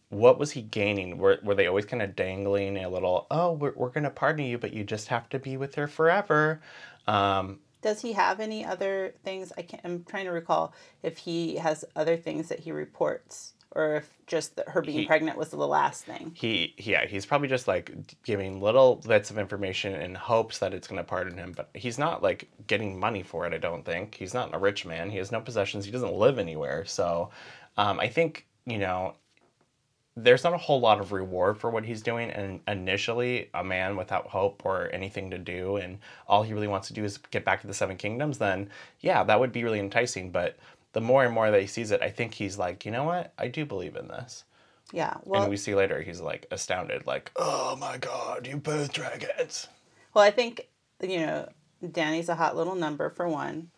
what 0.10 0.40
was 0.40 0.52
he 0.52 0.62
gaining? 0.62 1.18
Were, 1.18 1.40
were 1.44 1.56
they 1.56 1.68
always 1.68 1.86
kind 1.86 2.02
of 2.02 2.16
dangling 2.16 2.78
a 2.78 2.90
little, 2.90 3.28
oh, 3.32 3.54
we're, 3.54 3.74
we're 3.76 3.90
going 3.90 4.04
to 4.06 4.10
pardon 4.10 4.46
you, 4.46 4.58
but 4.58 4.74
you 4.74 4.84
just 4.84 5.08
have 5.08 5.30
to 5.30 5.40
be 5.40 5.58
with 5.58 5.76
her 5.76 5.88
forever? 5.88 6.62
Um, 7.08 7.60
Does 7.82 8.02
he 8.02 8.14
have 8.14 8.40
any 8.40 8.66
other 8.66 9.14
things? 9.24 9.54
I 9.58 9.62
can't, 9.62 9.82
I'm 9.86 10.04
trying 10.04 10.26
to 10.26 10.32
recall 10.32 10.74
if 11.04 11.18
he 11.20 11.56
has 11.58 11.86
other 11.96 12.18
things 12.18 12.50
that 12.50 12.60
he 12.60 12.72
reports 12.72 13.54
or 13.72 13.98
if 13.98 14.18
just 14.26 14.56
that 14.56 14.68
her 14.70 14.82
being 14.82 15.00
He- 15.00 15.06
pregnant 15.06 15.38
was 15.38 15.50
the 15.50 15.58
last 15.58 16.04
thing. 16.06 16.32
he, 16.34 16.74
yeah, 16.80 17.06
he's 17.06 17.28
probably 17.28 17.48
just 17.48 17.68
like 17.68 17.92
giving 18.24 18.60
little 18.60 18.96
bits 18.96 19.30
of 19.30 19.38
information 19.38 19.94
in 19.94 20.16
hopes 20.16 20.58
that 20.58 20.74
it's 20.74 20.88
going 20.88 20.98
to 20.98 21.04
pardon 21.04 21.38
him, 21.38 21.52
but 21.56 21.70
he's 21.76 22.00
not 22.00 22.24
like 22.24 22.50
getting 22.66 23.00
money 23.00 23.22
for 23.22 23.46
it, 23.46 23.54
I 23.54 23.60
don't 23.60 23.86
think. 23.86 24.16
He's 24.16 24.34
not 24.34 24.56
a 24.56 24.58
rich 24.58 24.88
man. 24.88 25.12
He 25.12 25.18
has 25.20 25.32
no 25.32 25.40
possessions. 25.40 25.86
He 25.86 25.92
doesn't 25.92 26.14
live 26.14 26.40
anywhere. 26.40 26.84
So 26.86 27.30
um, 27.78 28.00
I 28.00 28.08
think, 28.08 28.48
you 28.66 28.80
know, 28.80 29.14
there's 30.24 30.44
not 30.44 30.54
a 30.54 30.58
whole 30.58 30.80
lot 30.80 31.00
of 31.00 31.12
reward 31.12 31.58
for 31.58 31.70
what 31.70 31.86
he's 31.86 32.02
doing. 32.02 32.30
And 32.32 32.62
initially, 32.68 33.50
a 33.54 33.64
man 33.64 33.96
without 33.96 34.28
hope 34.28 34.64
or 34.66 34.90
anything 34.94 35.32
to 35.32 35.38
do, 35.38 35.78
and 35.78 36.00
all 36.28 36.44
he 36.44 36.54
really 36.54 36.68
wants 36.68 36.88
to 36.90 36.94
do 36.94 37.04
is 37.04 37.18
get 37.18 37.46
back 37.46 37.62
to 37.62 37.68
the 37.68 37.74
Seven 37.74 37.98
Kingdoms, 37.98 38.38
then 38.38 38.70
yeah, 39.00 39.24
that 39.24 39.40
would 39.40 39.52
be 39.52 39.64
really 39.64 39.80
enticing. 39.80 40.32
But 40.32 40.58
the 40.94 41.02
more 41.02 41.24
and 41.24 41.34
more 41.34 41.52
that 41.52 41.62
he 41.62 41.68
sees 41.68 41.92
it, 41.92 42.02
I 42.02 42.10
think 42.10 42.34
he's 42.34 42.58
like, 42.58 42.86
you 42.86 42.92
know 42.92 43.04
what? 43.04 43.34
I 43.38 43.48
do 43.48 43.66
believe 43.66 43.96
in 43.96 44.08
this. 44.08 44.44
Yeah. 44.92 45.18
Well, 45.24 45.44
and 45.44 45.50
we 45.50 45.58
see 45.58 45.76
later 45.76 46.02
he's 46.02 46.22
like 46.22 46.48
astounded, 46.52 47.06
like, 47.06 47.32
oh 47.36 47.76
my 47.76 47.98
god, 47.98 48.48
you 48.48 48.58
both 48.58 48.92
dragons. 48.92 49.68
Well, 50.14 50.24
I 50.24 50.32
think 50.32 50.68
you 51.02 51.20
know 51.20 51.50
Danny's 51.92 52.30
a 52.30 52.36
hot 52.36 52.56
little 52.56 52.76
number 52.76 53.10
for 53.10 53.28
one, 53.28 53.70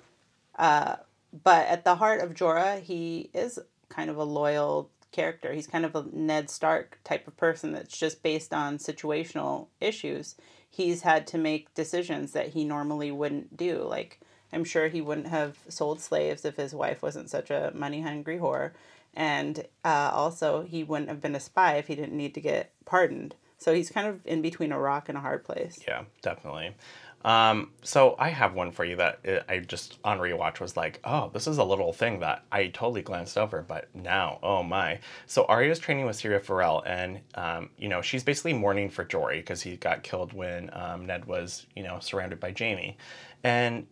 uh, 0.57 0.95
but 1.43 1.67
at 1.67 1.83
the 1.83 1.95
heart 1.95 2.21
of 2.21 2.33
Jorah, 2.33 2.81
he 2.81 3.29
is 3.33 3.59
kind 3.89 4.09
of 4.09 4.15
a 4.15 4.23
loyal 4.23 4.89
character. 5.11 5.53
He's 5.53 5.67
kind 5.67 5.85
of 5.85 5.95
a 5.95 6.05
Ned 6.11 6.49
Stark 6.49 6.99
type 7.03 7.27
of 7.27 7.37
person 7.37 7.71
that's 7.73 7.97
just 7.97 8.23
based 8.23 8.53
on 8.53 8.77
situational 8.77 9.67
issues. 9.79 10.35
He's 10.69 11.01
had 11.01 11.27
to 11.27 11.37
make 11.37 11.73
decisions 11.73 12.31
that 12.31 12.49
he 12.49 12.63
normally 12.63 13.11
wouldn't 13.11 13.57
do. 13.57 13.83
Like 13.83 14.19
I'm 14.53 14.63
sure 14.63 14.87
he 14.87 15.01
wouldn't 15.01 15.27
have 15.27 15.57
sold 15.69 16.01
slaves 16.01 16.45
if 16.45 16.55
his 16.55 16.73
wife 16.73 17.01
wasn't 17.01 17.29
such 17.29 17.49
a 17.51 17.71
money 17.73 18.01
hungry 18.01 18.37
whore, 18.37 18.71
and 19.13 19.65
uh, 19.83 20.11
also 20.13 20.63
he 20.63 20.83
wouldn't 20.83 21.09
have 21.09 21.21
been 21.21 21.35
a 21.35 21.39
spy 21.39 21.75
if 21.75 21.87
he 21.87 21.95
didn't 21.95 22.17
need 22.17 22.33
to 22.35 22.41
get 22.41 22.71
pardoned. 22.85 23.35
So 23.57 23.73
he's 23.75 23.91
kind 23.91 24.07
of 24.07 24.25
in 24.25 24.41
between 24.41 24.71
a 24.71 24.79
rock 24.79 25.07
and 25.07 25.17
a 25.17 25.21
hard 25.21 25.43
place. 25.43 25.79
Yeah, 25.87 26.05
definitely. 26.23 26.75
Um, 27.23 27.71
so 27.83 28.15
I 28.17 28.29
have 28.29 28.53
one 28.53 28.71
for 28.71 28.83
you 28.83 28.95
that 28.95 29.19
I 29.47 29.59
just 29.59 29.99
on 30.03 30.19
rewatch 30.19 30.59
was 30.59 30.75
like, 30.75 30.99
oh, 31.03 31.29
this 31.33 31.47
is 31.47 31.57
a 31.57 31.63
little 31.63 31.93
thing 31.93 32.19
that 32.19 32.43
I 32.51 32.67
totally 32.67 33.01
glanced 33.01 33.37
over, 33.37 33.61
but 33.61 33.87
now, 33.93 34.39
oh 34.41 34.63
my. 34.63 34.99
So 35.27 35.45
Arya's 35.45 35.79
training 35.79 36.05
with 36.05 36.17
Syrio 36.17 36.41
Forel, 36.41 36.83
and 36.85 37.19
um, 37.35 37.69
you 37.77 37.89
know 37.89 38.01
she's 38.01 38.23
basically 38.23 38.53
mourning 38.53 38.89
for 38.89 39.03
Jory 39.03 39.37
because 39.37 39.61
he 39.61 39.77
got 39.77 40.03
killed 40.03 40.33
when 40.33 40.69
um, 40.73 41.05
Ned 41.05 41.25
was 41.25 41.65
you 41.75 41.83
know 41.83 41.99
surrounded 41.99 42.39
by 42.39 42.53
Jaime, 42.57 42.97
and 43.43 43.85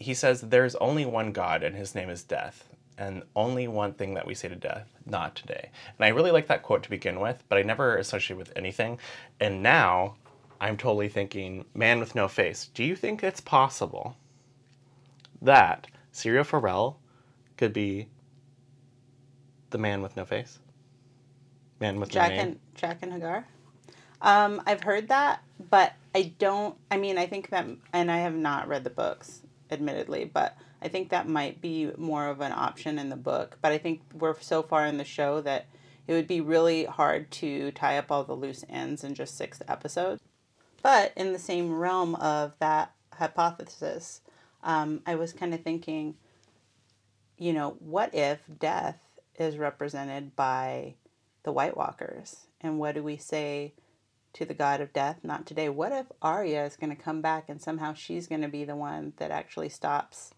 he 0.00 0.14
says 0.14 0.40
there's 0.40 0.74
only 0.76 1.04
one 1.04 1.30
God 1.30 1.62
and 1.62 1.76
his 1.76 1.94
name 1.94 2.10
is 2.10 2.24
death. 2.24 2.66
And 2.98 3.22
only 3.34 3.66
one 3.66 3.94
thing 3.94 4.12
that 4.14 4.26
we 4.26 4.34
say 4.34 4.48
to 4.48 4.56
death, 4.56 4.86
not 5.06 5.34
today. 5.34 5.70
And 5.98 6.04
I 6.04 6.08
really 6.08 6.32
like 6.32 6.48
that 6.48 6.62
quote 6.62 6.82
to 6.82 6.90
begin 6.90 7.18
with, 7.18 7.42
but 7.48 7.56
I 7.56 7.62
never 7.62 7.96
associate 7.96 8.36
with 8.36 8.52
anything. 8.56 8.98
And 9.40 9.62
now 9.62 10.16
I'm 10.60 10.76
totally 10.76 11.08
thinking, 11.08 11.64
man 11.74 12.00
with 12.00 12.14
no 12.14 12.28
face. 12.28 12.68
Do 12.74 12.84
you 12.84 12.94
think 12.94 13.24
it's 13.24 13.40
possible 13.40 14.16
that 15.40 15.86
Syrio 16.12 16.44
Forel 16.44 16.98
could 17.56 17.72
be 17.72 18.08
the 19.70 19.78
man 19.78 20.02
with 20.02 20.16
no 20.16 20.24
face? 20.24 20.58
Man 21.80 21.98
with 21.98 22.10
Jack 22.10 22.30
no 22.30 22.36
name? 22.36 22.46
and 22.46 22.58
Jaqen 22.76 23.18
H'ghar. 23.18 23.44
Um, 24.20 24.62
I've 24.66 24.82
heard 24.82 25.08
that, 25.08 25.42
but 25.70 25.94
I 26.14 26.34
don't. 26.38 26.76
I 26.90 26.98
mean, 26.98 27.16
I 27.16 27.26
think 27.26 27.48
that, 27.50 27.66
and 27.94 28.10
I 28.10 28.18
have 28.18 28.34
not 28.34 28.68
read 28.68 28.84
the 28.84 28.90
books, 28.90 29.40
admittedly, 29.70 30.26
but 30.26 30.58
I 30.82 30.88
think 30.88 31.08
that 31.08 31.26
might 31.26 31.62
be 31.62 31.90
more 31.96 32.26
of 32.26 32.42
an 32.42 32.52
option 32.52 32.98
in 32.98 33.08
the 33.08 33.16
book. 33.16 33.56
But 33.62 33.72
I 33.72 33.78
think 33.78 34.02
we're 34.12 34.38
so 34.40 34.62
far 34.62 34.84
in 34.84 34.98
the 34.98 35.04
show 35.04 35.40
that 35.40 35.66
it 36.06 36.12
would 36.12 36.26
be 36.26 36.42
really 36.42 36.84
hard 36.84 37.30
to 37.30 37.70
tie 37.70 37.96
up 37.96 38.10
all 38.10 38.24
the 38.24 38.34
loose 38.34 38.64
ends 38.68 39.04
in 39.04 39.14
just 39.14 39.38
six 39.38 39.62
episodes. 39.66 40.20
But 40.82 41.12
in 41.16 41.32
the 41.32 41.38
same 41.38 41.78
realm 41.78 42.14
of 42.16 42.52
that 42.58 42.92
hypothesis, 43.12 44.20
um, 44.62 45.02
I 45.06 45.14
was 45.14 45.32
kind 45.32 45.54
of 45.54 45.62
thinking, 45.62 46.16
you 47.38 47.52
know, 47.52 47.76
what 47.80 48.14
if 48.14 48.38
death 48.58 48.98
is 49.38 49.58
represented 49.58 50.36
by 50.36 50.94
the 51.42 51.52
White 51.52 51.76
Walkers? 51.76 52.46
And 52.60 52.78
what 52.78 52.94
do 52.94 53.02
we 53.02 53.16
say 53.16 53.74
to 54.34 54.44
the 54.44 54.54
god 54.54 54.80
of 54.80 54.92
death? 54.92 55.18
Not 55.22 55.46
today. 55.46 55.68
What 55.68 55.92
if 55.92 56.06
Arya 56.20 56.64
is 56.64 56.76
going 56.76 56.94
to 56.94 57.02
come 57.02 57.20
back 57.20 57.48
and 57.48 57.60
somehow 57.60 57.94
she's 57.94 58.26
going 58.26 58.42
to 58.42 58.48
be 58.48 58.64
the 58.64 58.76
one 58.76 59.14
that 59.16 59.30
actually 59.30 59.70
stops 59.70 60.32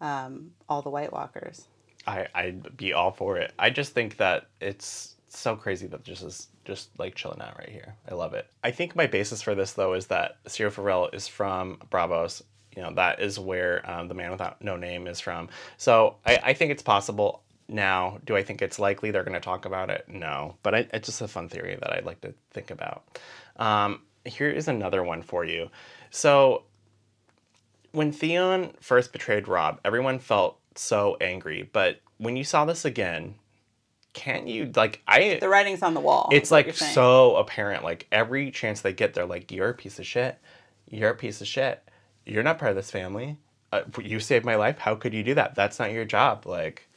um, 0.00 0.52
all 0.68 0.82
the 0.82 0.90
White 0.90 1.12
Walkers? 1.12 1.66
I, 2.06 2.26
I'd 2.34 2.76
be 2.76 2.92
all 2.92 3.12
for 3.12 3.36
it. 3.36 3.52
I 3.58 3.70
just 3.70 3.92
think 3.92 4.16
that 4.16 4.48
it's 4.60 5.14
so 5.36 5.56
crazy 5.56 5.86
that 5.88 6.04
this 6.04 6.22
is 6.22 6.48
just 6.64 6.90
like 6.98 7.14
chilling 7.14 7.40
out 7.40 7.58
right 7.58 7.68
here. 7.68 7.94
I 8.08 8.14
love 8.14 8.34
it. 8.34 8.46
I 8.62 8.70
think 8.70 8.96
my 8.96 9.06
basis 9.06 9.42
for 9.42 9.54
this 9.54 9.72
though 9.72 9.94
is 9.94 10.06
that 10.06 10.42
Syrio 10.44 10.70
Forel 10.70 11.08
is 11.12 11.28
from 11.28 11.78
Braavos. 11.90 12.42
You 12.76 12.82
know, 12.82 12.94
that 12.94 13.20
is 13.20 13.38
where 13.38 13.88
um, 13.90 14.08
the 14.08 14.14
man 14.14 14.30
without 14.30 14.62
no 14.62 14.76
name 14.76 15.06
is 15.06 15.20
from. 15.20 15.48
So 15.76 16.16
I, 16.24 16.38
I 16.44 16.52
think 16.52 16.70
it's 16.70 16.82
possible. 16.82 17.42
Now, 17.68 18.18
do 18.24 18.36
I 18.36 18.42
think 18.42 18.62
it's 18.62 18.78
likely 18.78 19.10
they're 19.10 19.24
going 19.24 19.34
to 19.34 19.40
talk 19.40 19.64
about 19.64 19.90
it? 19.90 20.06
No, 20.08 20.56
but 20.62 20.74
I, 20.74 20.86
it's 20.92 21.06
just 21.06 21.20
a 21.20 21.28
fun 21.28 21.48
theory 21.48 21.76
that 21.80 21.92
I'd 21.92 22.06
like 22.06 22.20
to 22.22 22.32
think 22.52 22.70
about. 22.70 23.18
Um, 23.56 24.02
here 24.24 24.48
is 24.48 24.68
another 24.68 25.02
one 25.02 25.22
for 25.22 25.44
you. 25.44 25.70
So 26.10 26.62
when 27.92 28.12
Theon 28.12 28.72
first 28.80 29.12
betrayed 29.12 29.48
Robb, 29.48 29.80
everyone 29.84 30.18
felt 30.18 30.58
so 30.74 31.16
angry. 31.20 31.68
But 31.72 32.00
when 32.18 32.36
you 32.36 32.44
saw 32.44 32.64
this 32.64 32.84
again, 32.84 33.34
can't 34.12 34.48
you 34.48 34.70
like 34.74 35.02
I? 35.06 35.38
The 35.40 35.48
writing's 35.48 35.82
on 35.82 35.94
the 35.94 36.00
wall. 36.00 36.28
It's 36.32 36.50
like 36.50 36.74
so 36.74 37.36
apparent. 37.36 37.84
Like 37.84 38.06
every 38.10 38.50
chance 38.50 38.80
they 38.80 38.92
get, 38.92 39.14
they're 39.14 39.26
like, 39.26 39.52
"You're 39.52 39.70
a 39.70 39.74
piece 39.74 39.98
of 39.98 40.06
shit. 40.06 40.38
You're 40.90 41.10
a 41.10 41.16
piece 41.16 41.40
of 41.40 41.46
shit. 41.46 41.82
You're 42.26 42.42
not 42.42 42.58
part 42.58 42.70
of 42.70 42.76
this 42.76 42.90
family. 42.90 43.38
Uh, 43.72 43.82
you 44.02 44.18
saved 44.20 44.44
my 44.44 44.56
life. 44.56 44.78
How 44.78 44.94
could 44.94 45.14
you 45.14 45.22
do 45.22 45.34
that? 45.34 45.54
That's 45.54 45.78
not 45.78 45.92
your 45.92 46.04
job." 46.04 46.46
Like, 46.46 46.88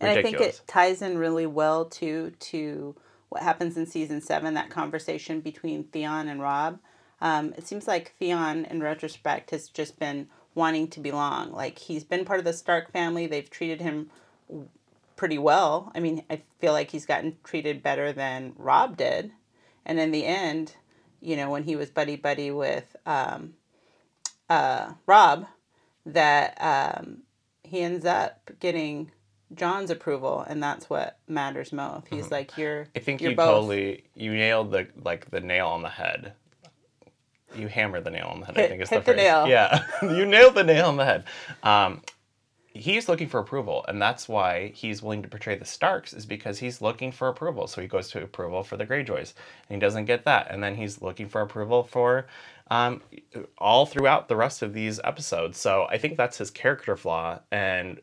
And 0.00 0.10
I 0.10 0.22
think 0.22 0.40
it 0.40 0.60
ties 0.66 1.02
in 1.02 1.18
really 1.18 1.46
well 1.46 1.84
to 1.86 2.30
to 2.30 2.94
what 3.28 3.42
happens 3.42 3.76
in 3.76 3.86
season 3.86 4.20
seven. 4.20 4.54
That 4.54 4.70
conversation 4.70 5.40
between 5.40 5.84
Theon 5.84 6.28
and 6.28 6.40
Robb. 6.40 6.78
Um, 7.20 7.54
it 7.56 7.66
seems 7.66 7.86
like 7.88 8.14
Theon, 8.18 8.66
in 8.66 8.82
retrospect, 8.82 9.50
has 9.50 9.68
just 9.68 9.98
been 9.98 10.28
wanting 10.54 10.88
to 10.88 11.00
belong. 11.00 11.52
Like 11.52 11.78
he's 11.78 12.04
been 12.04 12.24
part 12.24 12.38
of 12.38 12.44
the 12.44 12.52
Stark 12.52 12.90
family. 12.92 13.26
They've 13.26 13.48
treated 13.48 13.80
him 13.80 14.10
pretty 15.16 15.38
well. 15.38 15.90
I 15.94 16.00
mean, 16.00 16.22
I 16.30 16.42
feel 16.60 16.72
like 16.72 16.90
he's 16.90 17.06
gotten 17.06 17.36
treated 17.42 17.82
better 17.82 18.12
than 18.12 18.52
Robb 18.56 18.96
did. 18.96 19.32
And 19.84 19.98
in 19.98 20.10
the 20.12 20.24
end, 20.24 20.76
you 21.20 21.36
know, 21.36 21.50
when 21.50 21.64
he 21.64 21.76
was 21.76 21.90
buddy 21.90 22.16
buddy 22.16 22.50
with 22.50 22.94
um, 23.06 23.54
uh, 24.48 24.92
Robb, 25.06 25.46
that 26.04 26.56
um, 26.60 27.18
he 27.62 27.80
ends 27.80 28.04
up 28.04 28.50
getting 28.60 29.10
Jon's 29.54 29.90
approval, 29.90 30.44
and 30.48 30.62
that's 30.62 30.90
what 30.90 31.18
matters 31.28 31.72
most. 31.72 32.08
He's 32.08 32.30
like, 32.32 32.58
"You're." 32.58 32.88
I 32.96 32.98
think 32.98 33.20
you're 33.20 33.30
you 33.30 33.36
both. 33.36 33.46
totally 33.46 34.04
you 34.14 34.32
nailed 34.34 34.72
the 34.72 34.88
like 35.04 35.30
the 35.30 35.40
nail 35.40 35.68
on 35.68 35.82
the 35.82 35.88
head. 35.88 36.32
You 37.54 37.68
hammer 37.68 38.00
the 38.00 38.10
nail 38.10 38.26
on 38.26 38.40
the 38.40 38.46
head. 38.46 38.58
I 38.58 38.60
Hit- 38.62 38.70
think 38.70 38.82
is 38.82 38.88
hit 38.90 39.04
the 39.04 39.12
the 39.12 39.14
phrase. 39.16 39.24
nail. 39.24 39.46
Yeah, 39.46 39.84
you 40.02 40.26
nailed 40.26 40.56
the 40.56 40.64
nail 40.64 40.86
on 40.86 40.96
the 40.96 41.04
head. 41.04 41.24
Um, 41.62 42.02
he's 42.76 43.08
looking 43.08 43.28
for 43.28 43.40
approval, 43.40 43.84
and 43.88 44.00
that's 44.00 44.28
why 44.28 44.72
he's 44.74 45.02
willing 45.02 45.22
to 45.22 45.28
portray 45.28 45.56
the 45.56 45.64
Starks 45.64 46.12
is 46.12 46.26
because 46.26 46.58
he's 46.58 46.80
looking 46.80 47.12
for 47.12 47.28
approval. 47.28 47.66
So 47.66 47.80
he 47.80 47.88
goes 47.88 48.10
to 48.10 48.22
approval 48.22 48.62
for 48.62 48.76
the 48.76 48.86
Greyjoys, 48.86 49.34
and 49.68 49.76
he 49.76 49.78
doesn't 49.78 50.04
get 50.04 50.24
that, 50.24 50.48
and 50.50 50.62
then 50.62 50.76
he's 50.76 51.02
looking 51.02 51.28
for 51.28 51.40
approval 51.40 51.82
for 51.82 52.26
um, 52.70 53.02
all 53.58 53.86
throughout 53.86 54.28
the 54.28 54.36
rest 54.36 54.62
of 54.62 54.72
these 54.72 55.00
episodes. 55.04 55.58
So 55.58 55.86
I 55.90 55.98
think 55.98 56.16
that's 56.16 56.38
his 56.38 56.50
character 56.50 56.96
flaw, 56.96 57.40
and 57.50 58.00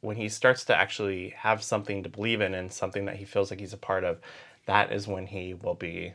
when 0.00 0.16
he 0.16 0.28
starts 0.28 0.64
to 0.66 0.76
actually 0.76 1.30
have 1.30 1.62
something 1.62 2.02
to 2.02 2.08
believe 2.08 2.40
in 2.40 2.54
and 2.54 2.72
something 2.72 3.06
that 3.06 3.16
he 3.16 3.24
feels 3.24 3.50
like 3.50 3.60
he's 3.60 3.72
a 3.72 3.78
part 3.78 4.04
of, 4.04 4.20
that 4.66 4.92
is 4.92 5.08
when 5.08 5.26
he 5.26 5.54
will 5.54 5.74
be 5.74 6.12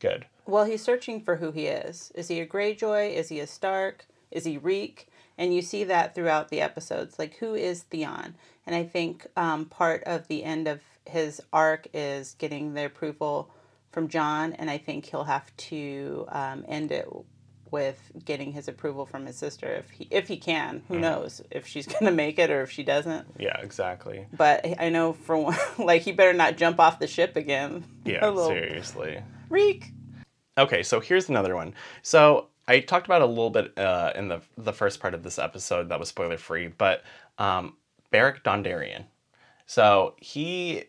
good. 0.00 0.26
Well, 0.46 0.64
he's 0.64 0.82
searching 0.82 1.20
for 1.20 1.36
who 1.36 1.52
he 1.52 1.66
is. 1.66 2.10
Is 2.14 2.28
he 2.28 2.40
a 2.40 2.46
Greyjoy? 2.46 3.12
Is 3.12 3.28
he 3.28 3.40
a 3.40 3.46
Stark? 3.46 4.06
Is 4.30 4.44
he 4.44 4.58
Reek? 4.58 5.08
And 5.38 5.54
you 5.54 5.62
see 5.62 5.84
that 5.84 6.14
throughout 6.14 6.48
the 6.48 6.60
episodes. 6.60 7.18
Like, 7.18 7.36
who 7.36 7.54
is 7.54 7.84
Theon? 7.84 8.34
And 8.66 8.74
I 8.74 8.84
think 8.84 9.26
um, 9.36 9.64
part 9.66 10.02
of 10.04 10.26
the 10.28 10.44
end 10.44 10.68
of 10.68 10.80
his 11.06 11.40
arc 11.52 11.86
is 11.94 12.34
getting 12.38 12.74
the 12.74 12.84
approval 12.84 13.50
from 13.92 14.08
Jon, 14.08 14.52
and 14.52 14.68
I 14.68 14.76
think 14.78 15.06
he'll 15.06 15.24
have 15.24 15.56
to 15.56 16.26
um, 16.28 16.64
end 16.68 16.92
it 16.92 17.08
with 17.70 18.00
getting 18.24 18.52
his 18.52 18.66
approval 18.68 19.04
from 19.06 19.26
his 19.26 19.36
sister 19.36 19.66
if 19.74 19.90
he 19.90 20.06
if 20.10 20.28
he 20.28 20.36
can. 20.38 20.82
Who 20.88 20.98
knows 20.98 21.42
if 21.50 21.66
she's 21.66 21.86
gonna 22.00 22.12
make 22.12 22.38
it 22.38 22.50
or 22.50 22.62
if 22.62 22.70
she 22.70 22.82
doesn't. 22.82 23.26
Yeah, 23.38 23.58
exactly. 23.60 24.26
But 24.36 24.66
I 24.78 24.88
know 24.88 25.12
for 25.12 25.36
one, 25.36 25.56
like 25.78 26.02
he 26.02 26.12
better 26.12 26.32
not 26.32 26.56
jump 26.56 26.80
off 26.80 26.98
the 26.98 27.06
ship 27.06 27.36
again. 27.36 27.84
Yeah, 28.04 28.26
little- 28.28 28.48
seriously. 28.48 29.22
Reek. 29.50 29.92
Okay, 30.56 30.82
so 30.82 30.98
here's 31.00 31.28
another 31.28 31.54
one. 31.54 31.74
So 32.02 32.48
I 32.68 32.80
talked 32.80 33.06
about 33.06 33.22
a 33.22 33.26
little 33.26 33.50
bit 33.50 33.76
uh, 33.78 34.12
in 34.14 34.28
the 34.28 34.42
the 34.58 34.72
first 34.74 35.00
part 35.00 35.14
of 35.14 35.22
this 35.22 35.38
episode 35.38 35.88
that 35.88 35.98
was 35.98 36.10
spoiler 36.10 36.36
free, 36.36 36.68
but 36.68 37.02
um, 37.38 37.76
Beric 38.10 38.44
Dondarrion. 38.44 39.06
So 39.66 40.14
he, 40.18 40.84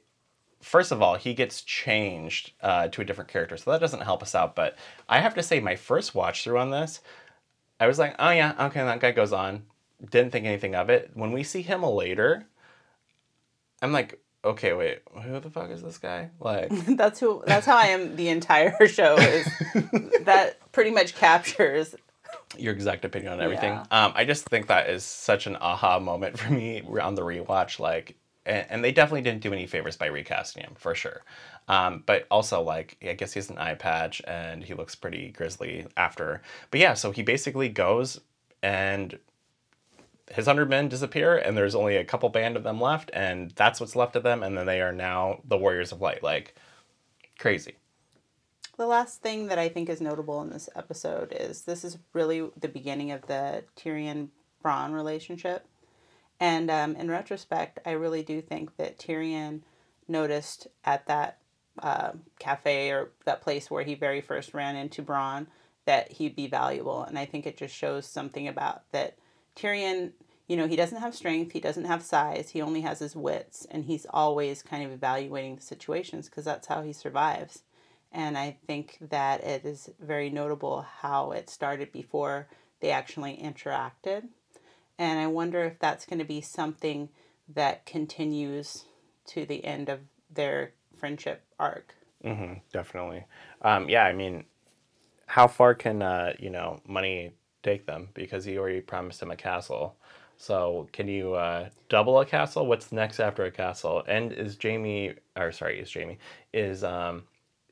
first 0.62 0.92
of 0.92 1.02
all, 1.02 1.16
he 1.16 1.34
gets 1.34 1.62
changed 1.62 2.52
uh, 2.62 2.90
to 2.90 3.02
a 3.02 3.06
different 3.06 3.30
character, 3.30 3.56
so 3.58 3.72
that 3.72 3.80
doesn't 3.80 4.02
help 4.02 4.22
us 4.22 4.36
out. 4.36 4.56
But 4.56 4.78
I 5.08 5.20
have 5.20 5.36
to 5.36 5.44
say, 5.44 5.60
my 5.62 5.78
first 5.78 6.14
watch 6.14 6.44
through 6.44 6.60
on 6.60 6.70
this, 6.70 7.02
I 7.80 7.88
was 7.88 7.98
like, 7.98 8.16
oh 8.20 8.30
yeah, 8.30 8.54
okay, 8.68 8.84
that 8.84 9.00
guy 9.00 9.12
goes 9.12 9.34
on. 9.34 9.64
Didn't 10.12 10.32
think 10.32 10.46
anything 10.46 10.76
of 10.76 10.90
it. 10.90 11.12
When 11.14 11.32
we 11.32 11.44
see 11.44 11.62
him 11.62 11.84
later, 11.84 12.46
I'm 13.82 13.94
like, 13.94 14.20
okay, 14.44 14.74
wait, 14.74 15.00
who 15.24 15.40
the 15.40 15.50
fuck 15.50 15.70
is 15.72 15.82
this 15.82 15.98
guy? 15.98 16.30
Like. 16.40 16.70
That's 16.98 17.20
who. 17.20 17.44
That's 17.46 17.66
how 17.66 17.78
I 17.78 17.88
am. 17.88 18.16
The 18.16 18.30
entire 18.30 18.88
show 18.88 19.16
is 19.16 19.46
that 20.26 20.58
pretty 20.72 20.92
much 20.92 21.16
captures. 21.16 21.96
your 22.58 22.74
exact 22.74 23.06
opinion 23.06 23.34
on 23.34 23.42
everything. 23.42 23.74
Yeah. 23.74 23.86
Um, 24.06 24.14
I 24.16 24.26
just 24.26 24.46
think 24.46 24.68
that 24.68 24.90
is 24.90 25.04
such 25.04 25.48
an 25.48 25.58
aha 25.60 26.00
moment 26.00 26.38
for 26.40 26.52
me 26.52 26.82
on 27.02 27.16
the 27.16 27.22
rewatch. 27.22 27.80
Like, 27.80 28.16
and, 28.46 28.66
and 28.70 28.84
they 28.84 28.92
definitely 28.92 29.22
didn't 29.22 29.42
do 29.42 29.54
any 29.54 29.68
favors 29.68 29.98
by 29.98 30.08
recasting 30.08 30.64
him 30.64 30.74
for 30.76 30.96
sure. 30.96 31.24
Um, 31.68 32.04
but 32.06 32.26
also, 32.32 32.62
like, 32.62 32.98
I 33.04 33.14
guess 33.14 33.34
he 33.34 33.40
has 33.40 33.50
an 33.52 33.60
eye 33.60 33.76
patch 33.76 34.22
and 34.26 34.64
he 34.64 34.74
looks 34.74 34.96
pretty 34.96 35.30
grisly 35.30 35.86
after. 35.96 36.42
But 36.72 36.80
yeah, 36.80 36.96
so 36.96 37.12
he 37.12 37.22
basically 37.22 37.70
goes 37.70 38.20
and 38.64 39.18
his 40.32 40.46
hundred 40.46 40.70
men 40.70 40.90
disappear, 40.90 41.38
and 41.38 41.56
there's 41.58 41.76
only 41.76 41.96
a 41.96 42.06
couple 42.06 42.30
band 42.30 42.56
of 42.56 42.64
them 42.64 42.80
left, 42.80 43.10
and 43.14 43.52
that's 43.52 43.80
what's 43.80 43.96
left 43.96 44.16
of 44.16 44.24
them, 44.24 44.44
and 44.44 44.58
then 44.58 44.66
they 44.66 44.82
are 44.82 44.92
now 44.92 45.42
the 45.46 45.58
Warriors 45.58 45.92
of 45.92 46.02
Light. 46.02 46.24
Like, 46.24 46.56
crazy. 47.38 47.76
The 48.78 48.88
last 48.88 49.22
thing 49.22 49.48
that 49.48 49.60
I 49.60 49.68
think 49.68 49.90
is 49.90 50.00
notable 50.00 50.42
in 50.42 50.52
this 50.52 50.70
episode 50.76 51.36
is 51.38 51.64
this 51.64 51.84
is 51.84 51.98
really 52.14 52.50
the 52.60 52.70
beginning 52.70 53.12
of 53.12 53.28
the 53.28 53.64
Tyrion 53.76 54.30
Bronn 54.64 54.94
relationship, 54.94 55.66
and 56.40 56.70
um, 56.70 56.96
in 56.96 57.10
retrospect, 57.10 57.80
I 57.86 57.92
really 57.92 58.24
do 58.24 58.42
think 58.42 58.78
that 58.78 58.98
Tyrion 58.98 59.62
noticed 60.08 60.68
at 60.86 61.06
that 61.08 61.40
uh, 61.82 62.12
cafe 62.40 62.92
or 62.92 63.10
that 63.26 63.42
place 63.42 63.70
where 63.70 63.84
he 63.84 63.96
very 63.96 64.22
first 64.22 64.54
ran 64.54 64.76
into 64.76 65.02
Bronn 65.02 65.48
that 65.86 66.12
he'd 66.12 66.36
be 66.36 66.48
valuable, 66.48 67.04
and 67.04 67.18
I 67.18 67.26
think 67.26 67.46
it 67.46 67.58
just 67.58 67.76
shows 67.76 68.06
something 68.06 68.48
about 68.48 68.84
that 68.92 69.18
Tyrion. 69.56 70.12
You 70.48 70.58
know, 70.58 70.68
he 70.68 70.76
doesn't 70.76 71.00
have 71.00 71.14
strength, 71.14 71.52
he 71.52 71.60
doesn't 71.60 71.86
have 71.86 72.02
size, 72.02 72.50
he 72.50 72.62
only 72.64 72.82
has 72.82 72.98
his 72.98 73.16
wits, 73.16 73.68
and 73.70 73.86
he's 73.86 74.08
always 74.10 74.64
kind 74.64 74.84
of 74.84 74.92
evaluating 74.92 75.58
the 75.58 75.62
situations 75.62 76.28
because 76.28 76.44
that's 76.44 76.66
how 76.66 76.82
he 76.82 76.92
survives. 76.92 77.62
And 78.12 78.36
I 78.36 78.58
think 78.66 78.98
that 79.00 79.44
it 79.44 79.64
is 79.64 79.92
very 80.00 80.32
notable 80.32 80.82
how 80.82 81.32
it 81.34 81.52
started 81.52 81.92
before 81.92 82.48
they 82.80 82.90
actually 82.90 83.38
interacted. 83.38 84.30
And 84.98 85.20
I 85.20 85.28
wonder 85.28 85.64
if 85.66 85.78
that's 85.78 86.08
going 86.08 86.20
to 86.20 86.26
be 86.26 86.42
something 86.42 87.10
that 87.48 87.86
continues 87.86 88.86
to 89.28 89.46
the 89.46 89.64
end 89.64 89.88
of 89.88 90.00
their 90.32 90.74
friendship 90.98 91.44
arc. 91.60 91.96
hmm 92.24 92.54
definitely. 92.74 93.26
Um, 93.62 93.88
yeah, 93.88 94.04
I 94.04 94.14
mean, 94.14 94.46
how 95.28 95.48
far 95.48 95.76
can 95.76 96.02
uh, 96.02 96.34
you 96.40 96.50
know 96.50 96.82
money 96.88 97.34
take 97.64 97.86
them? 97.86 98.10
Because 98.14 98.46
he 98.46 98.58
already 98.58 98.82
promised 98.82 99.22
him 99.22 99.32
a 99.32 99.36
castle. 99.36 99.96
So 100.38 100.88
can 100.94 101.08
you 101.08 101.34
uh, 101.34 101.70
double 101.90 102.20
a 102.20 102.26
castle? 102.26 102.66
What's 102.66 102.92
next 102.92 103.20
after 103.20 103.44
a 103.44 103.52
castle? 103.52 104.04
And 104.08 104.32
is 104.32 104.58
Jaime, 104.62 105.14
or 105.36 105.52
sorry, 105.52 105.80
is 105.80 105.94
Jaime, 105.94 106.18
is 106.54 106.84
um, 106.84 107.24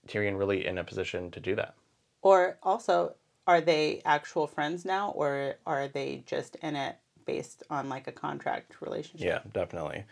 Tyrion 0.08 0.38
really 0.38 0.65
in 0.65 0.78
a 0.78 0.84
position 0.84 1.32
to 1.32 1.39
do 1.39 1.56
that? 1.56 1.76
Or 2.21 2.58
also, 2.63 3.15
are 3.47 3.62
they 3.62 4.02
actual 4.04 4.47
friends 4.47 4.84
now, 4.84 5.12
or 5.12 5.56
are 5.65 5.88
they 5.88 6.23
just 6.26 6.58
in 6.58 6.76
it 6.76 6.97
based 7.26 7.63
on 7.69 7.88
like 7.88 8.08
a 8.08 8.12
contract 8.12 8.82
relationship? 8.82 9.26
Yeah, 9.26 9.39
definitely. 9.54 10.04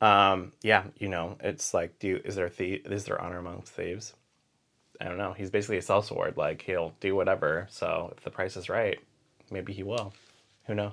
Um, 0.00 0.52
yeah, 0.62 0.84
you 0.98 1.08
know, 1.08 1.36
it's 1.40 1.74
like, 1.74 1.98
do 1.98 2.06
you, 2.08 2.20
is 2.24 2.36
there 2.36 2.48
thie- 2.48 2.82
is 2.84 3.04
there 3.04 3.20
honor 3.20 3.38
amongst 3.38 3.72
thieves? 3.72 4.14
I 5.00 5.06
don't 5.06 5.18
know. 5.18 5.32
He's 5.32 5.50
basically 5.50 5.78
a 5.78 5.82
sellsword. 5.82 6.36
Like 6.36 6.62
he'll 6.62 6.94
do 7.00 7.16
whatever. 7.16 7.66
So 7.70 8.14
if 8.16 8.22
the 8.22 8.30
price 8.30 8.56
is 8.56 8.68
right, 8.68 9.00
maybe 9.54 9.72
he 9.72 9.82
will. 9.82 10.12
Who 10.66 10.74
knows? 10.74 10.92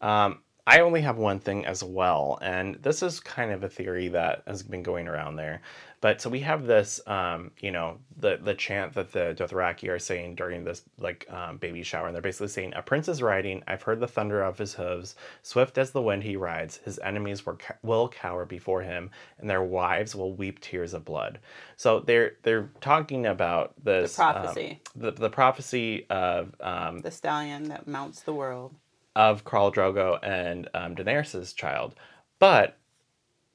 Um, 0.00 0.42
I 0.66 0.80
only 0.80 1.00
have 1.00 1.16
one 1.16 1.40
thing 1.40 1.66
as 1.66 1.82
well, 1.82 2.38
and 2.42 2.76
this 2.76 3.02
is 3.02 3.18
kind 3.18 3.50
of 3.50 3.64
a 3.64 3.68
theory 3.68 4.06
that 4.08 4.42
has 4.46 4.62
been 4.62 4.84
going 4.84 5.08
around 5.08 5.34
there. 5.34 5.62
But 6.02 6.22
so 6.22 6.30
we 6.30 6.40
have 6.40 6.64
this, 6.66 6.98
um, 7.06 7.50
you 7.58 7.70
know, 7.70 7.98
the 8.16 8.38
the 8.42 8.54
chant 8.54 8.94
that 8.94 9.12
the 9.12 9.34
Dothraki 9.38 9.88
are 9.90 9.98
saying 9.98 10.34
during 10.34 10.64
this 10.64 10.82
like 10.98 11.26
um, 11.30 11.58
baby 11.58 11.82
shower, 11.82 12.06
and 12.06 12.14
they're 12.14 12.22
basically 12.22 12.48
saying, 12.48 12.72
"A 12.74 12.80
prince 12.80 13.06
is 13.06 13.20
riding. 13.20 13.62
I've 13.68 13.82
heard 13.82 14.00
the 14.00 14.08
thunder 14.08 14.42
of 14.42 14.56
his 14.56 14.72
hooves. 14.72 15.14
Swift 15.42 15.76
as 15.76 15.90
the 15.90 16.00
wind 16.00 16.22
he 16.22 16.36
rides. 16.36 16.78
His 16.84 16.98
enemies 17.00 17.44
were, 17.44 17.58
will 17.82 18.08
cower 18.08 18.46
before 18.46 18.80
him, 18.80 19.10
and 19.38 19.50
their 19.50 19.62
wives 19.62 20.14
will 20.14 20.32
weep 20.34 20.60
tears 20.60 20.94
of 20.94 21.04
blood." 21.04 21.38
So 21.76 22.00
they're 22.00 22.32
they're 22.44 22.70
talking 22.80 23.26
about 23.26 23.74
this 23.84 24.18
um, 24.18 24.32
prophecy. 24.32 24.80
the 24.96 25.10
the 25.10 25.30
prophecy 25.30 26.06
of 26.08 26.54
um, 26.62 27.00
The 27.00 27.10
stallion 27.10 27.64
that 27.68 27.86
mounts 27.86 28.22
the 28.22 28.32
world. 28.32 28.74
of 29.16 29.44
Khal 29.44 29.74
Drogo 29.74 30.18
and 30.22 30.66
um, 30.72 30.94
Daenerys' 30.96 31.54
child. 31.54 31.94
But 32.38 32.78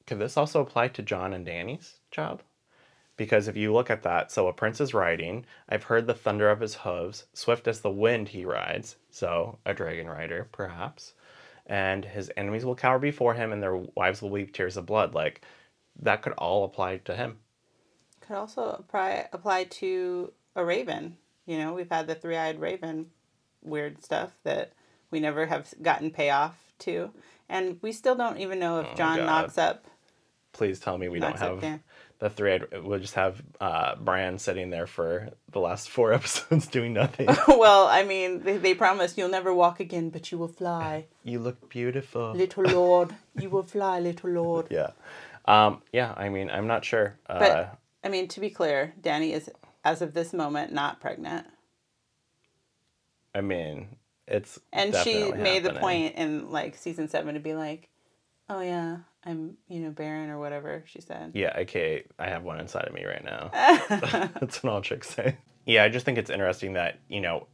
could 0.07 0.19
this 0.19 0.37
also 0.37 0.61
apply 0.61 0.89
to 0.89 1.01
Jon 1.01 1.33
and 1.33 1.45
Dany's 1.45 1.99
child? 2.11 2.43
Because 3.17 3.47
if 3.47 3.55
you 3.55 3.71
look 3.73 3.89
at 3.89 4.03
that, 4.03 4.31
so 4.31 4.47
a 4.47 4.53
prince 4.53 4.81
is 4.81 4.93
riding. 4.93 5.45
I've 5.69 5.83
heard 5.85 6.05
the 6.05 6.13
thunder 6.13 6.49
of 6.49 6.59
his 6.59 6.75
hooves. 6.75 7.25
Swift 7.33 7.67
as 7.67 7.79
the 7.79 7.89
wind 7.89 8.29
he 8.29 8.43
rides. 8.43 8.97
So 9.09 9.57
a 9.65 9.73
dragon 9.73 10.07
rider, 10.07 10.49
perhaps. 10.51 11.13
And 11.65 12.03
his 12.03 12.29
enemies 12.35 12.65
will 12.65 12.75
cower 12.75 12.99
before 12.99 13.33
him, 13.33 13.51
and 13.53 13.63
their 13.63 13.75
wives 13.75 14.21
will 14.21 14.29
weep 14.29 14.53
tears 14.53 14.75
of 14.77 14.85
blood. 14.85 15.13
Like 15.15 15.41
that 16.01 16.21
could 16.21 16.33
all 16.33 16.65
apply 16.65 16.97
to 16.97 17.15
him. 17.15 17.37
Could 18.19 18.35
also 18.35 18.63
apply 18.79 19.29
apply 19.31 19.63
to 19.65 20.33
a 20.55 20.65
raven. 20.65 21.17
You 21.45 21.57
know, 21.57 21.73
we've 21.73 21.89
had 21.89 22.07
the 22.07 22.15
three 22.15 22.35
eyed 22.37 22.59
raven 22.59 23.07
weird 23.63 24.03
stuff 24.03 24.31
that 24.43 24.73
we 25.09 25.19
never 25.19 25.45
have 25.45 25.73
gotten 25.81 26.11
payoff 26.11 26.57
to. 26.79 27.11
And 27.47 27.77
we 27.81 27.91
still 27.91 28.15
don't 28.15 28.39
even 28.39 28.59
know 28.59 28.79
if 28.81 28.87
Oh, 28.91 28.95
Jon 28.95 29.17
God. 29.17 29.25
knocks 29.25 29.57
up 29.57 29.85
Please 30.55 30.79
tell 30.79 30.97
me 30.97 31.09
we 31.09 31.19
knocks 31.19 31.41
don't 31.41 31.61
have 31.61 31.81
the 32.19 32.29
thread 32.29 32.63
we'll 32.81 32.99
just 32.99 33.15
have 33.15 33.41
uh, 33.59 33.95
Bran 33.95 34.39
sitting 34.39 34.69
there 34.69 34.87
for 34.87 35.31
the 35.51 35.59
last 35.59 35.89
four 35.89 36.13
episodes 36.19 36.67
doing 36.67 36.93
nothing. 36.93 37.27
well, 37.47 37.87
I 37.87 38.03
mean, 38.03 38.43
they, 38.43 38.57
they 38.57 38.73
promise 38.73 39.17
you'll 39.17 39.29
never 39.29 39.53
walk 39.53 39.81
again, 39.81 40.09
but 40.11 40.31
you 40.31 40.37
will 40.37 40.47
fly. 40.47 41.07
you 41.23 41.39
look 41.39 41.69
beautiful. 41.69 42.31
Little 42.33 42.63
Lord, 42.63 43.13
you 43.37 43.49
will 43.49 43.63
fly, 43.63 43.99
little 43.99 44.29
Lord. 44.29 44.67
Yeah. 44.69 44.91
Um, 45.43 45.81
yeah, 45.91 46.13
I 46.15 46.29
mean, 46.29 46.49
I'm 46.49 46.67
not 46.67 46.85
sure. 46.85 47.17
Uh, 47.27 47.39
But, 47.39 47.77
I 48.03 48.09
mean, 48.09 48.29
to 48.29 48.39
be 48.39 48.49
clear, 48.49 48.93
Dany 49.01 49.33
is, 49.33 49.51
as 49.83 50.01
of 50.01 50.13
this 50.13 50.31
moment, 50.31 50.71
not 50.71 51.01
pregnant. 51.01 51.45
I 53.35 53.41
mean, 53.41 53.97
it's 54.25 54.57
And 54.71 54.95
she 54.95 55.33
made 55.33 55.63
the 55.63 55.73
point 55.73 56.15
in, 56.15 56.49
like, 56.49 56.77
season 56.77 57.09
seven 57.09 57.33
to 57.33 57.41
be 57.41 57.53
like, 57.53 57.89
oh, 58.49 58.61
yeah, 58.61 58.97
I'm, 59.23 59.57
you 59.67 59.79
know, 59.79 59.91
barren 59.91 60.29
or 60.29 60.39
whatever 60.39 60.83
she 60.85 61.01
said. 61.01 61.31
Yeah, 61.33 61.57
aka 61.57 62.03
I 62.19 62.27
have 62.27 62.43
one 62.43 62.59
inside 62.59 62.85
of 62.87 62.93
me 62.93 63.05
right 63.05 63.23
now. 63.23 63.49
That's 64.39 64.63
what 64.63 64.71
all 64.71 64.81
chicks 64.81 65.09
say. 65.09 65.37
Yeah, 65.65 65.83
I 65.83 65.89
just 65.89 66.05
think 66.05 66.17
it's 66.17 66.29
interesting 66.29 66.73
that, 66.73 66.99
you 67.09 67.21
know, 67.21 67.47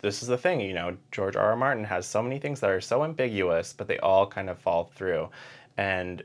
this 0.00 0.22
is 0.22 0.28
the 0.28 0.38
thing, 0.38 0.60
you 0.60 0.72
know, 0.72 0.96
George 1.10 1.34
R. 1.34 1.46
R. 1.50 1.56
Martin 1.56 1.84
has 1.84 2.06
so 2.06 2.22
many 2.22 2.38
things 2.38 2.60
that 2.60 2.70
are 2.70 2.80
so 2.80 3.02
ambiguous, 3.02 3.72
but 3.72 3.88
they 3.88 3.98
all 3.98 4.26
kind 4.26 4.48
of 4.48 4.58
fall 4.58 4.84
through. 4.94 5.28
And, 5.76 6.22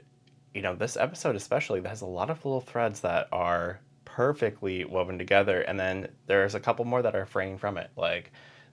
you 0.54 0.62
know, 0.62 0.76
this 0.76 0.98
episode 0.98 1.36
especially 1.36 1.82
has 1.84 2.02
a 2.02 2.06
lot 2.06 2.30
of 2.30 2.46
little 2.46 2.62
threads 2.62 3.00
that 3.02 3.28
are 3.32 3.80
perfectly 4.06 4.86
woven 4.86 5.18
together. 5.18 5.62
And 5.62 5.80
then 5.80 6.10
there's 6.28 6.54
a 6.54 6.60
couple 6.60 6.86
more 6.86 7.02
that 7.02 7.16
are 7.16 7.26
fraying 7.26 7.58
from 7.58 7.78
it. 7.78 7.90
Like, 7.96 8.32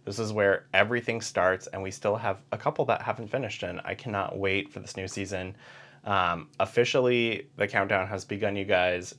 this 0.09 0.18
is 0.18 0.32
where 0.32 0.64
everything 0.72 1.20
starts, 1.20 1.66
and 1.66 1.82
we 1.82 1.90
still 1.90 2.16
have 2.16 2.38
a 2.50 2.56
couple 2.56 2.86
that 2.86 3.02
haven't 3.02 3.28
finished. 3.28 3.62
And 3.62 3.78
I 3.84 3.94
cannot 3.94 4.38
wait 4.38 4.72
for 4.72 4.80
this 4.80 4.96
new 4.96 5.06
season. 5.06 5.54
Um, 6.04 6.48
officially, 6.59 7.48
the 7.56 7.68
countdown 7.68 8.06
has 8.09 8.24
begun, 8.24 8.56
you 8.56 8.64
guys. 8.64 9.14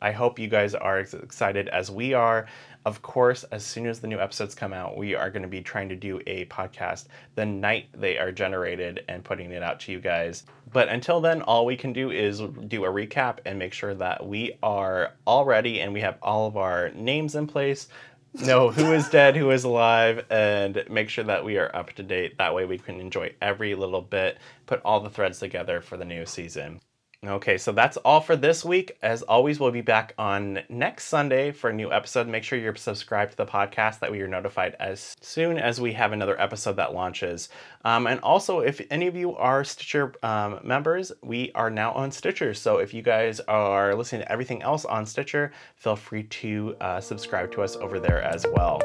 I 0.00 0.12
hope 0.12 0.38
you 0.38 0.48
guys 0.48 0.74
are 0.74 0.98
as 0.98 1.12
excited 1.12 1.68
as 1.68 1.90
we 1.90 2.14
are. 2.14 2.46
Of 2.86 3.02
course, 3.02 3.44
as 3.44 3.64
soon 3.64 3.86
as 3.86 4.00
the 4.00 4.06
new 4.06 4.18
episodes 4.18 4.54
come 4.54 4.72
out, 4.72 4.96
we 4.96 5.14
are 5.14 5.30
going 5.30 5.42
to 5.42 5.48
be 5.48 5.60
trying 5.60 5.88
to 5.90 5.96
do 5.96 6.20
a 6.26 6.46
podcast 6.46 7.06
the 7.34 7.44
night 7.46 7.86
they 7.94 8.18
are 8.18 8.32
generated 8.32 9.04
and 9.08 9.24
putting 9.24 9.50
it 9.50 9.62
out 9.62 9.80
to 9.80 9.92
you 9.92 10.00
guys. 10.00 10.44
But 10.72 10.88
until 10.88 11.20
then, 11.20 11.40
all 11.42 11.64
we 11.64 11.76
can 11.76 11.92
do 11.92 12.10
is 12.10 12.40
do 12.40 12.84
a 12.84 12.88
recap 12.88 13.38
and 13.44 13.58
make 13.58 13.72
sure 13.72 13.94
that 13.94 14.26
we 14.26 14.58
are 14.62 15.12
all 15.26 15.44
ready 15.44 15.80
and 15.80 15.92
we 15.92 16.00
have 16.00 16.18
all 16.20 16.46
of 16.46 16.56
our 16.56 16.90
names 16.90 17.34
in 17.34 17.46
place, 17.46 17.88
know 18.34 18.70
who 18.70 18.92
is 18.92 19.08
dead, 19.08 19.36
who 19.36 19.50
is 19.50 19.64
alive, 19.64 20.24
and 20.30 20.84
make 20.90 21.08
sure 21.08 21.24
that 21.24 21.44
we 21.44 21.58
are 21.58 21.74
up 21.74 21.92
to 21.94 22.02
date. 22.02 22.38
That 22.38 22.54
way 22.54 22.64
we 22.64 22.78
can 22.78 23.00
enjoy 23.00 23.34
every 23.40 23.74
little 23.74 24.02
bit, 24.02 24.38
put 24.66 24.80
all 24.84 25.00
the 25.00 25.10
threads 25.10 25.38
together 25.38 25.80
for 25.80 25.96
the 25.96 26.04
new 26.04 26.26
season. 26.26 26.80
Okay, 27.26 27.56
so 27.56 27.72
that's 27.72 27.96
all 27.98 28.20
for 28.20 28.36
this 28.36 28.64
week. 28.64 28.98
As 29.02 29.22
always, 29.22 29.58
we'll 29.58 29.70
be 29.70 29.80
back 29.80 30.14
on 30.18 30.60
next 30.68 31.04
Sunday 31.04 31.52
for 31.52 31.70
a 31.70 31.72
new 31.72 31.90
episode. 31.90 32.28
Make 32.28 32.44
sure 32.44 32.58
you're 32.58 32.76
subscribed 32.76 33.32
to 33.32 33.36
the 33.38 33.46
podcast 33.46 34.00
that 34.00 34.10
we 34.10 34.20
are 34.20 34.28
notified 34.28 34.76
as 34.78 35.16
soon 35.20 35.58
as 35.58 35.80
we 35.80 35.92
have 35.94 36.12
another 36.12 36.38
episode 36.40 36.76
that 36.76 36.92
launches. 36.92 37.48
Um, 37.84 38.06
and 38.06 38.20
also, 38.20 38.60
if 38.60 38.80
any 38.90 39.06
of 39.06 39.16
you 39.16 39.34
are 39.36 39.64
Stitcher 39.64 40.12
um, 40.22 40.60
members, 40.62 41.12
we 41.22 41.50
are 41.54 41.70
now 41.70 41.92
on 41.92 42.10
Stitcher. 42.10 42.52
So 42.52 42.78
if 42.78 42.92
you 42.92 43.00
guys 43.02 43.40
are 43.40 43.94
listening 43.94 44.22
to 44.22 44.30
everything 44.32 44.62
else 44.62 44.84
on 44.84 45.06
Stitcher, 45.06 45.52
feel 45.76 45.96
free 45.96 46.24
to 46.24 46.76
uh, 46.80 47.00
subscribe 47.00 47.50
to 47.52 47.62
us 47.62 47.76
over 47.76 47.98
there 47.98 48.22
as 48.22 48.44
well. 48.54 48.82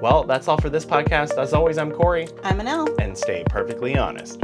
Well, 0.00 0.22
that's 0.24 0.46
all 0.46 0.58
for 0.58 0.70
this 0.70 0.86
podcast. 0.86 1.36
As 1.36 1.52
always, 1.52 1.78
I'm 1.78 1.90
Corey, 1.90 2.28
I'm 2.44 2.60
an 2.60 2.68
L. 2.68 2.88
and 3.00 3.16
stay 3.16 3.44
perfectly 3.48 3.96
honest. 3.96 4.40